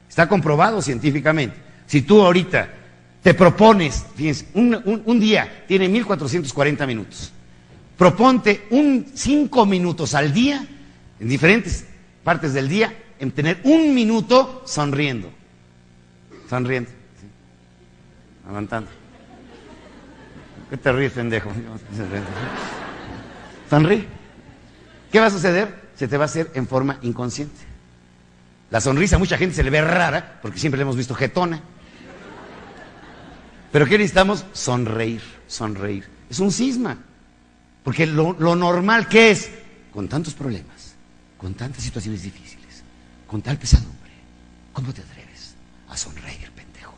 Está 0.10 0.28
comprobado 0.28 0.82
científicamente. 0.82 1.56
Si 1.86 2.02
tú 2.02 2.22
ahorita 2.22 2.70
te 3.22 3.34
propones, 3.34 4.06
fíjense, 4.16 4.48
un, 4.56 5.20
día 5.20 5.66
tiene 5.68 5.88
1440 5.88 6.88
minutos. 6.88 7.32
Proponte 7.98 8.66
un 8.72 9.06
cinco 9.14 9.66
minutos 9.66 10.16
al 10.16 10.34
día, 10.34 10.66
en 11.20 11.30
diferentes 11.30 11.86
partes 12.24 12.54
del 12.54 12.68
día, 12.68 12.92
en 13.22 13.32
tener 13.32 13.62
un 13.64 13.94
minuto 13.94 14.64
sonriendo. 14.66 15.32
Sonriendo. 16.50 16.90
¿sí? 16.90 17.28
Aguantando. 18.48 18.90
¿Qué 20.72 20.78
te 20.78 20.92
ríes, 20.92 21.14
pendejo? 21.14 21.52
Sonríe. 23.70 24.08
¿Qué 25.12 25.20
va 25.20 25.28
a 25.28 25.30
suceder? 25.30 25.92
Se 25.96 26.08
te 26.08 26.18
va 26.18 26.24
a 26.24 26.26
hacer 26.26 26.50
en 26.56 26.68
forma 26.68 26.98
inconsciente. 27.04 27.62
La 28.72 28.82
sonrisa 28.82 29.18
a 29.18 29.20
mucha 29.20 29.38
gente 29.38 29.56
se 29.56 29.64
le 29.64 29.70
ve 29.70 29.82
rara, 29.82 30.40
porque 30.42 30.58
siempre 30.58 30.78
le 30.78 30.84
hemos 30.84 30.98
visto 30.98 31.14
jetona. 31.14 31.62
Pero 33.72 33.86
¿qué 33.86 34.00
necesitamos? 34.00 34.46
Sonreír, 34.52 35.22
sonreír. 35.46 36.10
Es 36.28 36.40
un 36.40 36.52
cisma. 36.52 36.98
Porque 37.84 38.08
lo, 38.08 38.34
lo 38.40 38.56
normal 38.56 39.08
que 39.08 39.30
es, 39.30 39.52
con 39.94 40.08
tantos 40.08 40.34
problemas, 40.34 40.96
con 41.38 41.54
tantas 41.54 41.84
situaciones 41.84 42.24
difíciles, 42.24 42.61
con 43.32 43.42
tal 43.42 43.58
pesadumbre, 43.58 44.12
¿cómo 44.74 44.92
te 44.94 45.00
atreves 45.02 45.56
a 45.88 45.96
sonreír, 45.96 46.52
pendejo? 46.54 46.94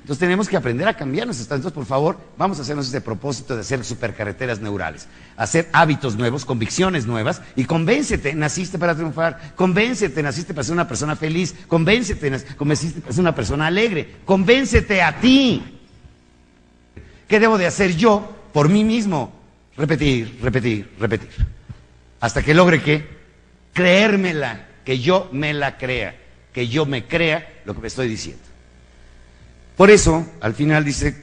Entonces 0.00 0.18
tenemos 0.18 0.48
que 0.48 0.56
aprender 0.56 0.88
a 0.88 0.94
cambiar 0.96 1.26
nuestros 1.26 1.42
estados. 1.44 1.60
Entonces, 1.60 1.74
por 1.76 1.84
favor, 1.84 2.18
vamos 2.38 2.58
a 2.58 2.62
hacernos 2.62 2.88
ese 2.88 3.02
propósito 3.02 3.54
de 3.54 3.60
hacer 3.60 3.84
supercarreteras 3.84 4.60
neurales, 4.60 5.08
hacer 5.36 5.68
hábitos 5.74 6.16
nuevos, 6.16 6.46
convicciones 6.46 7.04
nuevas 7.04 7.42
y 7.54 7.66
convéncete, 7.66 8.32
naciste 8.34 8.78
para 8.78 8.94
triunfar, 8.94 9.52
convéncete, 9.56 10.22
naciste 10.22 10.54
para 10.54 10.64
ser 10.64 10.72
una 10.72 10.88
persona 10.88 11.14
feliz, 11.14 11.54
convéncete, 11.68 12.32
nac- 12.32 12.56
convenciste 12.56 13.02
para 13.02 13.12
ser 13.12 13.20
una 13.20 13.34
persona 13.34 13.66
alegre, 13.66 14.16
convéncete 14.24 15.02
a 15.02 15.20
ti. 15.20 15.78
¿Qué 17.28 17.38
debo 17.38 17.58
de 17.58 17.66
hacer 17.66 17.94
yo 17.94 18.34
por 18.54 18.70
mí 18.70 18.84
mismo? 18.84 19.38
Repetir, 19.76 20.38
repetir, 20.42 20.90
repetir. 20.98 21.28
Hasta 22.20 22.42
que 22.42 22.54
logre 22.54 22.82
qué? 22.82 23.21
Creérmela, 23.72 24.66
que 24.84 24.98
yo 25.00 25.28
me 25.32 25.54
la 25.54 25.78
crea, 25.78 26.14
que 26.52 26.68
yo 26.68 26.86
me 26.86 27.06
crea 27.06 27.60
lo 27.64 27.74
que 27.74 27.80
me 27.80 27.88
estoy 27.88 28.08
diciendo. 28.08 28.42
Por 29.76 29.90
eso, 29.90 30.26
al 30.40 30.54
final 30.54 30.84
dice, 30.84 31.16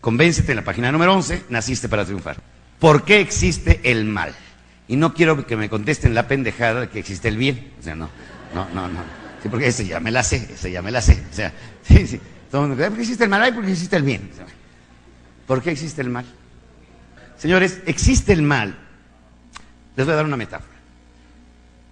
convéncete 0.00 0.52
en 0.52 0.56
la 0.56 0.64
página 0.64 0.92
número 0.92 1.14
11, 1.14 1.44
naciste 1.48 1.88
para 1.88 2.04
triunfar. 2.04 2.36
¿Por 2.78 3.04
qué 3.04 3.20
existe 3.20 3.80
el 3.84 4.04
mal? 4.04 4.34
Y 4.88 4.96
no 4.96 5.14
quiero 5.14 5.46
que 5.46 5.56
me 5.56 5.68
contesten 5.68 6.14
la 6.14 6.28
pendejada 6.28 6.82
de 6.82 6.88
que 6.88 6.98
existe 6.98 7.28
el 7.28 7.36
bien. 7.38 7.72
O 7.80 7.82
sea, 7.82 7.94
no, 7.94 8.10
no, 8.54 8.68
no, 8.70 8.88
no. 8.88 9.00
Sí, 9.42 9.48
porque 9.48 9.68
ese 9.68 9.86
ya 9.86 9.98
me 10.00 10.10
la 10.10 10.22
sé, 10.22 10.48
ese 10.52 10.70
ya 10.70 10.82
me 10.82 10.90
la 10.90 11.00
sé. 11.00 11.22
O 11.30 11.34
sea, 11.34 11.52
sí, 11.82 12.06
sí. 12.06 12.20
Todo 12.50 12.62
el 12.64 12.68
mundo, 12.68 12.84
"Ay, 12.84 12.90
¿por 12.90 12.96
qué 12.98 13.02
existe 13.02 13.24
el 13.24 13.30
mal? 13.30 13.42
Ay, 13.42 13.52
porque 13.52 13.72
existe 13.72 13.96
el 13.96 14.02
bien. 14.02 14.30
O 14.40 15.46
¿Por 15.46 15.62
qué 15.62 15.70
existe 15.70 16.02
el 16.02 16.10
mal? 16.10 16.24
Señores, 17.38 17.80
existe 17.86 18.32
el 18.32 18.42
mal. 18.42 18.78
Les 19.96 20.04
voy 20.04 20.12
a 20.12 20.16
dar 20.16 20.26
una 20.26 20.36
metáfora. 20.36 20.76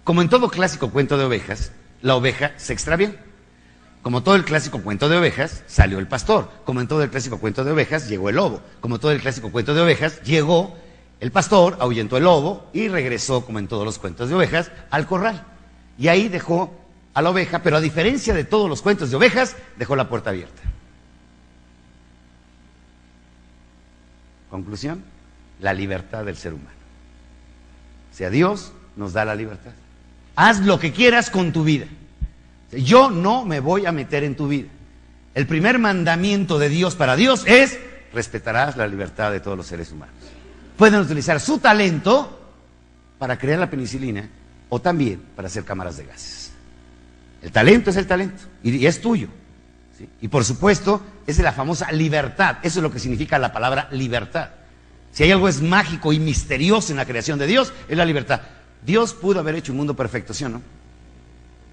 Como 0.03 0.21
en 0.21 0.29
todo 0.29 0.49
clásico 0.49 0.91
cuento 0.91 1.17
de 1.17 1.25
ovejas, 1.25 1.71
la 2.01 2.15
oveja 2.15 2.53
se 2.57 2.73
extravió. 2.73 3.15
Como 4.03 4.21
todo 4.21 4.35
el 4.35 4.45
clásico 4.45 4.81
cuento 4.83 5.09
de 5.09 5.17
ovejas, 5.17 5.63
salió 5.65 5.97
el 5.97 6.07
pastor. 6.07 6.51
Como 6.63 6.79
en 6.79 6.87
todo 6.87 7.01
el 7.01 7.09
clásico 7.09 7.39
cuento 7.39 7.63
de 7.63 7.71
ovejas, 7.71 8.07
llegó 8.07 8.29
el 8.29 8.35
lobo. 8.35 8.61
Como 8.79 8.99
todo 8.99 9.11
el 9.11 9.19
clásico 9.19 9.51
cuento 9.51 9.73
de 9.73 9.81
ovejas, 9.81 10.21
llegó 10.21 10.77
el 11.19 11.31
pastor, 11.31 11.77
ahuyentó 11.79 12.17
el 12.17 12.25
lobo 12.25 12.69
y 12.71 12.87
regresó, 12.87 13.43
como 13.43 13.57
en 13.57 13.67
todos 13.67 13.83
los 13.83 13.97
cuentos 13.97 14.29
de 14.29 14.35
ovejas, 14.35 14.71
al 14.91 15.07
corral. 15.07 15.43
Y 15.97 16.07
ahí 16.09 16.29
dejó 16.29 16.71
a 17.15 17.23
la 17.23 17.31
oveja, 17.31 17.63
pero 17.63 17.77
a 17.77 17.81
diferencia 17.81 18.35
de 18.35 18.43
todos 18.43 18.69
los 18.69 18.83
cuentos 18.83 19.09
de 19.09 19.15
ovejas, 19.15 19.55
dejó 19.77 19.95
la 19.95 20.07
puerta 20.07 20.29
abierta. 20.29 20.61
Conclusión, 24.51 25.03
la 25.61 25.73
libertad 25.73 26.23
del 26.23 26.37
ser 26.37 26.53
humano. 26.53 26.74
Sea, 28.15 28.29
Dios 28.29 28.71
nos 28.95 29.11
da 29.11 29.25
la 29.25 29.35
libertad. 29.35 29.73
Haz 30.37 30.61
lo 30.61 30.79
que 30.79 30.93
quieras 30.93 31.29
con 31.29 31.51
tu 31.51 31.65
vida. 31.65 31.85
Yo 32.71 33.11
no 33.11 33.43
me 33.43 33.59
voy 33.59 33.85
a 33.85 33.91
meter 33.91 34.23
en 34.23 34.37
tu 34.37 34.47
vida. 34.47 34.69
El 35.33 35.45
primer 35.47 35.79
mandamiento 35.79 36.57
de 36.57 36.69
Dios 36.69 36.95
para 36.95 37.17
Dios 37.17 37.43
es 37.45 37.77
respetarás 38.13 38.77
la 38.77 38.87
libertad 38.87 39.33
de 39.33 39.41
todos 39.41 39.57
los 39.57 39.67
seres 39.67 39.91
humanos. 39.91 40.15
Pueden 40.77 41.01
utilizar 41.01 41.41
su 41.41 41.57
talento 41.57 42.53
para 43.17 43.37
crear 43.37 43.59
la 43.59 43.69
penicilina 43.69 44.29
o 44.69 44.79
también 44.79 45.21
para 45.35 45.49
hacer 45.49 45.65
cámaras 45.65 45.97
de 45.97 46.05
gases. 46.05 46.53
El 47.41 47.51
talento 47.51 47.89
es 47.89 47.97
el 47.97 48.07
talento 48.07 48.43
y 48.63 48.85
es 48.85 49.01
tuyo. 49.01 49.27
¿sí? 49.97 50.07
Y 50.21 50.29
por 50.29 50.45
supuesto, 50.45 51.01
es 51.27 51.37
la 51.39 51.51
famosa 51.51 51.91
libertad. 51.91 52.59
Eso 52.63 52.79
es 52.79 52.83
lo 52.83 52.91
que 52.91 52.99
significa 52.99 53.37
la 53.37 53.51
palabra 53.51 53.89
libertad. 53.91 54.51
Si 55.15 55.23
hay 55.23 55.31
algo 55.31 55.47
es 55.47 55.61
mágico 55.61 56.11
y 56.11 56.19
misterioso 56.19 56.91
en 56.91 56.97
la 56.97 57.05
creación 57.05 57.39
de 57.39 57.47
Dios, 57.47 57.71
es 57.87 57.97
la 57.97 58.03
libertad. 58.03 58.41
Dios 58.85 59.13
pudo 59.13 59.39
haber 59.39 59.55
hecho 59.55 59.71
un 59.71 59.77
mundo 59.77 59.95
perfecto, 59.95 60.33
¿sí 60.33 60.43
o 60.43 60.49
no? 60.49 60.61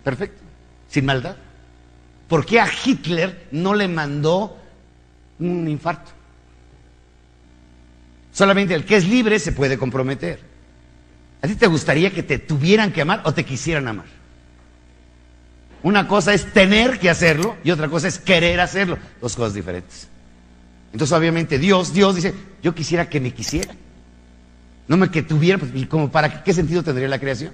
Perfecto, 0.04 0.40
sin 0.88 1.04
maldad. 1.04 1.34
¿Por 2.28 2.46
qué 2.46 2.60
a 2.60 2.68
Hitler 2.68 3.48
no 3.50 3.74
le 3.74 3.88
mandó 3.88 4.56
un 5.40 5.66
infarto? 5.66 6.12
Solamente 8.32 8.76
el 8.76 8.84
que 8.84 8.94
es 8.94 9.08
libre 9.08 9.40
se 9.40 9.50
puede 9.50 9.76
comprometer. 9.76 10.38
¿A 11.42 11.48
ti 11.48 11.56
te 11.56 11.66
gustaría 11.66 12.12
que 12.12 12.22
te 12.22 12.38
tuvieran 12.38 12.92
que 12.92 13.02
amar 13.02 13.22
o 13.24 13.34
te 13.34 13.44
quisieran 13.44 13.88
amar? 13.88 14.06
Una 15.82 16.06
cosa 16.06 16.32
es 16.32 16.52
tener 16.52 17.00
que 17.00 17.10
hacerlo 17.10 17.56
y 17.64 17.72
otra 17.72 17.88
cosa 17.88 18.06
es 18.06 18.20
querer 18.20 18.60
hacerlo. 18.60 18.98
Dos 19.20 19.34
cosas 19.34 19.54
diferentes. 19.54 20.06
Entonces, 20.92 21.12
obviamente, 21.18 21.58
Dios, 21.58 21.92
Dios 21.92 22.14
dice, 22.14 22.51
yo 22.62 22.74
quisiera 22.74 23.08
que 23.08 23.20
me 23.20 23.32
quisieran. 23.32 23.76
No 24.86 24.96
me 24.96 25.10
que 25.10 25.22
tuvieran, 25.22 25.60
pues, 25.60 25.72
¿y 25.74 25.86
como 25.86 26.10
para 26.10 26.30
qué, 26.30 26.38
qué 26.44 26.52
sentido 26.54 26.82
tendría 26.82 27.08
la 27.08 27.18
creación? 27.18 27.52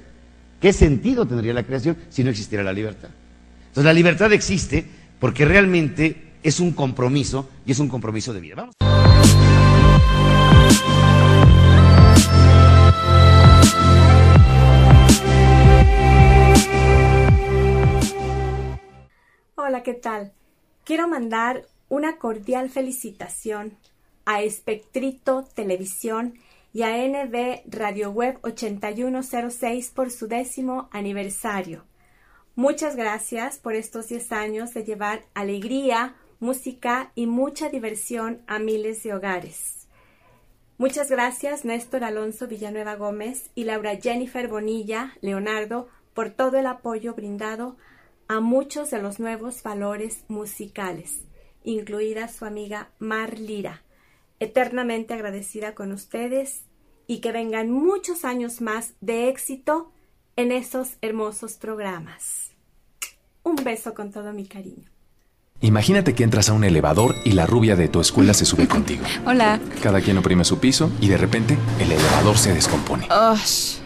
¿Qué 0.61 0.73
sentido 0.73 1.27
tendría 1.27 1.55
la 1.55 1.63
creación 1.63 1.97
si 2.11 2.23
no 2.23 2.31
existiera 2.31 2.63
la 2.63 2.73
libertad? 2.73 3.09
Entonces, 3.69 3.85
la 3.85 3.93
libertad 3.93 4.33
existe 4.33 4.85
porque 5.19 5.45
realmente 5.45 6.33
es 6.43 6.61
un 6.61 6.73
compromiso 6.73 7.49
y 7.65 7.73
es 7.73 7.79
un 7.79 7.89
compromiso 7.89 8.33
de 8.33 8.41
vida. 8.41 8.55
Vamos. 8.57 8.75
Hola, 19.55 19.83
¿qué 19.83 19.95
tal? 19.95 20.33
Quiero 20.85 21.09
mandar 21.09 21.67
una 21.89 22.17
cordial 22.17 22.71
felicitación 22.71 23.75
a 24.29 24.43
Espectrito 24.43 25.49
Televisión 25.55 26.35
y 26.75 26.83
a 26.83 26.99
NB 26.99 27.63
Radio 27.67 28.11
Web 28.11 28.39
8106 28.43 29.91
por 29.91 30.11
su 30.11 30.29
décimo 30.29 30.91
aniversario. 30.93 31.87
Muchas 32.55 32.95
gracias 32.95 33.57
por 33.57 33.75
estos 33.75 34.09
10 34.09 34.33
años 34.33 34.75
de 34.75 34.85
llevar 34.85 35.25
alegría, 35.33 36.15
música 36.41 37.11
y 37.15 37.27
mucha 37.27 37.71
diversión 37.71 38.43
a 38.47 38.59
miles 38.59 39.03
de 39.03 39.15
hogares. 39.15 39.89
Muchas 40.77 41.11
gracias 41.11 41.65
Néstor 41.65 42.05
Alonso 42.05 42.49
Villanueva 42.49 42.97
Gómez 42.97 43.49
y 43.55 43.65
Laura 43.65 43.97
Jennifer 43.97 44.47
Bonilla 44.47 45.17
Leonardo 45.23 45.89
por 46.13 46.29
todo 46.29 46.59
el 46.59 46.67
apoyo 46.67 47.15
brindado 47.15 47.79
a 48.29 48.41
muchos 48.41 48.91
de 48.91 49.01
los 49.01 49.21
nuevos 49.21 49.63
valores 49.63 50.27
musicales, 50.29 51.23
incluida 51.65 52.29
su 52.29 52.45
amiga 52.45 52.91
Mar 52.99 53.39
Lira. 53.39 53.85
Eternamente 54.41 55.15
agradecida 55.15 55.75
con 55.75 55.93
ustedes 55.93 56.63
y 57.07 57.19
que 57.19 57.33
vengan 57.33 57.71
muchos 57.71 58.25
años 58.25 58.61
más 58.61 58.93
de 59.01 59.29
éxito 59.29 59.91
en 60.37 60.53
esos 60.53 60.91
hermosos 61.01 61.55
programas. 61.55 62.51
Un 63.43 63.57
beso 63.57 63.95
con 63.95 64.13
todo 64.13 64.33
mi 64.33 64.47
cariño. 64.47 64.91
Imagínate 65.61 66.15
que 66.15 66.23
entras 66.23 66.49
a 66.51 66.53
un 66.53 66.63
elevador 66.63 67.17
y 67.25 67.33
la 67.33 67.47
rubia 67.47 67.75
de 67.75 67.89
tu 67.89 68.01
escuela 68.01 68.33
se 68.33 68.45
sube 68.45 68.69
contigo. 68.69 69.05
Hola. 69.27 69.59
Cada 69.83 70.01
quien 70.01 70.19
oprime 70.19 70.45
su 70.45 70.59
piso 70.61 70.91
y 71.01 71.09
de 71.09 71.19
repente 71.19 71.59
el 71.81 71.91
elevador 71.91 72.39
se 72.39 72.55
descompone. 72.55 73.09
Ush. 73.33 73.79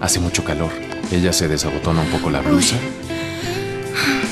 Hace 0.00 0.18
mucho 0.18 0.42
calor. 0.42 0.70
Ella 1.12 1.32
se 1.32 1.46
desabotona 1.46 2.00
un 2.02 2.08
poco 2.08 2.30
la 2.30 2.40
blusa. 2.40 2.76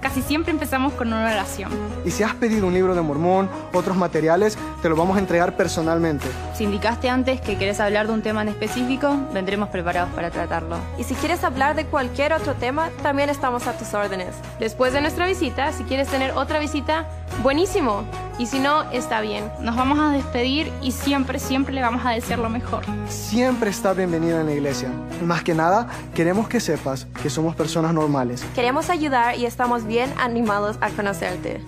Casi 0.00 0.22
siempre 0.22 0.52
empezamos 0.52 0.92
con 0.92 1.08
una 1.08 1.24
oración. 1.24 1.72
Y 2.04 2.10
si 2.12 2.22
has 2.22 2.34
pedido 2.34 2.66
un 2.68 2.74
libro 2.74 2.94
de 2.94 3.02
Mormón, 3.02 3.50
otros 3.72 3.96
materiales, 3.96 4.56
te 4.80 4.88
lo 4.88 4.94
vamos 4.94 5.16
a 5.16 5.20
entregar 5.20 5.56
personalmente. 5.56 6.26
Si 6.54 6.64
indicaste 6.64 7.08
antes 7.08 7.40
que 7.40 7.58
querés 7.58 7.80
hablar 7.80 8.06
de 8.06 8.12
un 8.12 8.22
tema 8.22 8.42
en 8.42 8.48
específico, 8.48 9.16
vendremos 9.32 9.70
preparados 9.70 10.10
para 10.14 10.30
tratarlo. 10.30 10.76
Y 10.98 11.04
si 11.04 11.14
quieres 11.14 11.42
hablar 11.42 11.74
de 11.74 11.84
cualquier 11.86 12.32
otro 12.32 12.54
tema, 12.54 12.90
también 13.02 13.28
estamos 13.28 13.66
a 13.66 13.72
tus 13.76 13.92
órdenes. 13.92 14.34
Después 14.60 14.92
de 14.92 15.00
nuestra 15.00 15.26
visita, 15.26 15.72
si 15.72 15.82
quieres 15.82 16.08
tener 16.08 16.30
otra 16.32 16.60
visita, 16.60 17.06
buenísimo. 17.42 18.04
Y 18.38 18.46
si 18.46 18.60
no, 18.60 18.90
está 18.92 19.20
bien. 19.20 19.50
Nos 19.60 19.74
vamos 19.74 19.98
a 19.98 20.12
despedir 20.12 20.72
y 20.80 20.92
siempre, 20.92 21.38
siempre 21.38 21.74
le 21.74 21.80
vamos 21.80 22.06
a 22.06 22.10
desear 22.10 22.38
lo 22.38 22.48
mejor. 22.48 22.84
Siempre 23.08 23.70
estás 23.70 23.96
bienvenida 23.96 24.40
en 24.40 24.46
la 24.46 24.52
iglesia. 24.52 24.90
Más 25.24 25.42
que 25.42 25.54
nada, 25.54 25.88
queremos 26.14 26.48
que 26.48 26.60
sepas 26.60 27.06
que 27.20 27.30
somos 27.30 27.56
personas 27.56 27.92
normales. 27.92 28.44
Queremos 28.54 28.90
ayudar 28.90 29.36
y 29.36 29.46
estamos 29.46 29.84
bien 29.86 30.12
animados 30.18 30.76
a 30.80 30.90
conocerte. 30.90 31.60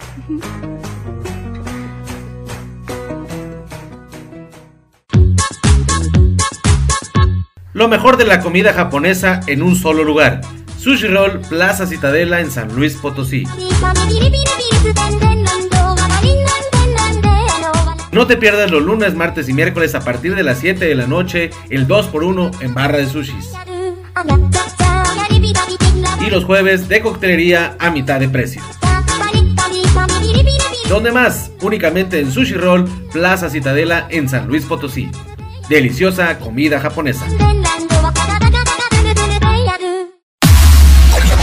Lo 7.72 7.88
mejor 7.88 8.16
de 8.16 8.26
la 8.26 8.40
comida 8.40 8.72
japonesa 8.72 9.40
en 9.46 9.62
un 9.62 9.74
solo 9.74 10.04
lugar. 10.04 10.42
Sushi 10.78 11.06
Roll 11.08 11.40
Plaza 11.40 11.86
Citadela 11.86 12.40
en 12.40 12.50
San 12.50 12.74
Luis 12.74 12.94
Potosí. 12.96 13.44
No 18.20 18.26
te 18.26 18.36
pierdas 18.36 18.70
los 18.70 18.82
lunes, 18.82 19.14
martes 19.14 19.48
y 19.48 19.54
miércoles 19.54 19.94
a 19.94 20.00
partir 20.00 20.34
de 20.34 20.42
las 20.42 20.58
7 20.58 20.84
de 20.84 20.94
la 20.94 21.06
noche, 21.06 21.48
el 21.70 21.88
2x1 21.88 22.60
en 22.60 22.74
barra 22.74 22.98
de 22.98 23.08
sushis. 23.08 23.54
Y 26.20 26.28
los 26.28 26.44
jueves 26.44 26.86
de 26.86 27.00
coctelería 27.00 27.76
a 27.78 27.88
mitad 27.88 28.20
de 28.20 28.28
precio. 28.28 28.60
¿Dónde 30.86 31.12
más? 31.12 31.50
Únicamente 31.62 32.20
en 32.20 32.30
Sushi 32.30 32.56
Roll 32.56 32.84
Plaza 33.10 33.48
Citadela 33.48 34.06
en 34.10 34.28
San 34.28 34.48
Luis 34.48 34.66
Potosí. 34.66 35.10
Deliciosa 35.70 36.38
comida 36.40 36.78
japonesa. 36.78 37.24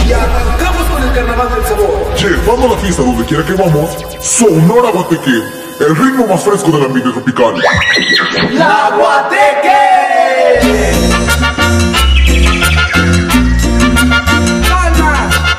Y 0.06 0.12
arrancamos 0.12 0.82
con 0.84 1.02
el 1.02 1.12
carnaval 1.12 1.48
del 1.56 1.64
sabor. 1.64 2.14
Llevando 2.16 2.68
la 2.68 2.76
fiesta 2.80 3.02
donde 3.02 3.24
quiera 3.24 3.44
que 3.44 3.54
vamos, 3.54 3.96
Sonora 4.20 4.92
Guateque, 4.92 5.42
el 5.80 5.96
ritmo 5.96 6.26
más 6.26 6.42
fresco 6.42 6.70
del 6.70 6.84
ambiente 6.84 7.10
tropical. 7.12 7.54
¡La 8.52 8.90
Guateque! 8.96 9.68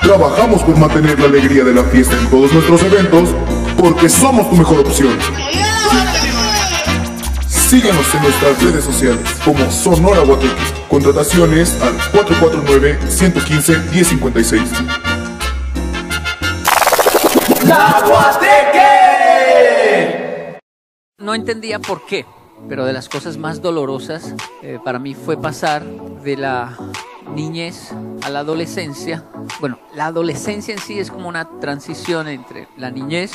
Trabajamos 0.02 0.64
por 0.64 0.76
mantener 0.78 1.20
la 1.20 1.28
alegría 1.28 1.64
de 1.64 1.74
la 1.74 1.84
fiesta 1.86 2.18
en 2.18 2.28
todos 2.30 2.52
nuestros 2.52 2.82
eventos, 2.84 3.30
porque 3.78 4.10
somos 4.10 4.50
tu 4.50 4.58
mejor 4.58 4.80
opción. 4.80 5.18
Síguenos 7.48 8.14
en 8.16 8.24
nuestras 8.24 8.62
redes 8.64 8.84
sociales 8.84 9.20
como 9.46 9.70
Sonora 9.72 10.22
Guateque. 10.22 10.56
Contrataciones 10.90 11.78
al 11.82 11.96
449-115-1056. 12.12 14.62
¡La 17.66 18.02
Guateque! 18.06 18.69
No 21.30 21.36
entendía 21.36 21.78
por 21.78 22.08
qué, 22.08 22.26
pero 22.68 22.86
de 22.86 22.92
las 22.92 23.08
cosas 23.08 23.38
más 23.38 23.62
dolorosas 23.62 24.34
eh, 24.64 24.80
para 24.84 24.98
mí 24.98 25.14
fue 25.14 25.40
pasar 25.40 25.86
de 25.86 26.36
la 26.36 26.76
niñez 27.36 27.92
a 28.24 28.32
la 28.32 28.40
adolescencia. 28.40 29.24
Bueno, 29.60 29.78
la 29.94 30.08
adolescencia 30.08 30.74
en 30.74 30.80
sí 30.80 30.98
es 30.98 31.12
como 31.12 31.30
una 31.30 31.48
transición 31.60 32.28
entre 32.30 32.68
la 32.78 32.90
niñez 32.90 33.32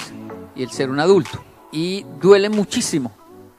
y 0.57 0.65
el 0.65 0.73
ser 0.73 0.91
un 0.91 0.99
adulto. 0.99 1.45
Y 1.71 2.05
duele 2.21 2.49
muchísimo. 2.49 3.13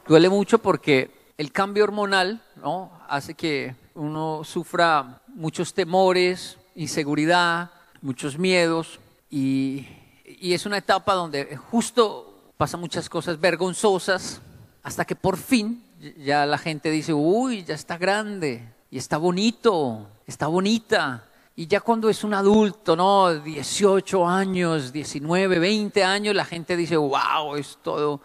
Duele 0.05 0.27
mucho 0.27 0.59
porque 0.59 1.31
el 1.37 1.53
cambio 1.53 1.85
hormonal 1.85 2.43
¿no? 2.57 2.91
hace 3.07 3.35
que 3.35 3.73
uno 3.93 4.41
sufra 4.43 5.21
muchos 5.29 5.73
temores, 5.73 6.57
inseguridad, 6.75 7.71
muchos 8.01 8.37
miedos 8.37 8.99
y, 9.29 9.87
y 10.25 10.51
es 10.51 10.65
una 10.65 10.79
etapa 10.79 11.13
donde 11.13 11.55
justo 11.55 12.34
pasan 12.57 12.79
muchas 12.79 13.09
cosas 13.09 13.39
vergonzosas 13.39 14.41
hasta 14.83 15.05
que 15.05 15.15
por 15.15 15.37
fin 15.37 15.83
ya 16.17 16.45
la 16.45 16.57
gente 16.57 16.91
dice, 16.91 17.13
uy, 17.13 17.63
ya 17.63 17.75
está 17.75 17.97
grande 17.97 18.67
y 18.91 18.97
está 18.97 19.17
bonito, 19.17 20.07
está 20.27 20.47
bonita. 20.47 21.25
Y 21.55 21.67
ya 21.67 21.79
cuando 21.79 22.09
es 22.09 22.23
un 22.23 22.33
adulto, 22.33 22.95
¿no? 22.95 23.33
18 23.33 24.27
años, 24.27 24.91
19, 24.91 25.57
20 25.59 26.03
años, 26.03 26.35
la 26.35 26.45
gente 26.45 26.75
dice, 26.75 26.97
wow, 26.97 27.55
es 27.55 27.79
todo 27.81 28.21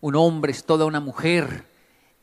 un 0.00 0.16
hombre, 0.16 0.52
es 0.52 0.64
toda 0.64 0.84
una 0.84 1.00
mujer. 1.00 1.64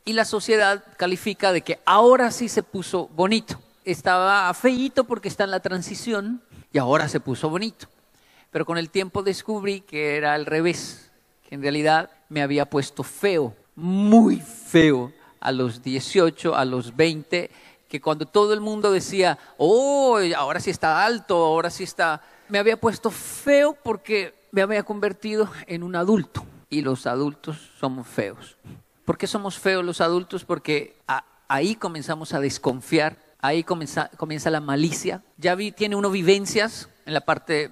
Y 0.04 0.12
la 0.12 0.24
sociedad 0.24 0.84
califica 0.96 1.52
de 1.52 1.62
que 1.62 1.80
ahora 1.84 2.30
sí 2.30 2.48
se 2.48 2.62
puso 2.62 3.08
bonito. 3.08 3.58
Estaba 3.84 4.52
feíto 4.54 5.04
porque 5.04 5.28
está 5.28 5.44
en 5.44 5.50
la 5.50 5.60
transición 5.60 6.42
y 6.72 6.78
ahora 6.78 7.08
se 7.08 7.20
puso 7.20 7.48
bonito. 7.48 7.86
Pero 8.50 8.66
con 8.66 8.76
el 8.76 8.90
tiempo 8.90 9.22
descubrí 9.22 9.80
que 9.80 10.16
era 10.16 10.34
al 10.34 10.46
revés, 10.46 11.09
en 11.50 11.62
realidad 11.62 12.10
me 12.28 12.42
había 12.42 12.64
puesto 12.64 13.02
feo, 13.02 13.54
muy 13.74 14.40
feo 14.40 15.12
a 15.40 15.52
los 15.52 15.82
18, 15.82 16.54
a 16.54 16.64
los 16.64 16.96
20, 16.96 17.50
que 17.88 18.00
cuando 18.00 18.26
todo 18.26 18.54
el 18.54 18.60
mundo 18.60 18.92
decía, 18.92 19.38
oh, 19.58 20.18
ahora 20.36 20.60
sí 20.60 20.70
está 20.70 21.04
alto, 21.04 21.36
ahora 21.36 21.70
sí 21.70 21.84
está, 21.84 22.22
me 22.48 22.58
había 22.58 22.78
puesto 22.78 23.10
feo 23.10 23.76
porque 23.82 24.34
me 24.52 24.62
había 24.62 24.82
convertido 24.82 25.50
en 25.66 25.82
un 25.82 25.96
adulto 25.96 26.44
y 26.68 26.82
los 26.82 27.06
adultos 27.06 27.72
somos 27.78 28.06
feos. 28.06 28.56
¿Por 29.04 29.18
qué 29.18 29.26
somos 29.26 29.58
feos 29.58 29.84
los 29.84 30.00
adultos? 30.00 30.44
Porque 30.44 30.96
ahí 31.48 31.74
comenzamos 31.74 32.32
a 32.32 32.40
desconfiar, 32.40 33.16
ahí 33.40 33.64
comienza, 33.64 34.08
comienza 34.16 34.50
la 34.50 34.60
malicia. 34.60 35.22
Ya 35.36 35.56
vi, 35.56 35.72
tiene 35.72 35.96
uno 35.96 36.10
vivencias 36.10 36.88
en 37.06 37.14
la 37.14 37.22
parte 37.22 37.70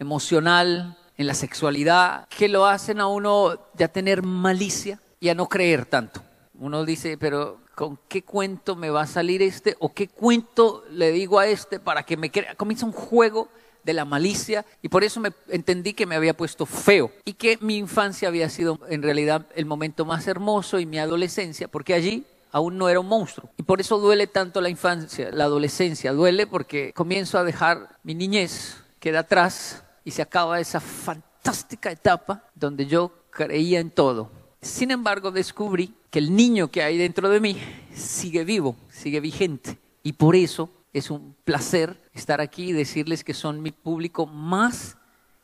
emocional, 0.00 0.96
en 1.20 1.26
la 1.26 1.34
sexualidad, 1.34 2.26
que 2.30 2.48
lo 2.48 2.64
hacen 2.64 2.98
a 2.98 3.06
uno 3.06 3.58
ya 3.74 3.88
tener 3.88 4.22
malicia 4.22 4.98
y 5.20 5.28
a 5.28 5.34
no 5.34 5.50
creer 5.50 5.84
tanto. 5.84 6.22
Uno 6.58 6.86
dice, 6.86 7.18
pero 7.18 7.60
¿con 7.74 7.98
qué 8.08 8.22
cuento 8.22 8.74
me 8.74 8.88
va 8.88 9.02
a 9.02 9.06
salir 9.06 9.42
este? 9.42 9.76
¿O 9.80 9.92
qué 9.92 10.08
cuento 10.08 10.82
le 10.90 11.12
digo 11.12 11.38
a 11.38 11.46
este 11.46 11.78
para 11.78 12.04
que 12.04 12.16
me 12.16 12.30
crea? 12.30 12.54
Comienza 12.54 12.86
un 12.86 12.92
juego 12.92 13.50
de 13.84 13.92
la 13.92 14.06
malicia 14.06 14.64
y 14.80 14.88
por 14.88 15.04
eso 15.04 15.20
me 15.20 15.32
entendí 15.48 15.92
que 15.92 16.06
me 16.06 16.14
había 16.14 16.34
puesto 16.34 16.64
feo 16.64 17.12
y 17.26 17.34
que 17.34 17.58
mi 17.60 17.76
infancia 17.76 18.28
había 18.28 18.48
sido 18.48 18.80
en 18.88 19.02
realidad 19.02 19.46
el 19.54 19.66
momento 19.66 20.06
más 20.06 20.26
hermoso 20.26 20.78
y 20.78 20.86
mi 20.86 20.98
adolescencia, 20.98 21.68
porque 21.68 21.92
allí 21.92 22.24
aún 22.50 22.78
no 22.78 22.88
era 22.88 22.98
un 22.98 23.08
monstruo. 23.08 23.50
Y 23.58 23.64
por 23.64 23.82
eso 23.82 23.98
duele 23.98 24.26
tanto 24.26 24.62
la 24.62 24.70
infancia, 24.70 25.28
la 25.32 25.44
adolescencia, 25.44 26.14
duele 26.14 26.46
porque 26.46 26.94
comienzo 26.94 27.36
a 27.36 27.44
dejar 27.44 27.98
mi 28.04 28.14
niñez, 28.14 28.78
queda 29.00 29.18
atrás 29.18 29.84
y 30.04 30.10
se 30.10 30.22
acaba 30.22 30.60
esa 30.60 30.80
fantástica 30.80 31.90
etapa 31.90 32.44
donde 32.54 32.86
yo 32.86 33.12
creía 33.30 33.80
en 33.80 33.90
todo. 33.90 34.30
Sin 34.60 34.90
embargo, 34.90 35.30
descubrí 35.30 35.94
que 36.10 36.18
el 36.18 36.34
niño 36.34 36.68
que 36.68 36.82
hay 36.82 36.98
dentro 36.98 37.28
de 37.30 37.40
mí 37.40 37.56
sigue 37.94 38.44
vivo, 38.44 38.76
sigue 38.90 39.20
vigente. 39.20 39.78
Y 40.02 40.12
por 40.12 40.36
eso 40.36 40.70
es 40.92 41.10
un 41.10 41.34
placer 41.44 42.00
estar 42.12 42.40
aquí 42.40 42.70
y 42.70 42.72
decirles 42.72 43.24
que 43.24 43.34
son 43.34 43.62
mi 43.62 43.70
público 43.72 44.26
más 44.26 44.96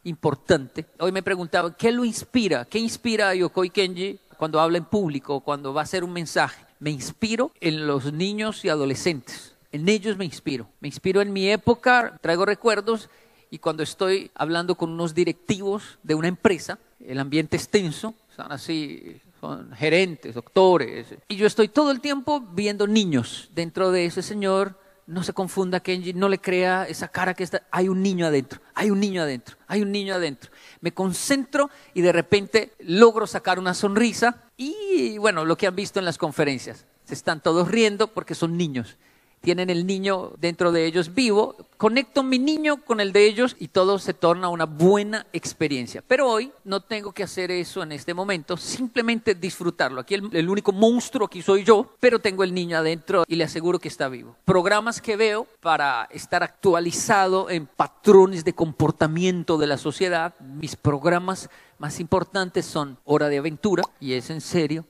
importante. 0.04 0.86
Hoy 0.98 1.12
me 1.12 1.22
preguntaba, 1.22 1.76
¿qué 1.76 1.92
lo 1.92 2.04
inspira? 2.04 2.64
¿Qué 2.64 2.78
inspira 2.78 3.30
a 3.30 3.34
Yokoi 3.34 3.70
Kenji 3.70 4.20
cuando 4.36 4.60
habla 4.60 4.78
en 4.78 4.84
público, 4.84 5.40
cuando 5.40 5.72
va 5.72 5.82
a 5.82 5.84
hacer 5.84 6.04
un 6.04 6.12
mensaje? 6.12 6.64
Me 6.78 6.90
inspiro 6.90 7.52
en 7.60 7.86
los 7.86 8.12
niños 8.12 8.64
y 8.64 8.68
adolescentes. 8.68 9.54
En 9.72 9.88
ellos 9.88 10.16
me 10.16 10.24
inspiro. 10.24 10.68
Me 10.80 10.88
inspiro 10.88 11.20
en 11.20 11.32
mi 11.32 11.50
época, 11.50 12.18
traigo 12.20 12.44
recuerdos 12.44 13.08
y 13.50 13.58
cuando 13.58 13.82
estoy 13.82 14.30
hablando 14.34 14.74
con 14.74 14.90
unos 14.90 15.14
directivos 15.14 15.98
de 16.02 16.14
una 16.14 16.28
empresa, 16.28 16.78
el 17.00 17.18
ambiente 17.18 17.56
es 17.56 17.68
tenso, 17.68 18.14
están 18.30 18.52
así, 18.52 19.20
son 19.40 19.72
gerentes, 19.72 20.34
doctores, 20.34 21.06
y 21.28 21.36
yo 21.36 21.46
estoy 21.46 21.68
todo 21.68 21.90
el 21.90 22.00
tiempo 22.00 22.40
viendo 22.40 22.86
niños. 22.86 23.50
Dentro 23.54 23.90
de 23.90 24.06
ese 24.06 24.22
señor 24.22 24.78
no 25.06 25.22
se 25.22 25.32
confunda 25.32 25.80
Kenji, 25.80 26.14
no 26.14 26.28
le 26.28 26.38
crea 26.38 26.86
esa 26.88 27.08
cara 27.08 27.34
que 27.34 27.44
está, 27.44 27.62
hay 27.70 27.88
un 27.88 28.02
niño 28.02 28.26
adentro, 28.26 28.60
hay 28.74 28.90
un 28.90 28.98
niño 28.98 29.22
adentro, 29.22 29.56
hay 29.68 29.82
un 29.82 29.92
niño 29.92 30.14
adentro. 30.14 30.50
Me 30.80 30.92
concentro 30.92 31.70
y 31.94 32.00
de 32.00 32.12
repente 32.12 32.72
logro 32.80 33.26
sacar 33.26 33.58
una 33.58 33.74
sonrisa 33.74 34.42
y 34.56 35.18
bueno, 35.18 35.44
lo 35.44 35.56
que 35.56 35.66
han 35.66 35.76
visto 35.76 35.98
en 35.98 36.04
las 36.04 36.18
conferencias, 36.18 36.86
se 37.04 37.14
están 37.14 37.40
todos 37.40 37.68
riendo 37.68 38.08
porque 38.08 38.34
son 38.34 38.56
niños 38.56 38.96
tienen 39.40 39.70
el 39.70 39.86
niño 39.86 40.32
dentro 40.38 40.72
de 40.72 40.86
ellos 40.86 41.14
vivo, 41.14 41.56
conecto 41.76 42.22
mi 42.22 42.38
niño 42.38 42.78
con 42.84 43.00
el 43.00 43.12
de 43.12 43.26
ellos 43.26 43.54
y 43.58 43.68
todo 43.68 43.98
se 43.98 44.12
torna 44.12 44.48
una 44.48 44.64
buena 44.64 45.26
experiencia. 45.32 46.02
Pero 46.06 46.28
hoy 46.28 46.52
no 46.64 46.80
tengo 46.80 47.12
que 47.12 47.22
hacer 47.22 47.50
eso 47.50 47.82
en 47.82 47.92
este 47.92 48.12
momento, 48.12 48.56
simplemente 48.56 49.34
disfrutarlo. 49.34 50.00
Aquí 50.00 50.14
el, 50.14 50.48
único 50.48 50.72
monstruo 50.72 51.26
aquí 51.26 51.42
soy 51.42 51.64
yo, 51.64 51.94
pero 52.00 52.18
tengo 52.18 52.42
el 52.42 52.52
niño 52.52 52.78
adentro 52.78 53.24
y 53.28 53.36
le 53.36 53.44
aseguro 53.44 53.78
que 53.78 53.88
está 53.88 54.08
vivo. 54.08 54.36
Programas 54.44 55.00
que 55.00 55.16
veo 55.16 55.46
para 55.60 56.08
estar 56.10 56.42
actualizado 56.42 57.48
en 57.50 57.66
patrones 57.66 58.44
de 58.44 58.54
comportamiento 58.54 59.58
de 59.58 59.66
la 59.66 59.78
sociedad, 59.78 60.34
mis 60.40 60.76
programas 60.76 61.50
más 61.78 62.00
importantes 62.00 62.66
son 62.66 62.98
Hora 63.04 63.28
de 63.28 63.38
Aventura, 63.38 63.84
y 64.00 64.14
es 64.14 64.30
en 64.30 64.40
serio. 64.40 64.84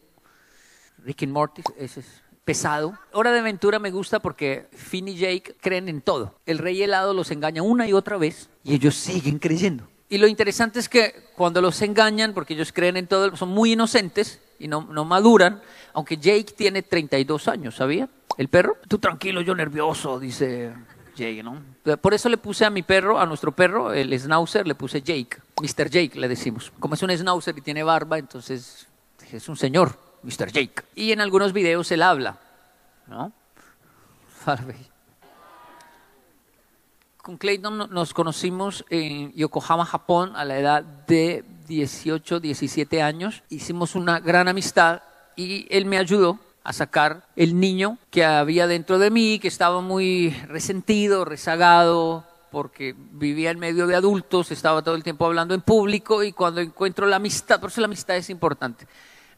Rick 1.04 1.24
and 1.24 1.32
Morty, 1.32 1.62
ese 1.76 2.00
es 2.00 2.22
pesado. 2.46 2.96
Hora 3.12 3.32
de 3.32 3.40
Aventura 3.40 3.78
me 3.78 3.90
gusta 3.90 4.20
porque 4.20 4.68
Finn 4.72 5.08
y 5.08 5.16
Jake 5.16 5.56
creen 5.60 5.90
en 5.90 6.00
todo. 6.00 6.38
El 6.46 6.58
rey 6.58 6.80
helado 6.80 7.12
los 7.12 7.30
engaña 7.32 7.60
una 7.60 7.86
y 7.86 7.92
otra 7.92 8.16
vez 8.16 8.48
y 8.64 8.74
ellos 8.74 8.94
siguen 8.94 9.38
creyendo. 9.38 9.86
Y 10.08 10.18
lo 10.18 10.28
interesante 10.28 10.78
es 10.78 10.88
que 10.88 11.12
cuando 11.34 11.60
los 11.60 11.82
engañan, 11.82 12.32
porque 12.32 12.54
ellos 12.54 12.72
creen 12.72 12.96
en 12.96 13.08
todo, 13.08 13.36
son 13.36 13.48
muy 13.48 13.72
inocentes 13.72 14.40
y 14.60 14.68
no, 14.68 14.82
no 14.82 15.04
maduran, 15.04 15.60
aunque 15.92 16.16
Jake 16.16 16.54
tiene 16.56 16.82
32 16.82 17.48
años, 17.48 17.74
¿sabía? 17.74 18.08
El 18.38 18.48
perro, 18.48 18.76
tú 18.86 18.98
tranquilo, 18.98 19.40
yo 19.40 19.56
nervioso, 19.56 20.20
dice 20.20 20.72
Jake, 21.16 21.42
¿no? 21.42 21.60
Por 22.00 22.14
eso 22.14 22.28
le 22.28 22.36
puse 22.36 22.64
a 22.64 22.70
mi 22.70 22.84
perro, 22.84 23.18
a 23.18 23.26
nuestro 23.26 23.50
perro, 23.50 23.92
el 23.92 24.16
schnauzer, 24.16 24.68
le 24.68 24.76
puse 24.76 25.02
Jake, 25.02 25.38
Mr. 25.60 25.90
Jake 25.90 26.12
le 26.14 26.28
decimos. 26.28 26.72
Como 26.78 26.94
es 26.94 27.02
un 27.02 27.10
schnauzer 27.10 27.58
y 27.58 27.62
tiene 27.62 27.82
barba, 27.82 28.18
entonces 28.18 28.86
es 29.32 29.48
un 29.48 29.56
señor. 29.56 30.05
Mr. 30.26 30.50
Jake. 30.50 30.82
Y 30.96 31.12
en 31.12 31.20
algunos 31.20 31.52
videos 31.52 31.90
él 31.92 32.02
habla, 32.02 32.36
¿no? 33.06 33.32
Con 37.22 37.36
Clayton 37.38 37.88
nos 37.90 38.12
conocimos 38.12 38.84
en 38.90 39.32
Yokohama, 39.32 39.84
Japón, 39.84 40.32
a 40.36 40.44
la 40.44 40.58
edad 40.58 40.82
de 40.82 41.44
18, 41.66 42.40
17 42.40 43.02
años. 43.02 43.42
Hicimos 43.48 43.94
una 43.94 44.20
gran 44.20 44.48
amistad 44.48 45.02
y 45.36 45.66
él 45.70 45.86
me 45.86 45.98
ayudó 45.98 46.38
a 46.62 46.72
sacar 46.72 47.26
el 47.36 47.58
niño 47.58 47.98
que 48.10 48.24
había 48.24 48.66
dentro 48.66 48.98
de 48.98 49.10
mí, 49.10 49.38
que 49.38 49.48
estaba 49.48 49.80
muy 49.80 50.30
resentido, 50.48 51.24
rezagado, 51.24 52.24
porque 52.50 52.94
vivía 52.96 53.50
en 53.50 53.58
medio 53.58 53.86
de 53.86 53.94
adultos, 53.94 54.50
estaba 54.50 54.82
todo 54.82 54.94
el 54.96 55.04
tiempo 55.04 55.26
hablando 55.26 55.54
en 55.54 55.60
público 55.60 56.22
y 56.24 56.32
cuando 56.32 56.60
encuentro 56.60 57.06
la 57.06 57.16
amistad, 57.16 57.60
por 57.60 57.70
eso 57.70 57.80
la 57.80 57.86
amistad 57.86 58.16
es 58.16 58.30
importante 58.30 58.86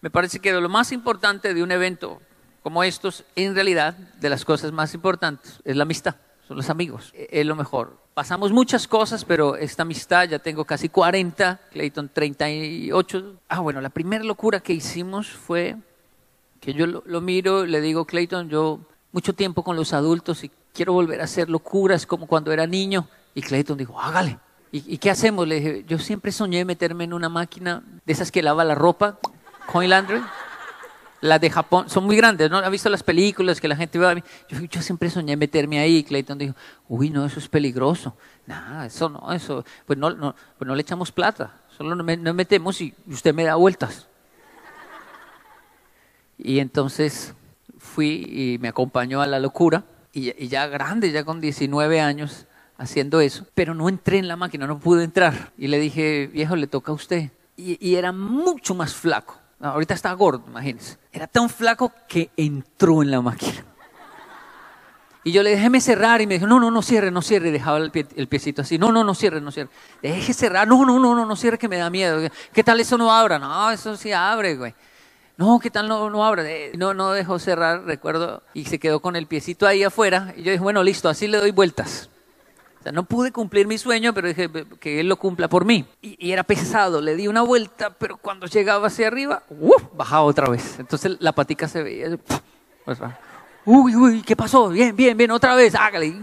me 0.01 0.11
parece 0.11 0.41
que 0.41 0.53
lo 0.53 0.69
más 0.69 0.93
importante 0.93 1.55
de 1.55 1.63
un 1.63 1.73
evento 1.73 2.21
como 2.63 2.85
estos, 2.85 3.25
en 3.37 3.55
realidad, 3.55 3.95
de 3.95 4.29
las 4.29 4.45
cosas 4.45 4.73
más 4.73 4.93
importantes, 4.95 5.61
es 5.65 5.77
la 5.77 5.85
amistad, 5.85 6.17
son 6.47 6.57
los 6.57 6.69
amigos, 6.71 7.13
e, 7.15 7.29
es 7.31 7.47
lo 7.47 7.57
mejor. 7.57 7.97
Pasamos 8.15 8.53
muchas 8.53 8.87
cosas, 8.89 9.25
pero 9.25 9.57
esta 9.57 9.83
amistad, 9.83 10.29
ya 10.29 10.39
tengo 10.39 10.65
casi 10.65 10.89
40, 10.89 11.61
Clayton 11.71 12.11
38. 12.13 13.37
Ah, 13.49 13.61
bueno, 13.61 13.81
la 13.81 13.91
primera 13.91 14.25
locura 14.25 14.61
que 14.61 14.73
hicimos 14.73 15.29
fue 15.29 15.77
que 16.61 16.75
yo 16.75 16.87
lo, 16.87 17.03
lo 17.07 17.21
miro, 17.21 17.65
le 17.65 17.81
digo, 17.81 18.05
Clayton, 18.05 18.49
yo 18.49 18.81
mucho 19.13 19.33
tiempo 19.33 19.63
con 19.63 19.77
los 19.77 19.93
adultos 19.93 20.45
y 20.45 20.51
quiero 20.75 20.93
volver 20.93 21.21
a 21.21 21.25
hacer 21.25 21.49
locuras 21.49 22.07
como 22.07 22.27
cuando 22.27 22.53
era 22.53 22.67
niño. 22.67 23.09
Y 23.35 23.43
Clayton 23.43 23.79
dijo, 23.79 24.01
hágale. 24.01 24.39
¿Y, 24.73 24.95
¿Y, 24.95 24.99
qué 24.99 25.11
hacemos? 25.11 25.49
Le 25.49 25.55
dije, 25.55 25.85
yo 25.89 25.99
siempre 25.99 26.33
soñé 26.33 26.65
meterme 26.65 27.05
en 27.05 27.15
una 27.15 27.29
máquina 27.29 27.83
de 28.05 28.13
esas 28.13 28.31
que 28.31 28.43
lava 28.43 28.65
la 28.65 28.75
ropa, 28.75 29.19
Coin 29.71 29.91
Landry. 29.91 30.23
Las 31.21 31.41
de 31.41 31.51
Japón 31.51 31.91
son 31.91 32.05
muy 32.05 32.17
grandes, 32.17 32.49
¿no? 32.49 32.59
¿Ha 32.59 32.69
visto 32.71 32.89
las 32.89 33.03
películas 33.03 33.61
que 33.61 33.69
la 33.69 33.77
gente 33.77 33.99
ve? 33.99 34.23
Yo, 34.49 34.61
yo 34.61 34.81
siempre 34.81 35.11
soñé 35.11 35.37
meterme 35.37 35.79
ahí. 35.79 36.05
Clayton 36.05 36.39
dijo, 36.39 36.55
uy, 36.89 37.11
no, 37.11 37.27
eso 37.27 37.39
es 37.39 37.49
peligroso. 37.49 38.17
Nada, 38.47 38.87
eso 38.87 39.09
no, 39.09 39.33
eso. 39.33 39.65
Pues 39.85 39.99
no, 39.99 40.11
no, 40.11 40.35
pues 40.57 40.67
no 40.67 40.75
le 40.75 40.83
echamos 40.83 41.13
plata. 41.13 41.61
Solo 41.77 41.95
nos 41.95 42.35
metemos 42.35 42.81
y 42.81 42.95
usted 43.09 43.35
me 43.35 43.45
da 43.45 43.57
vueltas. 43.57 44.07
Y 46.39 46.61
entonces 46.61 47.35
fui 47.79 48.25
y 48.27 48.59
me 48.59 48.69
acompañó 48.69 49.21
a 49.21 49.27
la 49.27 49.39
locura. 49.41 49.85
y, 50.13 50.49
ya 50.49 50.67
grande, 50.69 51.11
ya 51.11 51.25
con 51.25 51.41
19 51.41 52.01
años 52.01 52.47
haciendo 52.79 53.21
eso, 53.21 53.45
pero 53.55 53.75
no 53.75 53.89
entré 53.89 54.19
en 54.19 54.29
la 54.29 54.37
máquina, 54.37 54.67
no 54.67 54.79
pude 54.79 55.05
entrar. 55.05 55.53
Y 55.59 55.67
le 55.67 55.81
dije, 55.81 56.29
viejo, 56.29 56.55
le 56.55 56.69
toca 56.69 56.93
a 56.93 56.95
usted. 56.95 57.31
Y 57.57 57.97
era 57.97 58.13
mucho 58.13 58.73
más 58.75 58.95
flaco. 58.95 59.37
Ahorita 59.61 59.95
está 59.95 60.13
gordo, 60.13 60.45
imagínense. 60.47 60.99
Era 61.13 61.27
tan 61.27 61.49
flaco 61.51 61.93
que 62.09 62.31
entró 62.37 63.03
en 63.03 63.11
la 63.11 63.21
máquina. 63.21 63.65
Y 65.25 65.33
yo 65.33 65.43
le 65.43 65.51
dejé 65.51 65.69
me 65.69 65.81
cerrar 65.81 66.21
y 66.23 66.27
me 66.27 66.35
dijo, 66.35 66.47
no, 66.47 66.61
no, 66.61 66.71
no 66.71 66.81
cierre, 66.81 67.11
no 67.11 67.23
cierre. 67.23 67.49
Y 67.49 67.53
dejaba 67.53 67.79
el, 67.79 67.91
pie- 67.93 68.07
el 68.17 68.29
piecito 68.29 68.63
así, 68.63 68.79
no, 68.79 68.93
no, 68.93 69.03
no 69.05 69.15
cierre, 69.15 69.41
no 69.41 69.51
cierre. 69.51 69.69
Deje 70.01 70.33
cerrar, 70.33 70.67
no, 70.67 70.85
no, 70.87 70.99
no, 70.99 71.15
no, 71.15 71.27
no 71.27 71.37
cierre 71.37 71.59
que 71.59 71.69
me 71.69 71.77
da 71.77 71.91
miedo. 71.91 72.31
¿Qué 72.53 72.65
tal 72.65 72.79
eso 72.81 72.97
no 72.97 73.13
abra? 73.13 73.39
No, 73.39 73.71
eso 73.71 73.97
sí 73.97 74.13
abre, 74.13 74.57
güey. 74.57 74.75
No, 75.37 75.59
¿qué 75.59 75.71
tal 75.71 75.89
no, 75.89 76.09
no 76.09 76.25
abre? 76.25 76.73
No, 76.77 76.95
no 76.95 77.11
dejó 77.13 77.39
cerrar, 77.39 77.85
recuerdo, 77.85 78.43
y 78.55 78.65
se 78.65 78.79
quedó 78.79 79.01
con 79.01 79.17
el 79.17 79.27
piecito 79.27 79.67
ahí 79.67 79.85
afuera. 79.85 80.33
Y 80.37 80.43
yo 80.43 80.53
dije, 80.53 80.63
bueno, 80.63 80.83
listo, 80.83 81.09
así 81.09 81.27
le 81.29 81.39
doy 81.39 81.51
vueltas. 81.51 82.09
No 82.93 83.05
pude 83.05 83.33
cumplir 83.33 83.67
mi 83.67 83.79
sueño, 83.79 84.13
pero 84.15 84.29
dije 84.29 84.49
que 84.81 85.01
él 85.01 85.09
lo 85.09 85.17
cumpla 85.17 85.49
por 85.49 85.65
mí. 85.65 85.85
Y, 86.03 86.31
era 86.33 86.43
pesado, 86.45 87.01
le 87.01 87.17
di 87.17 87.29
una 87.29 87.43
vuelta, 87.43 87.91
pero 87.91 88.17
cuando 88.17 88.47
llegaba 88.47 88.87
hacia 88.89 89.07
arriba, 89.07 89.43
¡uf! 89.51 89.83
bajaba 89.95 90.23
otra 90.23 90.49
vez. 90.49 90.79
Entonces 90.79 91.17
la 91.21 91.33
patica 91.33 91.69
se 91.69 91.83
veía. 91.83 92.19
Uy, 93.65 93.95
uy, 93.97 94.23
¿qué 94.23 94.35
pasó? 94.35 94.69
Bien, 94.71 94.95
bien, 94.97 95.17
bien, 95.17 95.31
otra 95.31 95.55
vez, 95.55 95.75
hágale. 95.75 96.23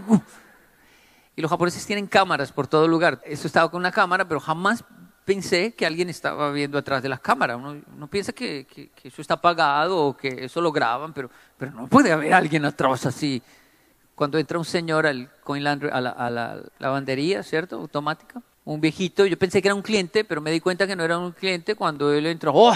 Y 1.36 1.42
los 1.42 1.50
japoneses 1.50 1.84
tienen 1.86 2.06
cámaras 2.06 2.50
por 2.50 2.66
todo 2.66 2.88
lugar. 2.88 3.20
Eso 3.24 3.46
estaba 3.46 3.70
con 3.70 3.80
una 3.80 3.92
cámara, 3.92 4.26
pero 4.26 4.40
jamás 4.40 4.82
pensé 5.24 5.74
que 5.74 5.84
alguien 5.84 6.08
estaba 6.08 6.50
viendo 6.50 6.78
atrás 6.78 7.02
de 7.02 7.08
las 7.08 7.20
cámaras. 7.20 7.56
Uno, 7.58 7.76
uno 7.94 8.06
piensa 8.08 8.32
que, 8.32 8.66
que- 8.72 8.88
que 8.88 9.08
eso 9.08 9.20
está 9.20 9.34
apagado 9.34 9.98
o 10.06 10.16
que 10.16 10.44
eso 10.46 10.60
lo 10.60 10.72
graban, 10.72 11.12
pero, 11.12 11.30
pero 11.58 11.72
no 11.72 11.86
puede 11.88 12.10
haber 12.12 12.32
alguien 12.32 12.64
atrás 12.64 13.04
así. 13.06 13.42
Cuando 14.16 14.38
entra 14.38 14.58
un 14.58 14.64
señor 14.64 15.06
al 15.06 15.30
coin 15.44 15.62
laundry- 15.62 15.90
a 15.92 16.00
la, 16.00 16.10
a 16.10 16.30
la 16.30 16.62
lavandería, 16.80 17.44
¿cierto? 17.44 17.76
Automática. 17.76 18.42
Un 18.64 18.80
viejito, 18.80 19.24
yo 19.26 19.38
pensé 19.38 19.62
que 19.62 19.68
era 19.68 19.74
un 19.76 19.82
cliente, 19.82 20.24
pero 20.24 20.40
me 20.40 20.50
di 20.50 20.58
cuenta 20.58 20.86
que 20.88 20.96
no 20.96 21.04
era 21.04 21.16
un 21.18 21.30
cliente 21.30 21.76
cuando 21.76 22.12
él 22.12 22.26
entró. 22.26 22.50
¡Oh! 22.54 22.74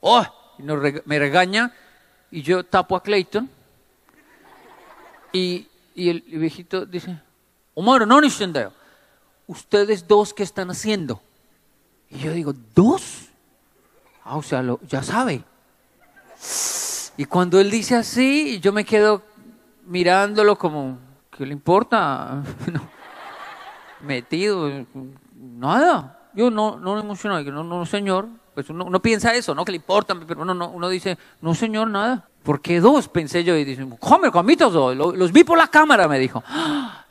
¡Oh! 0.00 0.26
Y 0.58 0.62
nos 0.64 0.78
me 1.06 1.18
regaña 1.18 1.72
y 2.30 2.42
yo 2.42 2.64
tapo 2.64 2.94
a 2.96 3.02
Clayton. 3.02 3.48
Y, 5.32 5.68
y 5.94 6.08
el 6.10 6.20
viejito 6.22 6.84
dice, 6.84 7.18
Omar, 7.74 8.06
no 8.06 8.20
Nishindayo. 8.20 8.72
Ustedes 9.46 10.06
dos, 10.06 10.34
¿qué 10.34 10.42
están 10.42 10.70
haciendo? 10.70 11.22
Y 12.10 12.18
yo 12.18 12.32
digo, 12.32 12.52
¿dos? 12.74 13.28
Ah, 14.24 14.36
o 14.36 14.42
sea, 14.42 14.62
lo- 14.62 14.80
ya 14.86 15.02
sabe. 15.02 15.44
Y 17.16 17.24
cuando 17.24 17.58
él 17.60 17.70
dice 17.70 17.94
así, 17.94 18.58
yo 18.60 18.72
me 18.72 18.84
quedo 18.84 19.22
mirándolo 19.88 20.56
como, 20.56 20.98
¿qué 21.36 21.44
le 21.46 21.52
importa? 21.52 22.42
Metido, 24.00 24.70
nada. 25.34 26.18
Yo 26.34 26.50
no, 26.50 26.78
no 26.78 26.94
me 26.94 27.00
emociono, 27.00 27.42
que 27.42 27.50
no, 27.50 27.64
no, 27.64 27.84
señor. 27.84 28.28
Pues 28.54 28.70
uno, 28.70 28.84
uno 28.84 29.00
piensa 29.00 29.34
eso, 29.34 29.54
¿no? 29.54 29.64
Que 29.64 29.72
le 29.72 29.76
importa, 29.76 30.14
pero 30.26 30.42
uno, 30.42 30.54
no, 30.54 30.68
uno 30.70 30.88
dice, 30.88 31.16
no, 31.40 31.54
señor, 31.54 31.88
nada. 31.88 32.26
¿Por 32.42 32.60
qué 32.60 32.80
dos? 32.80 33.08
Pensé 33.08 33.44
yo 33.44 33.56
y 33.56 33.64
dice, 33.64 33.86
come, 33.98 34.30
comitos, 34.30 34.72
dos. 34.72 34.96
Lo- 34.96 35.12
los 35.12 35.32
vi 35.32 35.44
por 35.44 35.58
la 35.58 35.68
cámara, 35.68 36.06
me 36.08 36.18
dijo. 36.18 36.42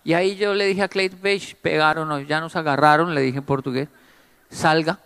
Y 0.08 0.14
ahí 0.14 0.38
yo 0.38 0.54
le 0.54 0.66
dije 0.66 0.84
a 0.84 0.88
Clayton 0.88 1.20
Page, 1.20 1.58
pegaron, 1.62 2.26
ya 2.28 2.40
nos 2.40 2.56
agarraron, 2.56 3.14
le 3.14 3.20
dije 3.20 3.40
en 3.40 3.44
portugués, 3.44 3.90
salga. 4.50 5.00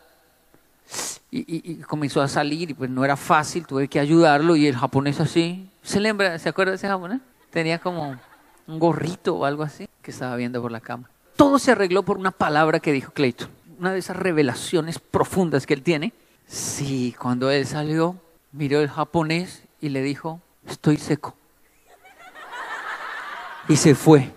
Y, 1.32 1.40
y- 1.40 1.72
y 1.72 1.76
comenzó 1.78 2.22
a 2.22 2.28
salir 2.28 2.70
y 2.70 2.74
pues 2.76 2.88
no 2.88 3.04
era 3.04 3.18
fácil, 3.18 3.66
tuve 3.66 3.88
que 3.88 4.00
ayudarlo 4.00 4.56
y 4.56 4.68
el 4.68 4.76
japonés 4.78 5.20
así, 5.20 5.68
¿se 5.82 6.00
lembra, 6.00 6.38
se 6.38 6.50
acuerda 6.50 6.74
de 6.74 6.76
ese 6.76 6.88
japonés? 6.88 7.20
Tenía 7.52 7.80
como 7.80 8.18
un 8.68 8.80
gorrito 8.80 9.36
o 9.36 9.46
algo 9.46 9.64
así 9.64 9.88
que 10.02 10.12
estaba 10.12 10.36
viendo 10.36 10.62
por 10.62 10.72
la 10.72 10.80
cama. 10.80 11.10
Todo 11.36 11.60
se 11.60 11.72
arregló 11.72 12.04
por 12.04 12.18
una 12.18 12.32
palabra 12.32 12.80
que 12.80 12.92
dijo 12.92 13.12
Clayton, 13.12 13.50
una 13.80 13.94
de 13.94 14.00
esas 14.00 14.16
revelaciones 14.16 15.00
profundas 15.00 15.66
que 15.66 15.74
él 15.74 15.84
tiene. 15.84 16.14
Sí, 16.48 17.16
cuando 17.20 17.52
él 17.52 17.66
salió, 17.68 18.16
miró 18.52 18.80
el 18.80 18.90
japonés 18.90 19.64
y 19.80 19.90
le 19.90 20.02
dijo, 20.02 20.42
estoy 20.68 20.98
seco. 20.98 21.36
Y 23.68 23.76
se 23.76 23.96
fue. 23.96 24.32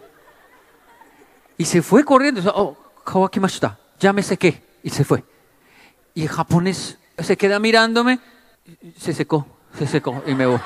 Y 1.56 1.64
se 1.64 1.82
fue 1.82 2.04
corriendo. 2.04 2.40
Oh, 2.54 2.76
kawakimashita. 3.04 3.78
Ya 3.98 4.12
me 4.12 4.22
sequé. 4.22 4.62
Y 4.82 4.90
se 4.90 5.04
fue. 5.04 5.24
Y 6.14 6.22
el 6.22 6.28
japonés 6.28 6.98
se 7.18 7.36
queda 7.36 7.58
mirándome. 7.58 8.20
Se 8.96 9.12
secó, 9.12 9.46
se 9.76 9.86
secó 9.86 10.22
y 10.26 10.34
me 10.34 10.46
voy. 10.46 10.60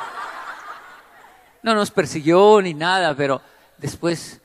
No 1.69 1.75
nos 1.75 1.91
persiguió 1.91 2.63
ni 2.63 2.73
nada, 2.73 3.15
pero 3.15 3.43
después 3.77 4.41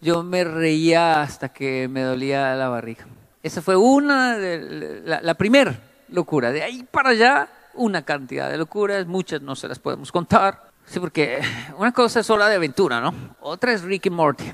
yo 0.00 0.22
me 0.22 0.42
reía 0.42 1.20
hasta 1.20 1.50
que 1.50 1.86
me 1.86 2.00
dolía 2.00 2.54
la 2.54 2.70
barriga. 2.70 3.06
Esa 3.42 3.60
fue 3.60 3.76
una 3.76 4.38
de 4.38 5.02
la, 5.04 5.20
la 5.20 5.34
primera 5.34 5.78
locura. 6.08 6.50
De 6.50 6.62
ahí 6.62 6.82
para 6.90 7.10
allá, 7.10 7.46
una 7.74 8.06
cantidad 8.06 8.48
de 8.48 8.56
locuras, 8.56 9.06
muchas 9.06 9.42
no 9.42 9.54
se 9.54 9.68
las 9.68 9.78
podemos 9.78 10.10
contar. 10.10 10.62
Sí, 10.86 10.98
porque 10.98 11.42
una 11.76 11.92
cosa 11.92 12.20
es 12.20 12.30
hora 12.30 12.48
de 12.48 12.56
aventura, 12.56 13.02
¿no? 13.02 13.12
Otra 13.42 13.74
es 13.74 13.82
Rick 13.82 14.06
y 14.06 14.10
Morty. 14.10 14.50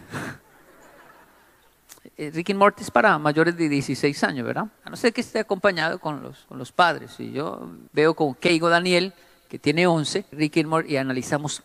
Eh, 2.17 2.33
Rick 2.35 2.49
y 2.49 2.55
Morty 2.55 2.83
es 2.83 2.91
para 2.91 3.17
mayores 3.17 3.57
de 3.57 3.69
16 3.69 4.25
años, 4.25 4.45
¿verdad? 4.45 4.67
A 4.83 4.91
no 4.91 4.97
ser 4.97 5.13
que 5.13 5.21
esté 5.21 5.39
acompañado 5.39 6.01
con 6.01 6.21
los, 6.21 6.47
con 6.49 6.59
los 6.59 6.73
padres. 6.73 7.15
Y 7.21 7.31
yo 7.31 7.71
veo 7.93 8.15
con 8.15 8.35
Keigo 8.35 8.69
Daniel, 8.69 9.15
que 9.49 9.61
tiene 9.61 9.87
11, 9.87 10.25
Rick 10.33 10.57
y 10.57 10.65
Morty, 10.65 10.95
y 10.95 10.97
analizamos 10.97 11.63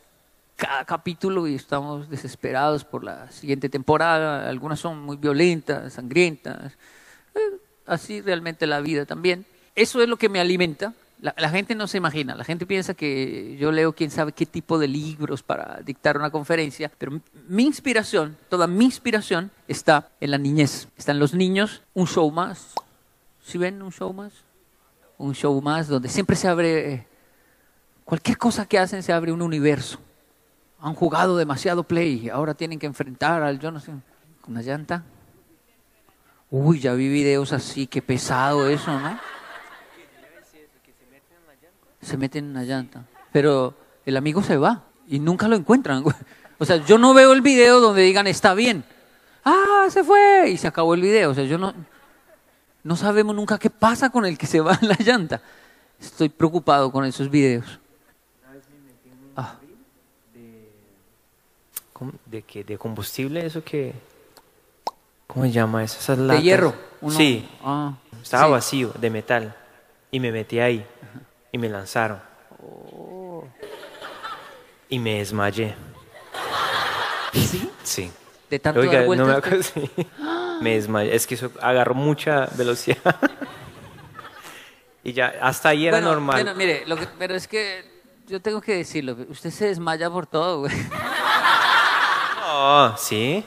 cada 0.55 0.85
capítulo 0.85 1.47
y 1.47 1.55
estamos 1.55 2.09
desesperados 2.09 2.83
por 2.83 3.03
la 3.03 3.31
siguiente 3.31 3.69
temporada. 3.69 4.47
Algunas 4.49 4.79
son 4.79 5.01
muy 5.01 5.17
violentas, 5.17 5.93
sangrientas. 5.93 6.73
Eh, 7.35 7.39
así 7.85 8.21
realmente 8.21 8.67
la 8.67 8.81
vida 8.81 9.05
también. 9.05 9.45
Eso 9.75 10.01
es 10.01 10.09
lo 10.09 10.17
que 10.17 10.29
me 10.29 10.39
alimenta. 10.39 10.93
La, 11.21 11.49
gente 11.49 11.73
no 11.73 11.87
se 11.87 11.97
imagina, 11.97 12.35
la 12.35 12.43
gente 12.43 12.65
piensa 12.65 12.95
que 12.95 13.55
yo 13.57 13.71
leo 13.71 13.93
quién 13.93 14.11
sabe 14.11 14.33
qué 14.33 14.45
tipo 14.45 14.77
de 14.77 14.89
libros 14.89 15.41
para 15.41 15.79
dictar 15.81 16.17
una 16.17 16.29
conferencia, 16.29 16.91
pero 16.97 17.21
mi 17.47 17.63
inspiración, 17.63 18.35
toda 18.49 18.67
mi 18.67 18.83
inspiración 18.83 19.49
está 19.69 20.09
en 20.19 20.31
la 20.31 20.37
niñez, 20.37 20.89
está 20.97 21.13
en 21.13 21.19
los 21.19 21.33
niños, 21.33 21.81
un 21.93 22.07
show 22.07 22.29
más. 22.29 22.73
¿Sí 23.41 23.57
ven 23.57 23.81
un 23.81 23.93
show 23.93 24.11
más? 24.11 24.33
Un 25.17 25.33
show 25.33 25.61
más 25.61 25.87
donde 25.87 26.09
siempre 26.09 26.35
se 26.35 26.49
abre, 26.49 26.93
eh, 26.93 27.07
cualquier 28.03 28.37
cosa 28.37 28.65
que 28.65 28.77
hacen 28.77 29.01
se 29.01 29.13
abre 29.13 29.31
un 29.31 29.41
universo. 29.41 29.99
Han 30.83 30.95
jugado 30.95 31.37
demasiado 31.37 31.83
play, 31.83 32.27
ahora 32.27 32.55
tienen 32.55 32.77
que 32.77 32.85
enfrentar 32.85 33.41
al, 33.41 33.57
yo 33.57 33.71
no 33.71 33.79
sé, 33.79 33.93
una 34.47 34.61
llanta. 34.61 35.05
Uy, 36.51 36.81
ya 36.81 36.93
vi 36.93 37.07
videos 37.07 37.53
así, 37.53 37.87
qué 37.87 38.01
pesado 38.01 38.67
eso, 38.67 38.99
¿no? 38.99 39.17
Se 42.01 42.17
meten 42.17 42.43
en 42.43 42.51
una 42.51 42.63
llanta. 42.63 43.05
Pero 43.31 43.73
el 44.05 44.17
amigo 44.17 44.43
se 44.43 44.57
va 44.57 44.83
y 45.07 45.19
nunca 45.19 45.47
lo 45.47 45.55
encuentran. 45.55 46.03
O 46.59 46.65
sea, 46.65 46.77
yo 46.77 46.97
no 46.97 47.13
veo 47.13 47.33
el 47.33 47.41
video 47.41 47.81
donde 47.81 48.03
digan 48.03 48.27
está 48.27 48.53
bien. 48.53 48.85
Ah, 49.43 49.87
se 49.89 50.03
fue 50.03 50.49
y 50.49 50.57
se 50.57 50.67
acabó 50.67 50.93
el 50.93 51.01
video. 51.01 51.31
O 51.31 51.33
sea, 51.33 51.43
yo 51.43 51.57
no, 51.57 51.73
no 52.83 52.95
sabemos 52.95 53.35
nunca 53.35 53.57
qué 53.57 53.69
pasa 53.69 54.11
con 54.11 54.25
el 54.25 54.37
que 54.37 54.45
se 54.45 54.61
va 54.61 54.77
en 54.81 54.87
la 54.87 54.97
llanta. 54.99 55.41
Estoy 55.99 56.29
preocupado 56.29 56.91
con 56.91 57.03
esos 57.03 57.29
videos. 57.29 57.79
Ah. 59.35 59.57
¿Cómo? 59.65 59.73
¿De 62.25 62.41
qué? 62.41 62.63
¿De 62.63 62.77
combustible? 62.77 63.45
¿Eso 63.45 63.63
que 63.63 63.93
¿Cómo 65.27 65.45
se 65.45 65.51
llama 65.51 65.83
eso? 65.83 65.97
Esas 65.99 66.17
De 66.17 66.23
latas. 66.25 66.43
hierro, 66.43 66.75
uno- 67.01 67.15
Sí. 67.17 67.49
ah, 67.63 67.93
Estaba 68.21 68.45
sí. 68.45 68.51
vacío, 68.51 68.91
de 68.99 69.09
metal. 69.09 69.55
Y 70.11 70.19
me 70.19 70.31
metí 70.31 70.59
ahí. 70.59 70.85
Y 71.51 71.57
me 71.57 71.69
lanzaron. 71.69 72.19
Oh. 72.61 73.43
Y 74.89 74.99
me 74.99 75.17
desmayé. 75.19 75.73
¿Sí? 77.33 77.69
Sí. 77.83 78.11
De 78.49 78.59
tanto 78.59 78.81
Oiga, 78.81 78.99
dar 79.05 79.17
no 79.17 79.25
me 79.25 79.33
acuerdo. 79.33 79.63
sí. 79.63 79.89
Me 80.61 80.75
desmayé. 80.75 81.15
Es 81.15 81.25
que 81.25 81.35
eso 81.35 81.51
agarró 81.61 81.95
mucha 81.95 82.47
velocidad. 82.55 83.15
y 85.03 85.13
ya, 85.13 85.33
hasta 85.41 85.69
ahí 85.69 85.87
era 85.87 85.97
Bueno, 85.97 86.11
normal. 86.11 86.43
bueno, 86.43 86.55
mire, 86.55 86.83
lo 86.85 86.95
que- 86.95 87.07
pero 87.17 87.33
es 87.35 87.47
que 87.47 87.83
yo 88.27 88.39
tengo 88.41 88.61
que 88.61 88.75
decirlo. 88.75 89.17
Usted 89.29 89.49
se 89.49 89.65
desmaya 89.67 90.09
por 90.11 90.27
todo, 90.27 90.59
güey. 90.59 90.73
No, 92.53 92.97
sí. 92.97 93.43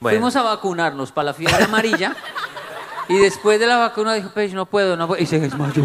Bueno. 0.00 0.16
Fuimos 0.18 0.34
a 0.36 0.42
vacunarnos 0.42 1.12
para 1.12 1.26
la 1.26 1.34
fiebre 1.34 1.62
amarilla 1.64 2.14
y 3.08 3.16
después 3.18 3.60
de 3.60 3.66
la 3.68 3.76
vacuna 3.76 4.14
dijo, 4.14 4.30
Page, 4.30 4.50
no 4.50 4.66
puedo, 4.66 4.96
no 4.96 5.06
puedo. 5.06 5.22
Y 5.22 5.26
se 5.26 5.38
desmayó. 5.38 5.84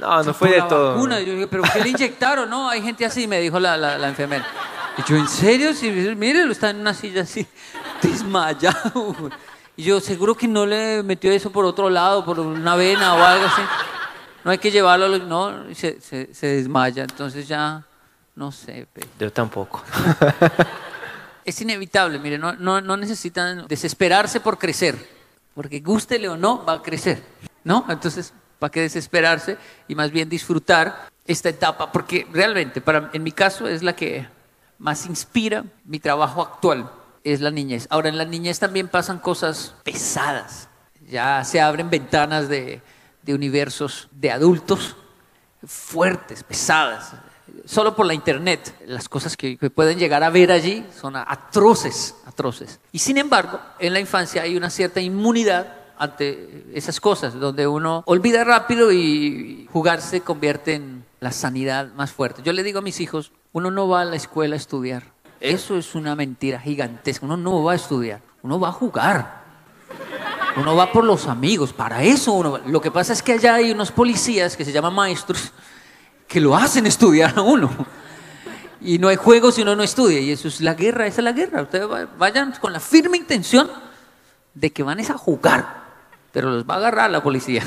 No, 0.00 0.22
no 0.22 0.34
fue 0.34 0.50
de 0.50 0.58
la 0.58 0.68
todo. 0.68 0.94
vacuna. 0.94 1.20
Y 1.20 1.26
yo 1.26 1.32
dije, 1.34 1.46
¿pero 1.46 1.62
qué 1.70 1.80
le 1.80 1.88
inyectaron? 1.90 2.48
No, 2.48 2.68
hay 2.68 2.80
gente 2.82 3.04
así, 3.04 3.26
me 3.26 3.40
dijo 3.40 3.60
la, 3.60 3.76
la, 3.76 3.98
la 3.98 4.08
enfermera. 4.08 4.46
Y 4.96 5.02
yo, 5.10 5.16
¿en 5.16 5.28
serio? 5.28 5.74
Sí, 5.74 5.90
mire, 5.90 6.46
lo 6.46 6.52
está 6.52 6.70
en 6.70 6.80
una 6.80 6.94
silla 6.94 7.22
así, 7.22 7.46
desmayado. 8.02 9.14
Y 9.76 9.82
yo, 9.84 10.00
seguro 10.00 10.34
que 10.34 10.48
no 10.48 10.64
le 10.66 11.02
metió 11.02 11.30
eso 11.32 11.50
por 11.50 11.64
otro 11.64 11.90
lado, 11.90 12.24
por 12.24 12.40
una 12.40 12.74
vena 12.76 13.14
o 13.14 13.22
algo 13.22 13.46
así. 13.46 13.62
No 14.44 14.50
hay 14.50 14.58
que 14.58 14.70
llevarlo, 14.70 15.18
no, 15.18 15.68
y 15.70 15.74
se, 15.74 16.00
se, 16.00 16.32
se 16.32 16.46
desmaya. 16.46 17.02
Entonces 17.02 17.46
ya 17.48 17.82
No 18.36 18.50
sé. 18.52 18.86
pe- 18.92 19.06
Yo 19.18 19.32
tampoco. 19.32 19.82
Es 21.44 21.60
inevitable, 21.60 22.18
mire, 22.18 22.38
no, 22.38 22.54
no, 22.54 22.80
no 22.80 22.96
necesitan 22.96 23.66
desesperarse 23.68 24.40
por 24.40 24.58
crecer, 24.58 24.96
porque 25.54 25.80
gústele 25.80 26.28
o 26.28 26.36
no, 26.36 26.64
va 26.64 26.74
a 26.74 26.82
crecer, 26.82 27.22
¿no? 27.64 27.84
Entonces, 27.88 28.32
¿para 28.58 28.70
qué 28.70 28.80
desesperarse? 28.80 29.58
Y 29.86 29.94
más 29.94 30.10
bien 30.10 30.28
disfrutar 30.28 31.10
esta 31.26 31.50
etapa, 31.50 31.92
porque 31.92 32.26
realmente, 32.32 32.80
para, 32.80 33.10
en 33.12 33.22
mi 33.22 33.32
caso, 33.32 33.68
es 33.68 33.82
la 33.82 33.94
que 33.94 34.26
más 34.78 35.06
inspira 35.06 35.64
mi 35.84 36.00
trabajo 36.00 36.42
actual, 36.42 36.90
es 37.22 37.40
la 37.40 37.50
niñez. 37.50 37.86
Ahora, 37.90 38.08
en 38.08 38.18
la 38.18 38.24
niñez 38.24 38.58
también 38.58 38.88
pasan 38.88 39.18
cosas 39.18 39.74
pesadas, 39.84 40.68
ya 41.08 41.44
se 41.44 41.60
abren 41.60 41.90
ventanas 41.90 42.48
de, 42.48 42.80
de 43.22 43.34
universos 43.34 44.08
de 44.12 44.30
adultos 44.30 44.96
fuertes, 45.66 46.42
pesadas. 46.42 47.12
Solo 47.64 47.96
por 47.96 48.06
la 48.06 48.14
internet, 48.14 48.74
las 48.86 49.08
cosas 49.08 49.36
que, 49.36 49.56
pueden 49.74 49.98
llegar 49.98 50.22
a 50.22 50.30
ver 50.30 50.52
allí 50.52 50.84
son 51.00 51.16
atroces, 51.16 52.14
atroces. 52.26 52.80
Y 52.92 52.98
sin 52.98 53.16
embargo, 53.16 53.58
en 53.78 53.92
la 53.92 54.00
infancia 54.00 54.42
hay 54.42 54.56
una 54.56 54.70
cierta 54.70 55.00
inmunidad 55.00 55.74
ante 55.98 56.66
esas 56.74 57.00
cosas, 57.00 57.34
donde 57.34 57.66
uno 57.66 58.02
olvida 58.06 58.44
rápido 58.44 58.92
y 58.92 59.68
jugar 59.72 60.02
se 60.02 60.20
convierte 60.20 60.74
en 60.74 61.04
la 61.20 61.32
sanidad 61.32 61.92
más 61.94 62.12
fuerte. 62.12 62.42
Yo 62.42 62.52
le 62.52 62.62
digo 62.62 62.80
a 62.80 62.82
mis 62.82 63.00
hijos, 63.00 63.32
uno 63.52 63.70
no 63.70 63.88
va 63.88 64.02
a 64.02 64.04
la 64.04 64.16
escuela 64.16 64.54
a 64.54 64.58
estudiar. 64.58 65.04
Eso 65.40 65.76
es 65.76 65.94
una 65.94 66.14
mentira 66.16 66.60
gigantesca. 66.60 67.24
Uno 67.24 67.36
no 67.36 67.62
va 67.62 67.72
a 67.72 67.76
estudiar, 67.76 68.20
uno 68.42 68.58
va 68.60 68.68
a 68.68 68.72
jugar. 68.72 69.44
Uno 70.56 70.76
va 70.76 70.92
por 70.92 71.04
los 71.04 71.26
amigos, 71.26 71.72
para 71.72 72.02
eso 72.02 72.32
uno 72.32 72.52
va. 72.52 72.60
Lo 72.66 72.80
que 72.80 72.90
pasa 72.90 73.12
es 73.12 73.22
que 73.22 73.32
allá 73.32 73.56
hay 73.56 73.72
unos 73.72 73.90
policías 73.90 74.56
que 74.56 74.64
se 74.64 74.72
llaman 74.72 74.94
maestros 74.94 75.52
que 76.34 76.40
lo 76.40 76.56
hacen 76.56 76.84
estudiar 76.84 77.32
a 77.38 77.42
uno. 77.42 77.70
Y 78.80 78.98
no 78.98 79.06
hay 79.06 79.14
juegos 79.14 79.54
si 79.54 79.62
uno 79.62 79.76
no 79.76 79.84
estudia. 79.84 80.18
Y 80.18 80.32
eso 80.32 80.48
es 80.48 80.60
la 80.60 80.74
guerra, 80.74 81.06
esa 81.06 81.20
es 81.20 81.24
la 81.24 81.30
guerra. 81.30 81.62
Ustedes 81.62 81.88
va- 81.88 82.08
vayan 82.18 82.52
con 82.60 82.72
la 82.72 82.80
firme 82.80 83.16
intención 83.16 83.70
de 84.52 84.72
que 84.72 84.82
van 84.82 84.98
es 84.98 85.10
a 85.10 85.16
jugar, 85.16 85.84
pero 86.32 86.50
los 86.50 86.64
va 86.68 86.74
a 86.74 86.78
agarrar 86.78 87.08
la 87.12 87.22
policía 87.22 87.62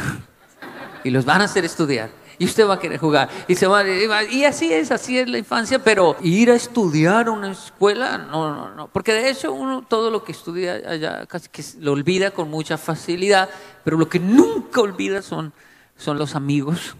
y 1.05 1.11
los 1.11 1.23
van 1.23 1.39
a 1.39 1.45
hacer 1.45 1.63
estudiar. 1.63 2.09
Y 2.39 2.43
usted 2.43 2.67
va 2.67 2.73
a 2.73 2.79
querer 2.79 2.99
jugar. 2.99 3.29
Y, 3.47 3.55
se 3.55 3.67
va- 3.67 3.85
y 4.25 4.43
así 4.43 4.73
es, 4.73 4.91
así 4.91 5.17
es 5.17 5.29
la 5.29 5.37
infancia, 5.37 5.79
pero 5.81 6.17
ir 6.21 6.51
a 6.51 6.55
estudiar 6.55 7.27
a 7.27 7.31
una 7.31 7.49
escuela, 7.53 8.17
no, 8.17 8.53
no, 8.53 8.75
no. 8.75 8.89
Porque 8.89 9.13
de 9.13 9.29
hecho 9.29 9.53
uno 9.53 9.85
todo 9.87 10.11
lo 10.11 10.25
que 10.25 10.33
estudia 10.33 10.73
allá 10.73 11.25
casi 11.25 11.47
que 11.47 11.63
lo 11.79 11.93
olvida 11.93 12.31
con 12.31 12.49
mucha 12.49 12.77
facilidad, 12.77 13.47
pero 13.85 13.97
lo 13.97 14.09
que 14.09 14.19
nunca 14.19 14.81
olvida 14.81 15.21
son, 15.21 15.53
son 15.95 16.17
los 16.19 16.35
amigos, 16.35 16.97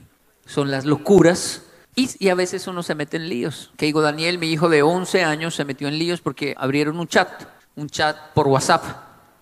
son 0.48 0.72
las 0.72 0.86
locuras. 0.86 1.64
Y, 1.96 2.10
y 2.20 2.30
a 2.30 2.36
veces 2.36 2.68
uno 2.68 2.84
se 2.84 2.96
mete 2.96 3.18
en 3.18 3.30
líos. 3.30 3.72
Que 3.78 3.88
digo, 3.88 4.02
Daniel, 4.02 4.38
mi 4.38 4.52
hijo 4.52 4.70
de 4.70 4.82
11 4.82 5.24
años, 5.24 5.56
se 5.56 5.66
metió 5.66 5.88
en 5.88 6.00
líos 6.00 6.22
porque 6.22 6.56
abrieron 6.58 7.00
un 7.00 7.08
chat, 7.08 7.30
un 7.76 7.90
chat 7.90 8.16
por 8.34 8.48
WhatsApp. 8.48 8.84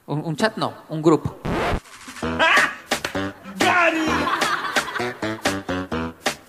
Un, 0.08 0.20
un 0.26 0.36
chat 0.36 0.58
no, 0.58 0.74
un 0.90 1.02
grupo. 1.02 1.38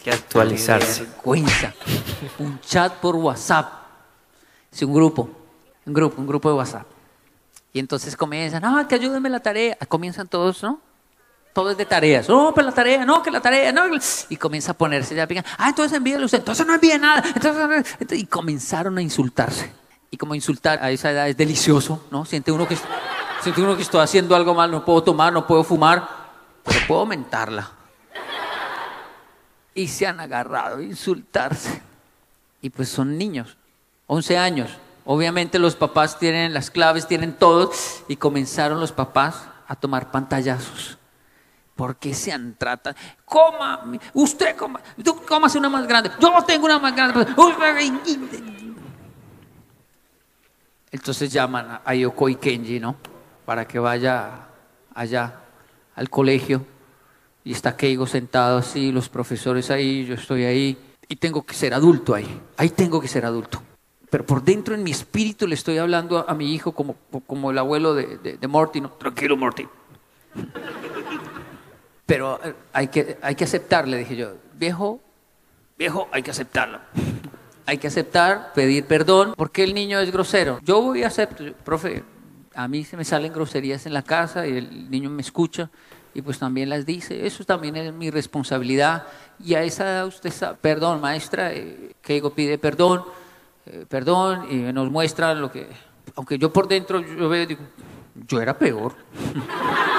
que 0.07 0.13
actualizarse. 0.13 1.03
vergüenza. 1.03 1.75
Un 2.39 2.61
chat 2.61 2.93
por 2.95 3.17
WhatsApp. 3.17 3.67
Sí, 4.71 4.85
un 4.85 4.95
grupo. 4.95 5.29
Un 5.85 5.93
grupo, 5.93 6.21
un 6.21 6.27
grupo 6.29 6.49
de 6.49 6.55
WhatsApp. 6.55 6.87
Y 7.73 7.81
entonces 7.81 8.17
comienzan, 8.17 8.65
ah, 8.65 8.87
que 8.89 8.95
ayúdenme 8.95 9.29
la 9.29 9.41
tarea. 9.41 9.77
Comienzan 9.89 10.29
todos, 10.29 10.63
¿no? 10.63 10.81
Todo 11.57 11.71
es 11.71 11.79
de 11.79 11.87
tareas. 11.87 12.29
No, 12.29 12.53
pero 12.55 12.67
la 12.67 12.75
tarea, 12.75 13.07
no, 13.07 13.23
que 13.23 13.31
la 13.31 13.41
tarea, 13.41 13.73
no. 13.73 13.85
Y 14.29 14.37
comienza 14.37 14.73
a 14.73 14.75
ponerse 14.75 15.15
ya 15.15 15.27
pican. 15.27 15.43
Ah, 15.57 15.71
entonces 15.71 15.97
envíale 15.97 16.23
usted. 16.23 16.41
Entonces 16.41 16.67
no 16.67 16.75
envíe 16.75 16.99
nada. 16.99 17.25
Entonces, 17.35 17.97
y 18.11 18.27
comenzaron 18.27 18.99
a 18.99 19.01
insultarse. 19.01 19.73
Y 20.11 20.19
como 20.19 20.35
insultar 20.35 20.85
a 20.85 20.91
esa 20.91 21.13
edad 21.13 21.31
es 21.31 21.37
delicioso, 21.39 22.05
¿no? 22.11 22.27
Siente 22.27 22.53
uno 22.53 22.69
que, 22.69 22.77
siente 23.41 23.63
uno 23.63 23.75
que 23.75 23.81
estoy 23.81 24.03
haciendo 24.03 24.37
algo 24.37 24.53
mal, 24.53 24.71
no 24.71 24.85
puedo 24.85 25.03
tomar, 25.03 25.33
no 25.33 25.47
puedo 25.47 25.65
fumar, 25.65 26.07
pero 26.63 26.79
puedo 26.87 27.07
mentarla 27.07 27.71
y 29.75 29.89
se 29.89 30.07
han 30.07 30.21
agarrado 30.21 30.77
a 30.77 30.83
insultarse. 30.83 31.81
Y 32.61 32.69
pues 32.69 32.91
son 32.91 33.17
niños, 33.17 33.57
11 34.09 34.37
años. 34.37 34.71
Obviamente 35.07 35.59
los 35.59 35.75
papás 35.75 36.19
tienen 36.19 36.53
las 36.53 36.71
claves, 36.71 37.09
tienen 37.09 37.33
todo, 37.33 37.73
y 38.09 38.17
comenzaron 38.17 38.79
los 38.79 38.93
papás 38.93 39.45
a 39.67 39.75
tomar 39.75 40.11
pantallazos. 40.11 40.99
¿Por 41.77 41.97
qué 41.97 42.15
se 42.15 42.33
han 42.33 42.55
tratado? 42.55 42.97
Coma, 43.25 43.83
usted 44.15 44.57
coma, 44.57 44.81
tú 45.05 45.23
cómase 45.29 45.59
una 45.59 45.69
más 45.69 45.87
grande, 45.87 46.11
yo 46.19 46.33
tengo 46.47 46.65
una 46.65 46.79
más 46.79 46.97
grande. 46.97 47.27
Entonces 50.91 51.31
llaman 51.31 51.81
a 51.85 51.95
Yoko 51.95 52.31
y 52.31 52.37
Kenji, 52.37 52.81
¿no? 52.81 52.97
Para 53.45 53.69
que 53.69 53.79
vaya 53.79 54.47
allá 54.95 55.35
al 55.95 56.09
colegio 56.09 56.65
y 57.45 57.53
está 57.53 57.77
Keigo 57.77 58.07
sentado 58.07 58.59
así, 58.59 58.91
los 58.91 59.11
profesores 59.11 59.71
ahí, 59.71 60.07
yo 60.07 60.15
estoy 60.15 60.45
ahí, 60.45 60.79
y 61.07 61.17
tengo 61.17 61.45
que 61.45 61.55
ser 61.55 61.75
adulto 61.75 62.15
ahí, 62.15 62.41
ahí 62.57 62.71
tengo 62.71 63.01
que 63.01 63.07
ser 63.07 63.27
adulto. 63.27 63.63
Pero 64.09 64.25
por 64.25 64.43
dentro 64.43 64.75
en 64.75 64.83
mi 64.83 64.93
espíritu 64.93 65.47
le 65.47 65.55
estoy 65.55 65.77
hablando 65.79 66.19
a, 66.19 66.33
a 66.33 66.35
mi 66.35 66.55
hijo 66.55 66.73
como, 66.73 66.97
como 67.27 67.51
el 67.51 67.59
abuelo 67.59 67.95
de, 67.95 68.17
de, 68.19 68.39
de 68.39 68.49
Morty, 68.49 68.81
¿no? 68.81 68.91
Tranquilo, 68.93 69.37
Morty. 69.37 69.69
Pero 72.07 72.41
eh, 72.43 72.55
hay 72.73 72.89
que, 72.89 73.19
hay 73.21 73.35
que 73.35 73.45
aceptar, 73.45 73.87
le 73.87 73.99
dije 73.99 74.17
yo, 74.17 74.35
viejo, 74.55 75.01
viejo, 75.77 76.09
hay 76.13 76.23
que 76.23 76.31
aceptarlo. 76.31 76.81
Hay 77.69 77.79
que 77.79 77.89
aceptar, 77.89 78.53
pedir 78.55 78.85
perdón, 78.85 79.35
porque 79.37 79.65
el 79.65 79.75
niño 79.75 79.99
es 79.99 80.13
grosero. 80.13 80.61
Yo 80.63 80.81
voy 80.81 81.03
a 81.03 81.09
aceptar, 81.09 81.53
profe, 81.65 82.05
a 82.55 82.69
mí 82.69 82.85
se 82.85 82.97
me 82.97 83.05
salen 83.05 83.33
groserías 83.33 83.87
en 83.87 83.93
la 83.93 84.03
casa 84.03 84.47
y 84.47 84.57
el 84.57 84.89
niño 84.89 85.11
me 85.11 85.21
escucha 85.21 85.69
y 86.15 86.23
pues 86.23 86.39
también 86.39 86.69
las 86.69 86.87
dice. 86.87 87.27
Eso 87.27 87.45
también 87.45 87.75
es 87.75 87.93
mi 87.93 88.09
responsabilidad. 88.09 89.09
Y 89.39 89.55
a 89.55 89.65
esa 89.65 89.85
edad 89.85 90.07
usted 90.07 90.31
sabe, 90.31 90.57
perdón, 90.61 91.01
maestra, 91.01 91.53
eh, 91.53 91.97
Keigo 92.03 92.31
pide 92.31 92.57
perdón, 92.57 93.03
eh, 93.67 93.85
perdón, 93.89 94.47
y 94.49 94.73
nos 94.73 94.89
muestra 94.89 95.35
lo 95.35 95.51
que, 95.51 95.67
aunque 96.15 96.39
yo 96.39 96.53
por 96.53 96.69
dentro 96.69 97.01
yo 97.01 97.29
veo, 97.29 97.47
digo, 97.47 97.63
yo 98.29 98.41
era 98.41 98.57
peor. 98.57 98.95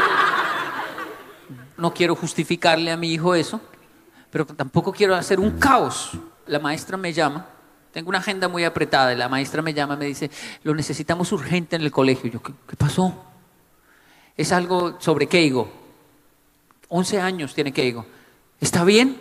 no 1.77 1.93
quiero 1.93 2.15
justificarle 2.15 2.91
a 2.91 2.97
mi 2.97 3.11
hijo 3.13 3.35
eso, 3.35 3.61
pero 4.31 4.45
tampoco 4.45 4.91
quiero 4.91 5.15
hacer 5.15 5.39
un 5.39 5.59
caos. 5.59 6.11
La 6.47 6.59
maestra 6.59 6.97
me 6.97 7.13
llama, 7.13 7.47
tengo 7.91 8.09
una 8.09 8.19
agenda 8.19 8.47
muy 8.47 8.63
apretada, 8.63 9.13
y 9.13 9.17
la 9.17 9.29
maestra 9.29 9.61
me 9.61 9.73
llama 9.73 9.95
y 9.95 9.97
me 9.97 10.05
dice, 10.05 10.29
lo 10.63 10.73
necesitamos 10.73 11.31
urgente 11.31 11.75
en 11.75 11.81
el 11.81 11.91
colegio. 11.91 12.29
Yo, 12.29 12.41
¿qué, 12.41 12.75
pasó? 12.77 13.13
Es 14.35 14.51
algo 14.51 14.97
sobre 14.99 15.27
Keigo. 15.27 15.69
11 16.89 17.19
años 17.19 17.53
tiene 17.53 17.71
Keigo. 17.73 18.05
¿Está 18.61 18.83
bien? 18.83 19.17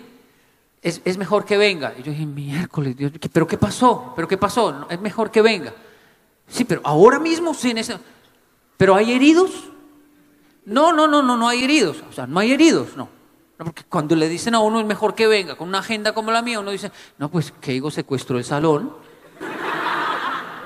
Es, 0.82 1.18
mejor 1.18 1.44
que 1.44 1.56
venga. 1.56 1.94
Y 1.98 2.02
yo 2.02 2.12
dije, 2.12 2.26
miércoles, 2.26 2.96
Dios, 2.96 3.12
¿qué- 3.20 3.28
¿pero 3.28 3.46
qué 3.46 3.58
pasó? 3.58 4.12
¿Pero 4.14 4.28
qué 4.28 4.36
pasó? 4.36 4.72
No, 4.72 4.86
es 4.88 5.00
mejor 5.00 5.30
que 5.32 5.42
venga. 5.42 5.72
Sí, 6.46 6.64
pero 6.64 6.80
ahora 6.84 7.18
mismo 7.18 7.54
sí 7.54 7.70
en 7.70 7.78
ese... 7.78 7.98
¿Pero 8.76 8.94
hay 8.94 9.12
heridos? 9.12 9.50
No, 10.66 10.92
no, 10.92 11.06
no, 11.06 11.22
no, 11.22 11.36
no 11.36 11.48
hay 11.48 11.64
heridos. 11.64 12.02
O 12.08 12.12
sea, 12.12 12.26
no 12.26 12.40
hay 12.40 12.52
heridos, 12.52 12.96
no. 12.96 13.08
No, 13.58 13.64
porque 13.64 13.84
cuando 13.88 14.14
le 14.14 14.28
dicen 14.28 14.54
a 14.54 14.58
uno 14.58 14.80
es 14.80 14.86
mejor 14.86 15.14
que 15.14 15.26
venga 15.26 15.54
con 15.54 15.68
una 15.68 15.78
agenda 15.78 16.12
como 16.12 16.30
la 16.30 16.42
mía, 16.42 16.60
uno 16.60 16.72
dice, 16.72 16.92
no, 17.16 17.30
pues 17.30 17.52
Keigo 17.60 17.90
secuestró 17.90 18.36
el 18.36 18.44
salón. 18.44 18.92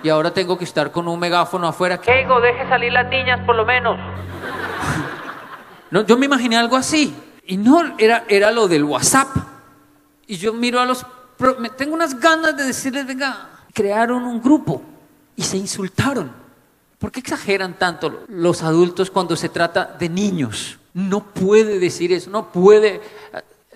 Y 0.02 0.08
ahora 0.08 0.32
tengo 0.32 0.58
que 0.58 0.64
estar 0.64 0.90
con 0.90 1.06
un 1.06 1.20
megáfono 1.20 1.68
afuera. 1.68 2.00
Keigo, 2.00 2.40
deje 2.40 2.66
salir 2.68 2.92
las 2.92 3.08
niñas 3.08 3.40
por 3.46 3.54
lo 3.54 3.64
menos. 3.64 3.96
No, 5.92 6.06
yo 6.06 6.16
me 6.16 6.26
imaginé 6.26 6.56
algo 6.56 6.76
así. 6.76 7.12
Y 7.44 7.56
no, 7.56 7.96
era, 7.98 8.22
era 8.28 8.52
lo 8.52 8.68
del 8.68 8.84
WhatsApp. 8.84 9.26
Y 10.28 10.36
yo 10.36 10.52
miro 10.52 10.78
a 10.78 10.84
los... 10.84 11.04
tengo 11.76 11.94
unas 11.94 12.20
ganas 12.20 12.56
de 12.56 12.62
decirles, 12.62 13.04
venga, 13.04 13.50
crearon 13.74 14.22
un 14.22 14.40
grupo 14.40 14.84
y 15.34 15.42
se 15.42 15.56
insultaron. 15.56 16.39
¿Por 17.00 17.10
qué 17.10 17.20
exageran 17.20 17.78
tanto 17.78 18.24
los 18.28 18.62
adultos 18.62 19.10
cuando 19.10 19.34
se 19.34 19.48
trata 19.48 19.96
de 19.98 20.10
niños? 20.10 20.78
No 20.92 21.24
puede 21.24 21.78
decir 21.78 22.12
eso, 22.12 22.28
no 22.28 22.52
puede. 22.52 23.00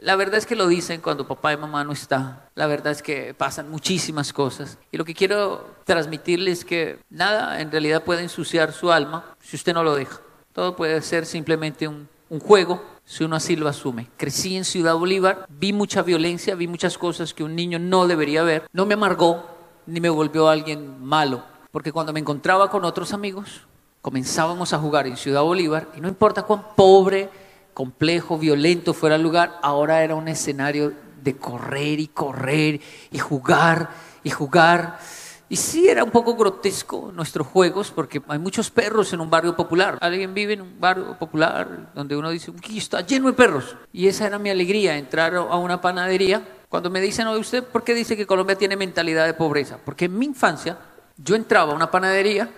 La 0.02 0.14
verdad 0.14 0.36
es 0.36 0.44
que 0.44 0.54
lo 0.54 0.68
dicen 0.68 1.00
cuando 1.00 1.26
papá 1.26 1.54
y 1.54 1.56
mamá 1.56 1.84
no 1.84 1.92
están. 1.92 2.42
La 2.54 2.66
verdad 2.66 2.92
es 2.92 3.02
que 3.02 3.32
pasan 3.32 3.70
muchísimas 3.70 4.34
cosas. 4.34 4.76
Y 4.92 4.98
lo 4.98 5.06
que 5.06 5.14
quiero 5.14 5.74
transmitirles 5.84 6.58
es 6.58 6.64
que 6.66 6.98
nada 7.08 7.62
en 7.62 7.72
realidad 7.72 8.04
puede 8.04 8.22
ensuciar 8.22 8.74
su 8.74 8.92
alma 8.92 9.24
si 9.40 9.56
usted 9.56 9.72
no 9.72 9.82
lo 9.82 9.94
deja. 9.94 10.20
Todo 10.52 10.76
puede 10.76 11.00
ser 11.00 11.24
simplemente 11.24 11.88
un, 11.88 12.06
un 12.28 12.40
juego 12.40 12.84
si 13.06 13.24
uno 13.24 13.36
así 13.36 13.56
lo 13.56 13.68
asume. 13.68 14.10
Crecí 14.18 14.54
en 14.54 14.66
Ciudad 14.66 14.96
Bolívar, 14.96 15.46
vi 15.48 15.72
mucha 15.72 16.02
violencia, 16.02 16.56
vi 16.56 16.68
muchas 16.68 16.98
cosas 16.98 17.32
que 17.32 17.42
un 17.42 17.56
niño 17.56 17.78
no 17.78 18.06
debería 18.06 18.42
ver. 18.42 18.68
No 18.74 18.84
me 18.84 18.92
amargó 18.92 19.46
ni 19.86 20.02
me 20.02 20.10
volvió 20.10 20.48
alguien 20.48 21.02
malo, 21.02 21.42
porque 21.74 21.90
cuando 21.90 22.12
me 22.12 22.20
encontraba 22.20 22.70
con 22.70 22.84
otros 22.84 23.12
amigos, 23.12 23.62
comenzábamos 24.00 24.72
a 24.72 24.78
jugar 24.78 25.08
en 25.08 25.16
Ciudad 25.16 25.42
Bolívar 25.42 25.88
y 25.96 26.00
no 26.00 26.06
importa 26.06 26.44
cuán 26.44 26.62
pobre, 26.76 27.28
complejo, 27.74 28.38
violento 28.38 28.94
fuera 28.94 29.16
el 29.16 29.22
lugar, 29.22 29.58
ahora 29.60 30.04
era 30.04 30.14
un 30.14 30.28
escenario 30.28 30.92
de 31.20 31.36
correr 31.36 31.98
y 31.98 32.06
correr 32.06 32.80
y 33.10 33.18
jugar 33.18 33.90
y 34.22 34.30
jugar. 34.30 35.00
Y 35.48 35.56
sí, 35.56 35.88
era 35.88 36.04
un 36.04 36.12
poco 36.12 36.36
grotesco 36.36 37.10
nuestros 37.12 37.48
juegos 37.48 37.90
porque 37.90 38.22
hay 38.28 38.38
muchos 38.38 38.70
perros 38.70 39.12
en 39.12 39.20
un 39.20 39.28
barrio 39.28 39.56
popular. 39.56 39.98
Alguien 40.00 40.32
vive 40.32 40.52
en 40.52 40.60
un 40.60 40.78
barrio 40.78 41.18
popular 41.18 41.90
donde 41.92 42.16
uno 42.16 42.30
dice, 42.30 42.52
está 42.72 43.00
lleno 43.00 43.26
de 43.26 43.32
perros. 43.32 43.74
Y 43.92 44.06
esa 44.06 44.28
era 44.28 44.38
mi 44.38 44.48
alegría, 44.48 44.96
entrar 44.96 45.34
a 45.34 45.56
una 45.56 45.80
panadería. 45.80 46.40
Cuando 46.68 46.88
me 46.88 47.00
dicen, 47.00 47.26
oye, 47.26 47.40
¿usted 47.40 47.64
por 47.64 47.82
qué 47.82 47.94
dice 47.94 48.16
que 48.16 48.28
Colombia 48.28 48.54
tiene 48.54 48.76
mentalidad 48.76 49.26
de 49.26 49.34
pobreza? 49.34 49.80
Porque 49.84 50.04
en 50.04 50.16
mi 50.16 50.26
infancia 50.26 50.78
yo 51.16 51.34
entraba 51.34 51.72
a 51.72 51.76
una 51.76 51.90
panadería, 51.90 52.50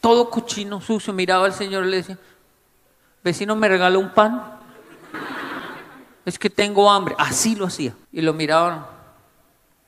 todo 0.00 0.30
cochino, 0.30 0.80
sucio, 0.80 1.12
miraba 1.12 1.46
al 1.46 1.54
señor 1.54 1.86
y 1.86 1.90
le 1.90 1.96
decía, 1.98 2.18
vecino, 3.22 3.54
¿me 3.54 3.68
regaló 3.68 4.00
un 4.00 4.10
pan? 4.10 4.58
Es 6.24 6.38
que 6.38 6.50
tengo 6.50 6.90
hambre. 6.90 7.14
Así 7.18 7.54
lo 7.54 7.66
hacía. 7.66 7.94
Y 8.12 8.20
lo 8.20 8.32
miraban, 8.32 8.86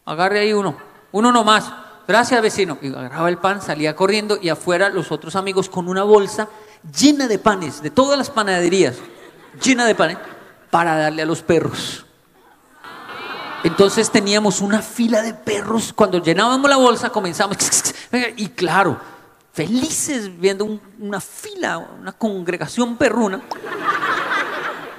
agarre 0.05 0.41
ahí 0.41 0.53
uno, 0.53 0.77
uno 1.13 1.33
nomás. 1.33 1.73
Gracias, 2.07 2.41
vecino. 2.43 2.79
Y 2.83 2.89
agarraba 2.89 3.29
el 3.29 3.39
pan, 3.39 3.63
salía 3.63 3.97
corriendo 3.97 4.39
y 4.41 4.49
afuera 4.49 4.89
los 4.89 5.11
otros 5.11 5.37
amigos 5.37 5.69
con 5.69 5.89
una 5.89 6.03
bolsa 6.03 6.49
llena 6.99 7.29
de 7.29 7.39
panes, 7.39 7.83
de 7.83 7.91
todas 7.91 8.19
las 8.19 8.31
panaderías, 8.31 8.97
llena 9.63 9.87
de 9.87 9.95
panes, 9.95 10.19
para 10.71 10.97
darle 10.97 11.23
a 11.23 11.27
los 11.27 11.43
perros. 11.43 12.05
Entonces 13.63 14.11
teníamos 14.11 14.61
una 14.61 14.83
fila 14.83 15.23
de 15.23 15.33
perros. 15.33 15.93
Cuando 15.95 16.23
llenábamos 16.23 16.69
la 16.69 16.77
bolsa, 16.77 17.11
comenzamos. 17.11 17.57
Y 18.37 18.49
claro, 18.49 18.99
felices 19.53 20.31
viendo 20.39 20.81
una 20.99 21.21
fila, 21.21 21.79
una 21.79 22.13
congregación 22.13 22.97
perruna, 22.97 23.43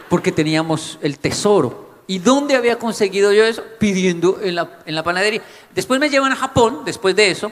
porque 0.10 0.32
teníamos 0.32 1.00
el 1.02 1.20
tesoro. 1.20 1.86
¿Y 2.08 2.20
dónde 2.20 2.56
había 2.56 2.78
conseguido 2.78 3.34
yo 3.34 3.44
eso? 3.44 3.64
Pidiendo 3.80 4.40
en 4.42 4.56
la, 4.56 4.80
en 4.86 4.96
la 4.96 5.04
panadería. 5.04 5.42
Después 5.74 6.00
me 6.00 6.10
llevan 6.10 6.32
a 6.32 6.36
Japón, 6.36 6.82
después 6.86 7.16
de 7.16 7.32
eso, 7.32 7.52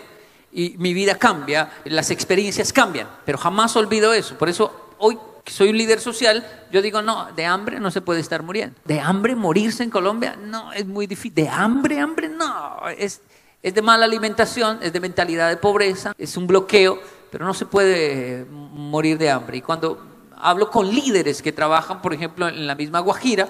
y 0.51 0.75
mi 0.77 0.93
vida 0.93 1.17
cambia, 1.17 1.71
las 1.85 2.11
experiencias 2.11 2.71
cambian, 2.71 3.07
pero 3.25 3.37
jamás 3.37 3.75
olvido 3.75 4.13
eso. 4.13 4.37
Por 4.37 4.49
eso 4.49 4.91
hoy 4.99 5.17
que 5.43 5.51
soy 5.51 5.69
un 5.69 5.77
líder 5.77 5.99
social, 5.99 6.45
yo 6.71 6.81
digo, 6.81 7.01
no, 7.01 7.27
de 7.35 7.45
hambre 7.45 7.79
no 7.79 7.91
se 7.91 8.01
puede 8.01 8.21
estar 8.21 8.43
muriendo. 8.43 8.79
De 8.85 9.01
hambre 9.01 9.35
morirse 9.35 9.83
en 9.83 9.89
Colombia, 9.89 10.37
no, 10.41 10.71
es 10.71 10.85
muy 10.85 11.05
difícil. 11.05 11.33
De 11.33 11.49
hambre, 11.49 11.99
hambre, 11.99 12.29
no, 12.29 12.79
es, 12.97 13.21
es 13.63 13.73
de 13.73 13.81
mala 13.81 14.03
alimentación, 14.03 14.79
es 14.81 14.91
de 14.91 14.99
mentalidad 14.99 15.49
de 15.49 15.55
pobreza, 15.55 16.13
es 16.17 16.35
un 16.35 16.45
bloqueo, 16.45 16.99
pero 17.31 17.45
no 17.45 17.53
se 17.53 17.65
puede 17.65 18.45
morir 18.49 19.17
de 19.17 19.29
hambre. 19.29 19.57
Y 19.57 19.61
cuando 19.61 20.05
hablo 20.37 20.69
con 20.69 20.93
líderes 20.93 21.41
que 21.41 21.53
trabajan, 21.53 22.01
por 22.01 22.13
ejemplo, 22.13 22.49
en 22.49 22.67
la 22.67 22.75
misma 22.75 22.99
Guajira, 22.99 23.47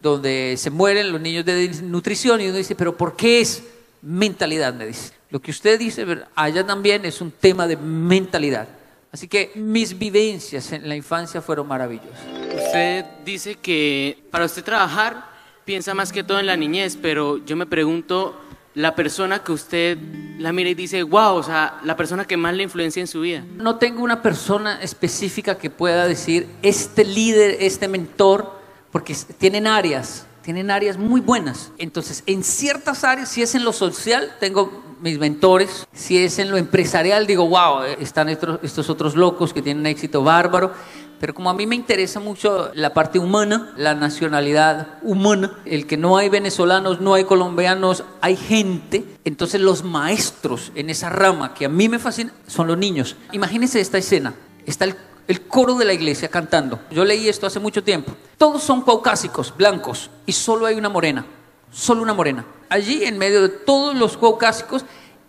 donde 0.00 0.56
se 0.58 0.70
mueren 0.70 1.10
los 1.10 1.20
niños 1.20 1.46
de 1.46 1.68
nutrición, 1.82 2.42
y 2.42 2.48
uno 2.48 2.58
dice, 2.58 2.74
pero 2.74 2.94
¿por 2.96 3.16
qué 3.16 3.40
es 3.40 3.64
mentalidad? 4.02 4.74
Me 4.74 4.86
dice. 4.86 5.14
Lo 5.30 5.40
que 5.40 5.50
usted 5.50 5.78
dice 5.78 6.04
allá 6.34 6.66
también 6.66 7.04
es 7.06 7.20
un 7.20 7.30
tema 7.30 7.66
de 7.66 7.76
mentalidad. 7.76 8.68
Así 9.12 9.26
que 9.26 9.52
mis 9.54 9.98
vivencias 9.98 10.70
en 10.72 10.88
la 10.88 10.96
infancia 10.96 11.40
fueron 11.40 11.66
maravillosas. 11.66 12.20
Usted 12.66 13.04
dice 13.24 13.54
que 13.54 14.22
para 14.30 14.44
usted 14.44 14.62
trabajar 14.62 15.24
piensa 15.64 15.94
más 15.94 16.12
que 16.12 16.22
todo 16.22 16.38
en 16.40 16.46
la 16.46 16.56
niñez, 16.56 16.98
pero 17.00 17.38
yo 17.44 17.56
me 17.56 17.66
pregunto, 17.66 18.36
la 18.74 18.94
persona 18.94 19.42
que 19.42 19.52
usted 19.52 19.98
la 20.38 20.52
mira 20.52 20.70
y 20.70 20.74
dice, 20.74 21.02
wow, 21.02 21.34
o 21.34 21.42
sea, 21.42 21.80
la 21.84 21.96
persona 21.96 22.24
que 22.24 22.36
más 22.36 22.54
le 22.54 22.62
influencia 22.62 23.00
en 23.00 23.06
su 23.06 23.20
vida. 23.20 23.44
No 23.56 23.76
tengo 23.76 24.02
una 24.02 24.22
persona 24.22 24.80
específica 24.80 25.58
que 25.58 25.70
pueda 25.70 26.06
decir, 26.06 26.46
este 26.62 27.04
líder, 27.04 27.56
este 27.60 27.88
mentor, 27.88 28.58
porque 28.92 29.16
tienen 29.38 29.66
áreas, 29.66 30.26
tienen 30.42 30.70
áreas 30.70 30.96
muy 30.96 31.20
buenas. 31.20 31.72
Entonces, 31.78 32.22
en 32.26 32.44
ciertas 32.44 33.04
áreas, 33.04 33.28
si 33.28 33.42
es 33.42 33.54
en 33.54 33.64
lo 33.64 33.72
social, 33.72 34.36
tengo 34.40 34.82
mis 35.00 35.18
mentores. 35.18 35.86
Si 35.92 36.18
es 36.18 36.38
en 36.38 36.50
lo 36.50 36.56
empresarial, 36.56 37.26
digo, 37.26 37.48
wow, 37.48 37.82
están 37.98 38.28
estos, 38.28 38.60
estos 38.62 38.90
otros 38.90 39.16
locos 39.16 39.52
que 39.52 39.62
tienen 39.62 39.86
éxito 39.86 40.22
bárbaro. 40.22 40.72
Pero 41.20 41.34
como 41.34 41.50
a 41.50 41.54
mí 41.54 41.66
me 41.66 41.76
interesa 41.76 42.18
mucho 42.18 42.72
la 42.74 42.92
parte 42.92 43.20
humana, 43.20 43.72
la 43.76 43.94
nacionalidad 43.94 44.98
humana, 45.02 45.60
el 45.64 45.86
que 45.86 45.96
no 45.96 46.16
hay 46.16 46.28
venezolanos, 46.28 47.00
no 47.00 47.14
hay 47.14 47.24
colombianos, 47.24 48.02
hay 48.20 48.34
gente, 48.36 49.04
entonces 49.24 49.60
los 49.60 49.84
maestros 49.84 50.72
en 50.74 50.90
esa 50.90 51.10
rama 51.10 51.54
que 51.54 51.66
a 51.66 51.68
mí 51.68 51.88
me 51.88 51.98
fascina 51.98 52.32
son 52.48 52.66
los 52.66 52.78
niños. 52.78 53.16
Imagínense 53.30 53.80
esta 53.80 53.98
escena. 53.98 54.34
Está 54.66 54.86
el 54.86 54.96
el 55.30 55.42
coro 55.42 55.76
de 55.76 55.84
la 55.84 55.92
iglesia 55.92 56.26
cantando. 56.26 56.80
Yo 56.90 57.04
leí 57.04 57.28
esto 57.28 57.46
hace 57.46 57.60
mucho 57.60 57.84
tiempo. 57.84 58.12
Todos 58.36 58.64
son 58.64 58.82
caucásicos, 58.82 59.56
blancos, 59.56 60.10
y 60.26 60.32
solo 60.32 60.66
hay 60.66 60.74
una 60.74 60.88
morena, 60.88 61.24
solo 61.70 62.02
una 62.02 62.12
morena. 62.12 62.44
Allí 62.68 63.04
en 63.04 63.16
medio 63.16 63.42
de 63.42 63.48
todos 63.48 63.94
los 63.94 64.16
caucásicos, 64.16 64.84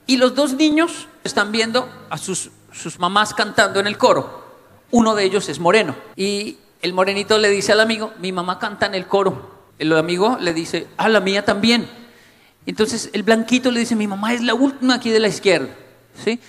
y 0.08 0.18
los 0.18 0.34
dos 0.34 0.54
niños 0.54 1.08
están 1.24 1.52
viendo 1.52 1.88
a 2.10 2.18
sus, 2.18 2.50
sus 2.72 2.98
mamás 2.98 3.36
cantando 3.36 3.80
en 3.80 3.86
el 3.86 4.00
coro. 4.00 4.41
Uno 4.92 5.16
de 5.16 5.24
ellos 5.24 5.50
es 5.50 5.60
moreno, 5.60 5.96
y 6.16 6.58
el 6.82 6.94
morenito 6.94 7.38
le 7.38 7.50
dice 7.50 7.72
al 7.72 7.80
amigo, 7.80 8.12
mi 8.20 8.32
mamá 8.32 8.60
canta 8.60 8.86
en 8.86 8.96
el 8.96 9.08
coro. 9.08 9.52
El 9.78 9.94
amigo 9.94 10.38
le 10.40 10.54
dice, 10.54 10.88
ah, 10.98 11.10
la 11.10 11.20
mía 11.20 11.46
también. 11.46 11.88
Entonces 12.66 13.10
el 13.14 13.24
blanquito 13.24 13.72
le 13.72 13.80
dice, 13.80 13.96
mi 13.96 14.08
mamá 14.08 14.34
es 14.34 14.42
la 14.42 14.54
última 14.54 14.96
aquí 14.96 15.10
de 15.10 15.20
la 15.20 15.28
izquierda. 15.28 15.70
¿Sí? 16.24 16.40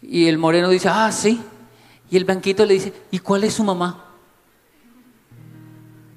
Y 0.00 0.26
el 0.26 0.38
moreno 0.38 0.68
dice, 0.68 0.88
ah, 0.88 1.10
sí. 1.12 1.40
Y 2.10 2.16
el 2.16 2.24
banquito 2.24 2.64
le 2.66 2.74
dice, 2.74 2.92
¿y 3.10 3.18
cuál 3.18 3.44
es 3.44 3.54
su 3.54 3.64
mamá? 3.64 4.06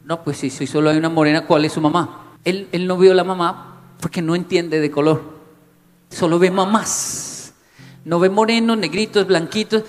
No, 0.04 0.24
pues 0.24 0.38
si 0.38 0.50
soy 0.50 0.68
solo 0.68 0.90
hay 0.90 0.98
una 0.98 1.10
morena, 1.10 1.46
¿cuál 1.46 1.66
es 1.66 1.74
su 1.74 1.82
mamá? 1.82 2.36
Él, 2.44 2.68
él 2.72 2.86
no 2.88 2.98
vio 2.98 3.14
la 3.14 3.24
mamá 3.24 3.82
porque 4.00 4.22
no 4.22 4.36
entiende 4.36 4.80
de 4.80 4.92
color. 4.92 5.22
Solo 6.10 6.40
ve 6.40 6.52
mamás. 6.52 7.54
No 8.04 8.20
ve 8.20 8.30
morenos, 8.30 8.78
negritos, 8.78 9.26
blanquitos. 9.26 9.84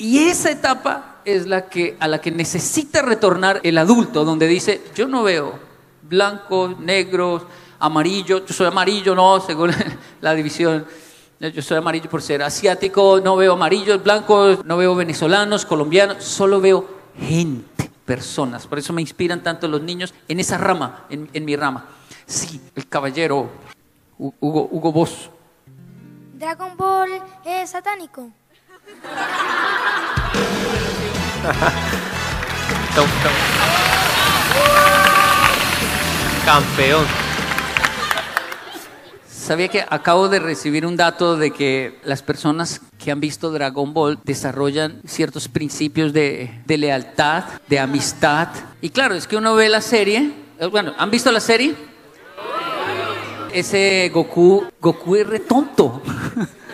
Y 0.00 0.16
esa 0.30 0.50
etapa 0.50 1.20
es 1.26 1.46
la 1.46 1.68
que, 1.68 1.94
a 2.00 2.08
la 2.08 2.22
que 2.22 2.30
necesita 2.30 3.02
retornar 3.02 3.60
el 3.64 3.76
adulto, 3.76 4.24
donde 4.24 4.46
dice, 4.46 4.80
yo 4.94 5.06
no 5.06 5.22
veo 5.22 5.58
blancos, 6.00 6.80
negros, 6.80 7.42
amarillos, 7.78 8.46
yo 8.46 8.54
soy 8.54 8.68
amarillo, 8.68 9.14
no, 9.14 9.38
según 9.40 9.72
la 10.22 10.32
división 10.34 10.86
yo 11.38 11.60
soy 11.60 11.76
amarillo 11.76 12.08
por 12.08 12.22
ser 12.22 12.42
asiático, 12.42 13.20
no 13.22 13.36
veo 13.36 13.52
amarillos, 13.52 14.02
blancos, 14.02 14.64
no 14.64 14.78
veo 14.78 14.94
venezolanos, 14.94 15.66
colombianos, 15.66 16.24
solo 16.24 16.62
veo 16.62 16.86
gente, 17.18 17.90
personas. 18.06 18.66
Por 18.66 18.78
eso 18.78 18.94
me 18.94 19.02
inspiran 19.02 19.42
tanto 19.42 19.68
los 19.68 19.82
niños 19.82 20.14
en 20.28 20.40
esa 20.40 20.56
rama, 20.56 21.04
en, 21.10 21.44
mi 21.44 21.56
rama. 21.56 21.84
Sí, 22.24 22.58
el 22.74 22.88
caballero 22.88 23.50
Hugo, 24.16 24.66
Hugo 24.70 24.92
Boss. 24.92 25.28
¿Dragon 26.38 26.74
Ball 26.78 27.10
es 27.44 27.68
satánico? 27.68 28.30
Campeón. 36.44 37.06
Sabía 39.28 39.68
que 39.68 39.84
acabo 39.88 40.28
de 40.28 40.38
recibir 40.38 40.86
un 40.86 40.96
dato 40.96 41.36
de 41.36 41.50
que 41.50 41.98
las 42.04 42.22
personas 42.22 42.80
que 43.02 43.10
han 43.10 43.20
visto 43.20 43.50
Dragon 43.50 43.92
Ball 43.92 44.18
desarrollan 44.22 45.00
ciertos 45.06 45.48
principios 45.48 46.12
de, 46.12 46.62
lealtad, 46.68 47.44
de 47.66 47.78
amistad. 47.78 48.48
Y 48.80 48.90
claro, 48.90 49.14
es 49.14 49.26
que 49.26 49.36
uno 49.36 49.54
ve 49.54 49.68
la 49.68 49.80
serie. 49.80 50.32
Eh, 50.58 50.66
bueno, 50.66 50.94
¿han 50.98 51.10
visto 51.10 51.32
la 51.32 51.40
serie? 51.40 51.74
Ese 53.52 54.10
Goku, 54.14 54.66
Goku 54.80 55.16
es 55.16 55.26
retonto. 55.26 56.02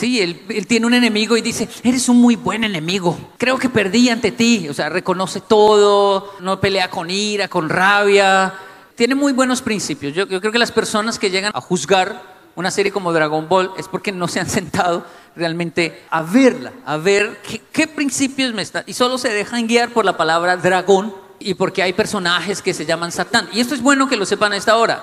Sí, 0.00 0.20
él, 0.20 0.66
tiene 0.66 0.86
un 0.86 0.94
enemigo 0.94 1.36
y 1.36 1.42
dice, 1.42 1.68
eres 1.82 2.08
un 2.08 2.20
muy 2.20 2.36
buen 2.36 2.64
enemigo. 2.64 3.18
Creo 3.36 3.58
que 3.58 3.68
perdí 3.68 4.08
ante 4.08 4.32
ti. 4.32 4.66
O 4.68 4.74
sea, 4.74 4.88
reconoce 4.88 5.40
todo, 5.40 6.34
no 6.40 6.60
pelea 6.60 6.88
con 6.88 7.10
ira, 7.10 7.48
con 7.48 7.68
rabia 7.68 8.54
tiene 9.00 9.14
muy 9.14 9.32
buenos 9.32 9.62
principios. 9.62 10.12
Yo, 10.12 10.28
creo 10.28 10.52
que 10.52 10.58
las 10.58 10.72
personas 10.72 11.18
que 11.18 11.30
llegan 11.30 11.52
a 11.54 11.62
juzgar 11.62 12.22
una 12.54 12.70
serie 12.70 12.92
como 12.92 13.14
Dragon 13.14 13.48
Ball 13.48 13.70
es 13.78 13.88
porque 13.88 14.12
no 14.12 14.28
se 14.28 14.40
han 14.40 14.48
sentado 14.50 15.06
realmente 15.34 16.02
a 16.10 16.20
verla, 16.20 16.70
a 16.84 16.98
ver 16.98 17.40
qué, 17.72 17.86
principios 17.86 18.52
me 18.52 18.60
están... 18.60 18.84
Y 18.86 18.92
solo 18.92 19.16
se 19.16 19.30
dejan 19.30 19.66
guiar 19.66 19.88
por 19.88 20.04
la 20.04 20.18
palabra 20.18 20.58
dragón 20.58 21.14
y 21.38 21.54
porque 21.54 21.82
hay 21.82 21.94
personajes 21.94 22.60
que 22.60 22.74
se 22.74 22.84
llaman 22.84 23.10
Satán. 23.10 23.48
Y 23.54 23.60
esto 23.60 23.74
es 23.74 23.80
bueno 23.80 24.06
que 24.06 24.18
lo 24.18 24.26
sepan 24.26 24.52
a 24.52 24.58
esta 24.58 24.76
hora. 24.76 25.02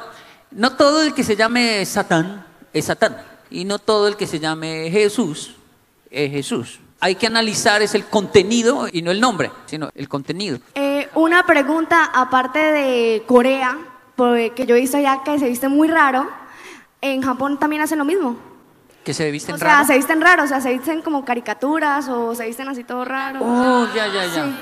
No 0.52 0.74
todo 0.74 1.02
el 1.02 1.16
que 1.16 1.24
se 1.24 1.36
llame 1.36 1.84
Satán 1.84 2.46
es 2.74 2.86
Satán. 2.86 3.18
Y 3.50 3.66
no 3.66 3.80
todo 3.80 4.08
el 4.08 4.16
que 4.16 4.28
se 4.28 4.40
llame 4.40 4.90
Jesús 4.92 5.56
es 6.10 6.32
Jesús. 6.32 6.80
Hay 7.00 7.16
que 7.16 7.28
analizar 7.28 7.82
es 7.82 7.94
el 7.94 8.06
contenido 8.06 8.88
y 8.92 9.02
no 9.02 9.12
el 9.12 9.22
nombre, 9.22 9.52
sino 9.68 9.90
el 9.94 10.10
contenido. 10.10 10.60
Eh, 10.74 11.10
una 11.16 11.46
pregunta 11.46 12.06
aparte 12.14 12.60
de 12.60 13.24
Corea, 13.28 13.78
porque 14.16 14.66
yo 14.66 14.76
he 14.76 14.82
visto 14.82 15.00
ya 15.00 15.24
que 15.24 15.38
se 15.38 15.48
viste 15.48 15.68
muy 15.68 15.88
raro. 15.88 16.28
En 17.00 17.22
Japón 17.22 17.60
también 17.60 17.84
hacen 17.84 18.00
lo 18.00 18.06
mismo. 18.06 18.36
Que 19.04 19.14
se 19.14 19.30
visten 19.32 19.56
o 19.56 19.58
sea, 19.58 19.86
se 19.86 19.96
visten 19.96 20.20
raros, 20.20 20.46
o 20.46 20.48
sea, 20.48 20.60
se 20.60 20.74
visten 20.74 21.02
como 21.02 21.24
caricaturas 21.24 22.10
o 22.10 22.36
se 22.36 22.48
visten 22.48 22.68
así 22.68 22.84
todo 22.84 23.06
raro. 23.06 23.40
Oh, 23.42 23.88
ya, 23.96 24.08
ya, 24.08 24.26
ya. 24.26 24.58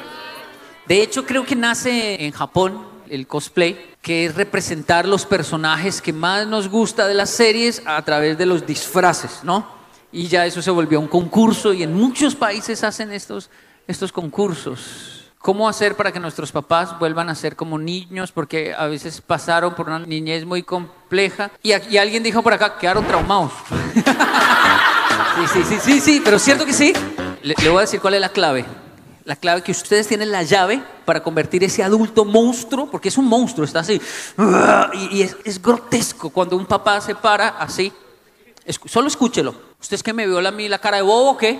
De 0.86 1.01
hecho, 1.01 1.25
creo 1.25 1.45
que 1.45 1.55
nace 1.55 2.25
en 2.25 2.31
Japón 2.31 2.95
el 3.10 3.28
cosplay, 3.28 3.95
que 4.01 4.26
es 4.26 4.36
representar 4.36 5.08
los 5.08 5.26
personajes 5.26 6.01
que 6.01 6.14
más 6.14 6.47
nos 6.47 6.70
gusta 6.70 7.08
de 7.08 7.14
las 7.14 7.30
series 7.30 7.82
a 7.86 8.01
través 8.03 8.38
de 8.38 8.45
los 8.45 8.66
disfraces, 8.66 9.39
¿no? 9.43 9.68
Y 10.12 10.28
ya 10.28 10.45
eso 10.45 10.62
se 10.62 10.72
volvió 10.72 10.99
un 10.99 11.08
concurso 11.08 11.74
y 11.74 11.84
en 11.84 11.93
muchos 11.93 12.36
países 12.36 12.84
hacen 12.84 13.12
estos, 13.12 13.49
estos 13.88 14.12
concursos. 14.12 15.32
¿Cómo 15.39 15.70
hacer 15.70 15.95
para 15.95 16.12
que 16.12 16.20
nuestros 16.20 16.51
papás 16.51 16.97
vuelvan 16.97 17.30
a 17.30 17.36
ser 17.36 17.56
como 17.56 17.78
niños? 17.78 18.32
Porque 18.32 18.74
a 18.74 18.88
veces 18.88 19.22
pasaron 19.22 19.76
por 19.76 19.88
una 19.88 19.99
niñez 19.99 20.43
muy 20.43 20.64
compleja. 20.64 21.51
Y, 21.62 21.72
alguien 21.74 22.24
dijo 22.24 22.41
por 22.41 22.53
acá, 22.53 22.78
quedaron 22.80 23.06
traumados. 23.06 23.51
sí, 23.93 25.47
sí, 25.53 25.64
sí, 25.64 25.78
sí, 25.80 25.99
sí, 25.99 26.22
pero 26.24 26.39
cierto 26.39 26.66
que 26.66 26.74
sí. 26.74 26.93
Le 27.43 27.70
voy 27.70 27.78
a 27.78 27.82
decir 27.82 27.99
cuál 27.99 28.16
es 28.16 28.22
la 28.22 28.30
clave. 28.30 28.66
La 29.26 29.36
clave 29.36 29.63
que 29.63 29.71
ustedes 29.71 30.07
tienen 30.07 30.32
la 30.32 30.43
llave 30.43 30.84
para 31.03 31.23
convertir 31.23 31.63
ese 31.63 31.84
adulto 31.84 32.26
monstruo, 32.26 32.89
porque 32.91 33.09
es 33.09 33.17
un 33.17 33.26
monstruo, 33.26 33.65
está 33.65 33.80
así. 33.80 33.99
Y, 35.11 35.21
es, 35.23 35.36
es 35.43 35.59
grotesco 35.61 36.30
cuando 36.30 36.55
un 36.55 36.65
papá 36.67 37.01
se 37.01 37.15
para 37.15 37.49
así. 37.49 37.91
Solo 38.86 39.07
escúchelo. 39.07 39.55
¿Usted 39.82 39.95
es 39.95 40.03
que 40.03 40.13
me 40.13 40.28
vio 40.28 40.39
la, 40.41 40.51
la 40.51 40.78
cara 40.80 40.97
de 40.97 41.03
bobo 41.03 41.32
o 41.32 41.38
qué? 41.38 41.59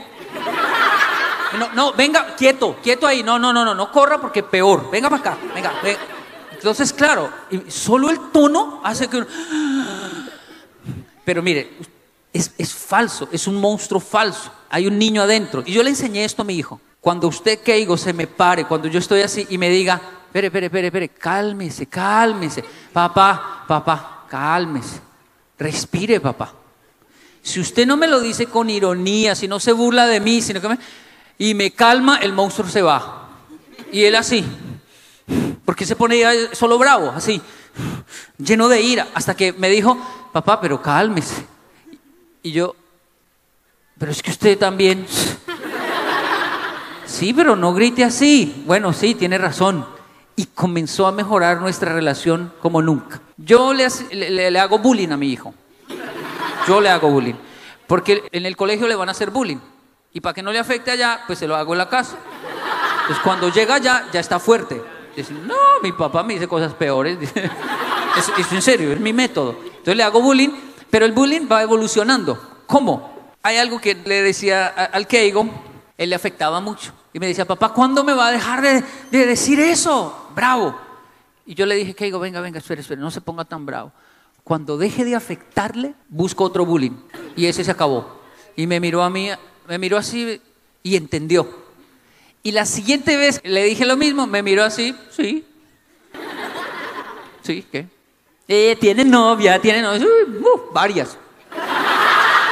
No, 1.57 1.72
no, 1.74 1.93
venga, 1.93 2.36
quieto, 2.36 2.78
quieto 2.84 3.07
ahí. 3.07 3.24
No, 3.24 3.39
no, 3.39 3.51
no, 3.51 3.66
no, 3.66 3.74
no 3.74 3.91
corra 3.91 4.20
porque 4.22 4.43
peor. 4.43 4.89
Venga 4.91 5.09
para 5.09 5.22
acá, 5.22 5.38
venga, 5.55 5.74
venga. 5.82 5.99
Entonces, 6.51 6.93
claro, 6.93 7.32
solo 7.68 8.09
el 8.11 8.20
tono 8.32 8.80
hace 8.84 9.07
que... 9.07 9.18
uno- 9.18 9.28
Pero 11.24 11.41
mire, 11.41 11.74
es 12.34 12.74
falso, 12.74 13.28
es 13.32 13.47
un 13.47 13.55
monstruo 13.59 13.99
falso. 13.99 14.51
Hay 14.70 14.86
un 14.88 14.99
niño 14.99 15.22
adentro. 15.24 15.63
Y 15.66 15.72
yo 15.74 15.82
le 15.82 15.89
enseñé 15.89 16.26
esto 16.26 16.43
a 16.43 16.45
mi 16.45 16.55
hijo. 16.55 16.80
Cuando 17.06 17.28
usted, 17.28 17.60
Keigo, 17.60 17.97
se 17.97 18.14
me 18.14 18.26
pare, 18.26 18.66
cuando 18.66 18.88
yo 18.88 18.97
estoy 18.97 19.22
así 19.22 19.45
y 19.51 19.60
me 19.60 19.70
diga, 19.70 20.01
espere, 20.26 20.47
espere, 20.47 20.66
espere, 20.66 20.88
espere, 20.88 21.10
cálmese, 21.10 21.86
cálmese. 21.86 22.66
Papá, 22.91 23.64
papá, 23.68 24.26
cálmese. 24.28 25.01
Respire, 25.56 26.20
papá. 26.20 26.51
Si 27.43 27.60
usted 27.60 27.86
no 27.86 27.95
me 27.95 28.08
lo 28.08 28.20
dice 28.22 28.47
con 28.47 28.72
ironía, 28.72 29.36
si 29.36 29.47
no 29.47 29.60
se 29.60 29.72
burla 29.72 30.08
de 30.08 30.20
mí, 30.20 30.41
sino 30.41 30.60
que 30.60 30.68
me, 30.68 30.80
y 31.38 31.53
me 31.53 31.70
calma, 31.74 32.18
el 32.18 32.34
monstruo 32.34 32.68
se 32.68 32.82
va. 32.82 33.30
Y 33.91 34.03
él 34.03 34.16
así. 34.16 34.43
Porque 35.64 35.86
se 35.86 35.95
pone 35.95 36.24
solo 36.56 36.80
bravo, 36.80 37.12
así, 37.12 37.39
lleno 38.39 38.68
de 38.68 38.82
ira, 38.82 39.10
hasta 39.14 39.36
que 39.36 39.53
me 39.53 39.70
dijo, 39.70 39.95
papá, 40.34 40.60
pero 40.60 40.82
cálmese. 40.82 41.45
Y 42.41 42.51
yo, 42.51 42.76
pero 43.99 44.12
es 44.12 44.24
que 44.24 44.32
usted 44.32 44.58
también. 44.58 45.06
Sí, 47.16 47.34
pero 47.34 47.55
no 47.55 47.74
grite 47.74 48.03
así. 48.03 48.63
Bueno, 48.66 48.91
sí, 48.91 49.16
tiene 49.16 49.38
razón. 49.38 49.86
Y 50.36 50.47
comenzó 50.47 51.07
a 51.07 51.13
mejorar 51.13 51.61
nuestra 51.61 51.93
relación 51.93 52.51
como 52.61 52.82
nunca. 52.82 53.22
Yo 53.38 53.74
le, 53.74 54.59
hago 54.59 54.80
bullying 54.80 55.07
a 55.07 55.16
mi 55.16 55.32
hijo. 55.32 55.53
Yo 56.68 56.82
le 56.82 56.89
hago 56.89 57.09
bullying. 57.09 57.36
Porque 57.88 58.28
en 58.34 58.45
el 58.45 58.57
colegio 58.57 58.86
le 58.89 58.95
van 58.95 59.07
a 59.07 59.13
hacer 59.13 59.30
bullying. 59.30 59.59
Y 60.11 60.20
para 60.20 60.34
que 60.34 60.43
no 60.43 60.51
le 60.51 60.59
afecte 60.59 60.91
allá, 60.91 61.22
pues 61.26 61.39
se 61.39 61.47
lo 61.47 61.55
hago 61.55 61.74
en 61.74 61.78
la 61.78 61.88
casa. 61.88 62.18
Entonces 63.03 63.24
cuando 63.24 63.47
llega 63.47 63.76
allá, 63.76 64.09
ya 64.11 64.20
está 64.20 64.38
fuerte. 64.38 64.84
Dice, 65.16 65.34
no, 65.34 65.55
mi 65.82 65.93
papá 65.93 66.22
me 66.22 66.34
dice 66.34 66.49
cosas 66.49 66.74
peores. 66.74 67.18
Es, 68.18 68.32
es 68.38 68.49
en 68.53 68.61
serio, 68.61 68.93
es 68.93 68.99
mi 69.01 69.11
método. 69.11 69.57
Entonces 69.61 69.97
le 69.97 70.03
hago 70.03 70.22
bullying, 70.22 70.51
pero 70.89 71.05
el 71.05 71.11
bullying 71.11 71.49
va 71.51 71.61
evolucionando. 71.61 72.61
¿Cómo? 72.66 73.30
Hay 73.43 73.57
algo 73.57 73.82
que 73.82 73.93
le 73.93 74.22
decía 74.22 74.68
al 74.68 75.05
Keigo, 75.05 75.49
él 75.97 76.11
le 76.11 76.16
afectaba 76.16 76.61
mucho. 76.61 76.93
Y 77.16 77.20
me 77.20 77.28
decía, 77.28 77.45
papá, 77.45 77.72
¿cuándo 77.72 78.03
me 78.03 78.13
va 78.13 78.28
a 78.28 78.32
dejar 78.34 78.61
de, 78.61 78.84
de 79.09 79.26
decir 79.26 79.57
eso? 79.57 80.32
Bravo. 80.36 80.78
Y 81.45 81.55
yo 81.55 81.66
le 81.66 81.76
dije, 81.76 81.93
Keigo, 81.93 82.20
venga, 82.20 82.41
venga, 82.41 82.59
espere, 82.59 82.82
espere, 82.82 82.99
no 82.99 83.09
se 83.09 83.22
ponga 83.22 83.45
tan 83.45 83.66
bravo. 83.66 83.93
Cuando 84.43 84.78
deje 84.78 85.05
de 85.05 85.16
afectarle, 85.16 85.93
busco 86.09 86.43
otro 86.43 86.66
bullying. 86.66 86.91
Y 87.38 87.45
ese 87.45 87.63
se 87.63 87.72
acabó. 87.72 88.20
Y 88.57 88.68
me 88.68 88.82
miró 88.82 89.01
a 89.01 89.09
mí, 89.09 89.30
me 89.66 89.78
miró 89.78 89.97
así 89.97 90.41
y 90.84 90.97
entendió. 90.97 91.47
Y 92.43 92.51
la 92.51 92.66
siguiente 92.66 93.16
vez 93.16 93.39
le 93.45 93.63
dije 93.63 93.86
lo 93.86 93.95
mismo, 93.95 94.28
me 94.28 94.43
miró 94.43 94.66
así, 94.66 94.93
sí. 95.09 95.45
Sí, 97.43 97.66
¿qué? 97.72 97.88
Eh, 98.45 98.76
tiene 98.78 99.05
novia, 99.05 99.61
tiene 99.61 99.82
novia, 99.82 100.05
uh, 100.05 100.74
varias. 100.74 101.18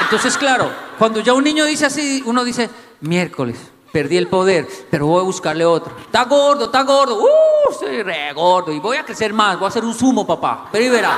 Entonces, 0.03 0.37
claro, 0.37 0.71
cuando 0.97 1.19
ya 1.19 1.33
un 1.33 1.43
niño 1.43 1.65
dice 1.65 1.85
así, 1.85 2.23
uno 2.25 2.45
dice, 2.45 2.69
miércoles, 3.01 3.57
perdí 3.93 4.17
el 4.17 4.27
poder, 4.27 4.67
pero 4.89 5.05
voy 5.05 5.21
a 5.21 5.23
buscarle 5.23 5.63
otro. 5.63 5.95
Está 5.99 6.25
gordo, 6.25 6.65
está 6.65 6.81
gordo, 6.81 7.21
uh, 7.21 7.71
estoy 7.71 8.01
re 8.01 8.33
gordo 8.33 8.73
y 8.73 8.79
voy 8.79 8.97
a 8.97 9.05
crecer 9.05 9.31
más, 9.31 9.55
voy 9.57 9.65
a 9.65 9.69
hacer 9.69 9.85
un 9.85 9.93
sumo, 9.93 10.25
papá, 10.25 10.67
pero 10.71 10.83
y 10.83 10.89
verá. 10.89 11.15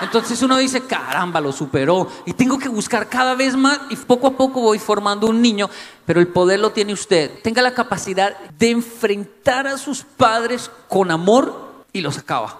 Entonces 0.00 0.40
uno 0.42 0.58
dice, 0.58 0.82
caramba, 0.82 1.40
lo 1.40 1.50
superó 1.50 2.06
y 2.24 2.34
tengo 2.34 2.56
que 2.56 2.68
buscar 2.68 3.08
cada 3.08 3.34
vez 3.34 3.56
más 3.56 3.80
y 3.90 3.96
poco 3.96 4.28
a 4.28 4.30
poco 4.30 4.60
voy 4.60 4.78
formando 4.78 5.26
un 5.26 5.42
niño, 5.42 5.68
pero 6.06 6.20
el 6.20 6.28
poder 6.28 6.60
lo 6.60 6.70
tiene 6.70 6.92
usted. 6.92 7.42
Tenga 7.42 7.62
la 7.62 7.74
capacidad 7.74 8.38
de 8.38 8.70
enfrentar 8.70 9.66
a 9.66 9.76
sus 9.76 10.04
padres 10.04 10.70
con 10.88 11.10
amor 11.10 11.84
y 11.92 12.00
los 12.00 12.16
acaba. 12.16 12.58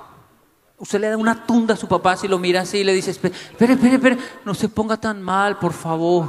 Usted 0.79 1.01
le 1.01 1.11
da 1.11 1.17
una 1.17 1.47
tunda 1.47 1.75
a 1.75 1.77
su 1.77 1.87
papá 1.87 2.17
si 2.17 2.27
lo 2.27 2.41
mira 2.41 2.63
así 2.63 2.79
y 2.79 2.85
le 2.85 2.93
dice, 2.93 3.13
espere, 3.13 3.35
espere, 3.57 3.95
espere, 3.95 4.19
no 4.45 4.53
se 4.53 4.69
ponga 4.69 4.97
tan 4.97 5.23
mal, 5.23 5.61
por 5.61 5.73
favor. 5.73 6.29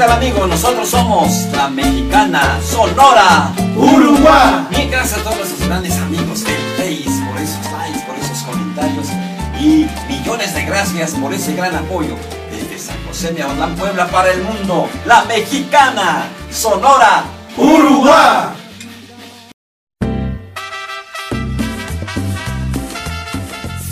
¿Qué 0.00 0.06
tal 0.06 0.16
amigos? 0.16 0.48
Nosotros 0.48 0.88
somos 0.88 1.30
la 1.54 1.68
mexicana 1.68 2.58
Sonora 2.64 3.52
Uruguay. 3.76 4.66
Bien, 4.70 4.90
gracias 4.90 5.20
a 5.20 5.22
todos 5.24 5.36
nuestros 5.36 5.68
grandes 5.68 5.94
amigos 5.98 6.42
del 6.42 6.56
Face 6.78 7.22
por 7.28 7.38
esos 7.38 7.70
likes, 7.70 8.00
por 8.06 8.16
esos 8.16 8.38
comentarios 8.44 9.08
y 9.60 9.86
millones 10.08 10.54
de 10.54 10.64
gracias 10.64 11.10
por 11.10 11.34
ese 11.34 11.54
gran 11.54 11.74
apoyo 11.76 12.16
desde 12.50 12.78
San 12.78 12.96
José 13.06 13.34
de 13.34 13.42
Aguadán, 13.42 13.76
Puebla 13.76 14.06
para 14.06 14.30
el 14.30 14.42
mundo. 14.42 14.88
La 15.04 15.24
mexicana 15.24 16.28
Sonora 16.50 17.24
Uruguay. 17.58 18.59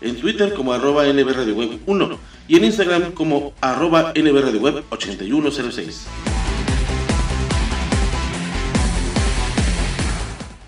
en 0.00 0.16
Twitter 0.16 0.54
como 0.54 0.72
arroba 0.72 1.06
NB 1.06 1.32
Radio 1.32 1.54
Web 1.54 1.80
1 1.86 2.18
y 2.48 2.56
en 2.56 2.64
Instagram 2.64 3.12
como 3.12 3.52
arroba 3.60 4.12
NB 4.14 4.42
Radio 4.42 4.60
Web 4.60 4.84
8106. 4.90 6.06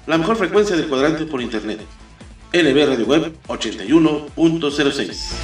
La 0.06 0.18
mejor 0.18 0.36
frecuencia 0.36 0.76
del 0.76 0.88
cuadrante 0.88 1.26
por 1.26 1.40
internet. 1.40 1.80
NB 2.52 2.86
Radio 2.86 3.06
Web 3.06 3.36
81.06. 3.46 5.34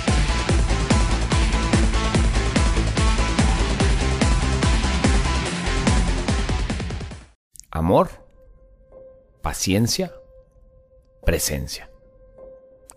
Amor, 7.70 8.10
paciencia, 9.40 10.12
presencia. 11.24 11.87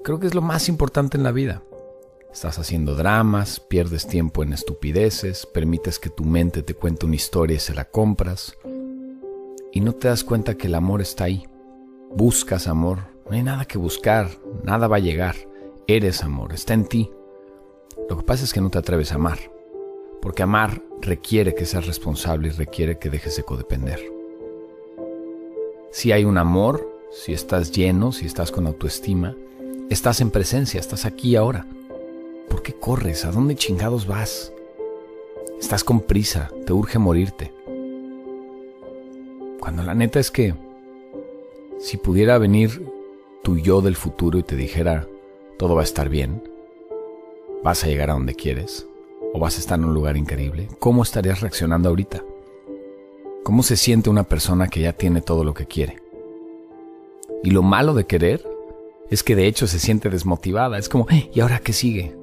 Creo 0.04 0.20
que 0.20 0.26
es 0.26 0.34
lo 0.34 0.42
más 0.42 0.68
importante 0.68 1.16
en 1.16 1.24
la 1.24 1.32
vida. 1.32 1.62
Estás 2.34 2.58
haciendo 2.58 2.96
dramas, 2.96 3.60
pierdes 3.60 4.08
tiempo 4.08 4.42
en 4.42 4.52
estupideces, 4.52 5.46
permites 5.46 6.00
que 6.00 6.10
tu 6.10 6.24
mente 6.24 6.64
te 6.64 6.74
cuente 6.74 7.06
una 7.06 7.18
historia 7.18 7.58
y 7.58 7.60
se 7.60 7.76
la 7.76 7.86
compras. 7.86 8.58
Y 9.72 9.82
no 9.82 9.94
te 9.94 10.08
das 10.08 10.24
cuenta 10.24 10.56
que 10.56 10.68
el 10.68 10.76
amor 10.76 11.02
está 11.02 11.26
ahí. 11.26 11.46
Buscas 12.16 12.68
amor, 12.68 13.00
no 13.30 13.36
hay 13.36 13.44
nada 13.44 13.66
que 13.66 13.78
buscar, 13.78 14.30
nada 14.64 14.88
va 14.88 14.96
a 14.96 15.02
llegar. 15.02 15.36
Eres 15.86 16.24
amor, 16.24 16.54
está 16.54 16.74
en 16.74 16.86
ti. 16.86 17.12
Lo 18.10 18.18
que 18.18 18.24
pasa 18.24 18.44
es 18.44 18.54
que 18.54 18.62
no 18.62 18.72
te 18.72 18.80
atreves 18.80 19.12
a 19.12 19.16
amar, 19.16 19.38
porque 20.20 20.42
amar 20.42 20.82
requiere 21.00 21.54
que 21.54 21.68
seas 21.68 21.86
responsable 21.86 22.48
y 22.48 22.52
requiere 22.52 22.98
que 22.98 23.12
dejes 23.12 23.36
de 23.36 23.44
codepender. 23.44 24.00
Si 25.92 26.12
hay 26.12 26.24
un 26.26 26.40
amor, 26.40 26.90
si 27.12 27.34
estás 27.34 27.72
lleno, 27.72 28.12
si 28.12 28.26
estás 28.26 28.52
con 28.52 28.66
autoestima, 28.66 29.36
estás 29.92 30.22
en 30.22 30.32
presencia, 30.32 30.80
estás 30.80 31.06
aquí 31.06 31.36
ahora. 31.36 31.66
¿Por 32.50 32.64
qué 32.64 32.74
corres? 32.74 33.26
¿A 33.26 33.32
dónde 33.32 33.56
chingados 33.56 34.08
vas? 34.08 34.54
Estás 35.60 35.84
con 35.84 36.00
prisa, 36.00 36.50
te 36.66 36.72
urge 36.72 36.98
morirte. 36.98 37.54
Cuando 39.60 39.84
la 39.84 39.94
neta 39.94 40.22
es 40.22 40.32
que 40.32 40.56
si 41.78 41.98
pudiera 41.98 42.38
venir 42.38 42.90
tu 43.44 43.58
yo 43.58 43.82
del 43.82 43.98
futuro 43.98 44.40
y 44.40 44.44
te 44.44 44.56
dijera, 44.56 45.08
todo 45.58 45.76
va 45.76 45.82
a 45.82 45.84
estar 45.84 46.08
bien, 46.08 46.42
vas 47.62 47.84
a 47.84 47.88
llegar 47.88 48.10
a 48.10 48.14
donde 48.14 48.34
quieres, 48.34 48.88
o 49.34 49.40
vas 49.40 49.58
a 49.58 49.60
estar 49.60 49.78
en 49.78 49.86
un 49.86 49.94
lugar 49.94 50.16
increíble, 50.16 50.70
¿cómo 50.80 51.04
estarías 51.04 51.42
reaccionando 51.42 51.90
ahorita? 51.90 52.24
¿Cómo 53.44 53.62
se 53.62 53.76
siente 53.76 54.10
una 54.10 54.24
persona 54.24 54.70
que 54.70 54.80
ya 54.80 54.94
tiene 54.94 55.22
todo 55.22 55.44
lo 55.44 55.54
que 55.54 55.66
quiere? 55.66 56.02
Y 57.44 57.52
lo 57.52 57.62
malo 57.62 57.94
de 57.94 58.06
querer 58.06 58.51
es 59.12 59.24
que 59.24 59.36
de 59.36 59.46
hecho 59.46 59.68
se 59.68 59.78
siente 59.78 60.10
desmotivada. 60.10 60.78
Es 60.78 60.88
como, 60.90 61.06
¿y 61.34 61.42
ahora 61.42 61.60
qué 61.60 61.74
sigue? 61.74 62.16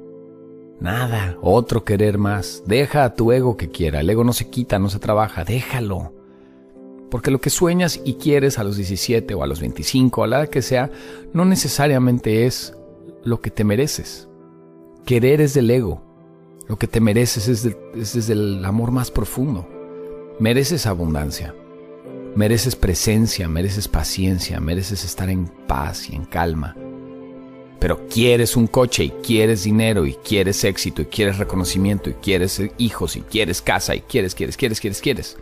Nada, 0.81 1.37
otro 1.43 1.85
querer 1.85 2.17
más. 2.17 2.63
Deja 2.67 3.05
a 3.05 3.15
tu 3.15 3.31
ego 3.31 3.59
que 3.59 3.69
quiera. 3.69 4.01
El 4.01 4.09
ego 4.09 4.25
no 4.25 4.33
se 4.33 4.49
quita, 4.49 4.79
no 4.79 4.89
se 4.89 4.99
trabaja. 4.99 5.45
Déjalo. 5.45 6.15
Porque 7.11 7.31
lo 7.31 7.43
que 7.43 7.51
sueñas 7.51 8.01
y 8.05 8.15
quieres 8.15 8.59
a 8.59 8.65
los 8.65 8.77
17 8.77 9.35
o 9.35 9.43
a 9.43 9.47
los 9.47 9.61
25 9.61 10.21
o 10.21 10.25
a 10.25 10.27
la 10.27 10.39
edad 10.41 10.49
que 10.49 10.63
sea, 10.63 10.91
no 11.35 11.45
necesariamente 11.45 12.47
es 12.47 12.75
lo 13.23 13.43
que 13.43 13.51
te 13.51 13.65
mereces. 13.65 14.27
Querer 15.05 15.43
es 15.43 15.53
del 15.53 15.71
ego. 15.71 16.03
Lo 16.69 16.77
que 16.77 16.87
te 16.87 17.01
mereces 17.01 17.49
es, 17.49 17.67
es 17.95 18.15
desde 18.15 18.33
el 18.33 18.65
amor 18.65 18.93
más 18.93 19.11
profundo. 19.11 19.69
Mereces 20.41 20.87
abundancia. 20.87 21.55
Mereces 22.35 22.77
presencia, 22.77 23.49
mereces 23.49 23.89
paciencia, 23.89 24.61
mereces 24.61 25.05
estar 25.05 25.29
en 25.29 25.47
paz 25.47 26.09
y 26.11 26.17
en 26.17 26.25
calma. 26.25 26.77
Pero 27.81 28.07
quieres 28.09 28.57
un 28.57 28.67
coche 28.67 29.05
y 29.05 29.11
quieres 29.11 29.65
dinero 29.65 30.07
y 30.07 30.15
quieres 30.15 30.65
éxito 30.65 31.03
y 31.03 31.07
quieres 31.07 31.39
reconocimiento 31.39 32.11
y 32.11 32.15
quieres 32.15 32.61
hijos 32.79 33.17
y 33.17 33.21
quieres 33.21 33.63
casa 33.63 33.95
y 33.95 34.01
quieres, 34.01 34.35
quieres, 34.35 34.57
quieres, 34.57 34.81
quieres, 34.81 35.01
quieres. 35.01 35.37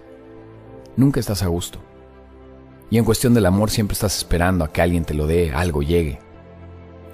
Nunca 0.97 1.21
estás 1.21 1.43
a 1.43 1.47
gusto. 1.47 1.79
Y 2.91 2.99
en 2.99 3.05
cuestión 3.05 3.35
del 3.35 3.47
amor 3.47 3.71
siempre 3.71 3.95
estás 3.95 4.17
esperando 4.17 4.65
a 4.65 4.73
que 4.73 4.81
alguien 4.81 5.05
te 5.05 5.15
lo 5.15 5.27
dé, 5.27 5.53
algo 5.53 5.83
llegue. 5.83 6.19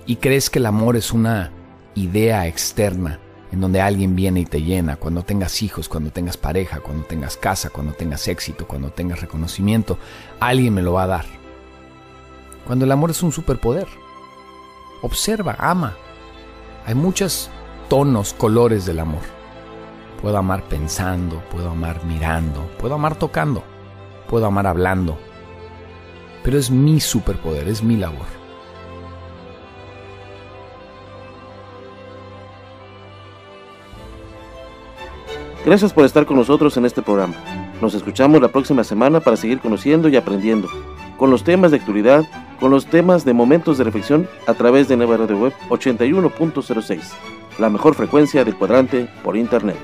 Y 0.06 0.16
crees 0.16 0.50
que 0.50 0.58
el 0.58 0.66
amor 0.66 0.96
es 0.96 1.12
una 1.12 1.52
idea 1.94 2.46
externa 2.46 3.20
en 3.52 3.60
donde 3.60 3.82
alguien 3.82 4.16
viene 4.16 4.40
y 4.40 4.46
te 4.46 4.62
llena, 4.62 4.96
cuando 4.96 5.22
tengas 5.22 5.62
hijos, 5.62 5.88
cuando 5.88 6.10
tengas 6.10 6.38
pareja, 6.38 6.80
cuando 6.80 7.04
tengas 7.04 7.36
casa, 7.36 7.68
cuando 7.68 7.92
tengas 7.92 8.26
éxito, 8.26 8.66
cuando 8.66 8.90
tengas 8.90 9.20
reconocimiento, 9.20 9.98
alguien 10.40 10.72
me 10.72 10.80
lo 10.80 10.94
va 10.94 11.02
a 11.02 11.08
dar. 11.08 11.26
Cuando 12.66 12.86
el 12.86 12.92
amor 12.92 13.10
es 13.10 13.22
un 13.22 13.30
superpoder. 13.30 13.86
Observa, 15.02 15.56
ama. 15.58 15.94
Hay 16.86 16.94
muchos 16.94 17.50
tonos, 17.90 18.32
colores 18.32 18.86
del 18.86 19.00
amor. 19.00 19.22
Puedo 20.22 20.38
amar 20.38 20.62
pensando, 20.64 21.42
puedo 21.50 21.70
amar 21.70 22.04
mirando, 22.06 22.70
puedo 22.78 22.94
amar 22.94 23.16
tocando, 23.16 23.62
puedo 24.28 24.46
amar 24.46 24.66
hablando. 24.66 25.18
Pero 26.42 26.58
es 26.58 26.70
mi 26.70 27.00
superpoder, 27.00 27.68
es 27.68 27.82
mi 27.82 27.96
labor. 27.96 28.41
Gracias 35.64 35.92
por 35.92 36.04
estar 36.04 36.26
con 36.26 36.36
nosotros 36.36 36.76
en 36.76 36.84
este 36.84 37.02
programa. 37.02 37.34
Nos 37.80 37.94
escuchamos 37.94 38.40
la 38.40 38.48
próxima 38.48 38.82
semana 38.82 39.20
para 39.20 39.36
seguir 39.36 39.60
conociendo 39.60 40.08
y 40.08 40.16
aprendiendo 40.16 40.68
con 41.16 41.30
los 41.30 41.44
temas 41.44 41.70
de 41.70 41.76
actualidad, 41.76 42.24
con 42.58 42.72
los 42.72 42.86
temas 42.86 43.24
de 43.24 43.32
momentos 43.32 43.78
de 43.78 43.84
reflexión 43.84 44.28
a 44.48 44.54
través 44.54 44.88
de 44.88 44.96
Nueva 44.96 45.18
Radio 45.18 45.38
Web 45.38 45.52
81.06, 45.68 47.00
la 47.60 47.70
mejor 47.70 47.94
frecuencia 47.94 48.44
del 48.44 48.56
cuadrante 48.56 49.08
por 49.22 49.36
Internet. 49.36 49.76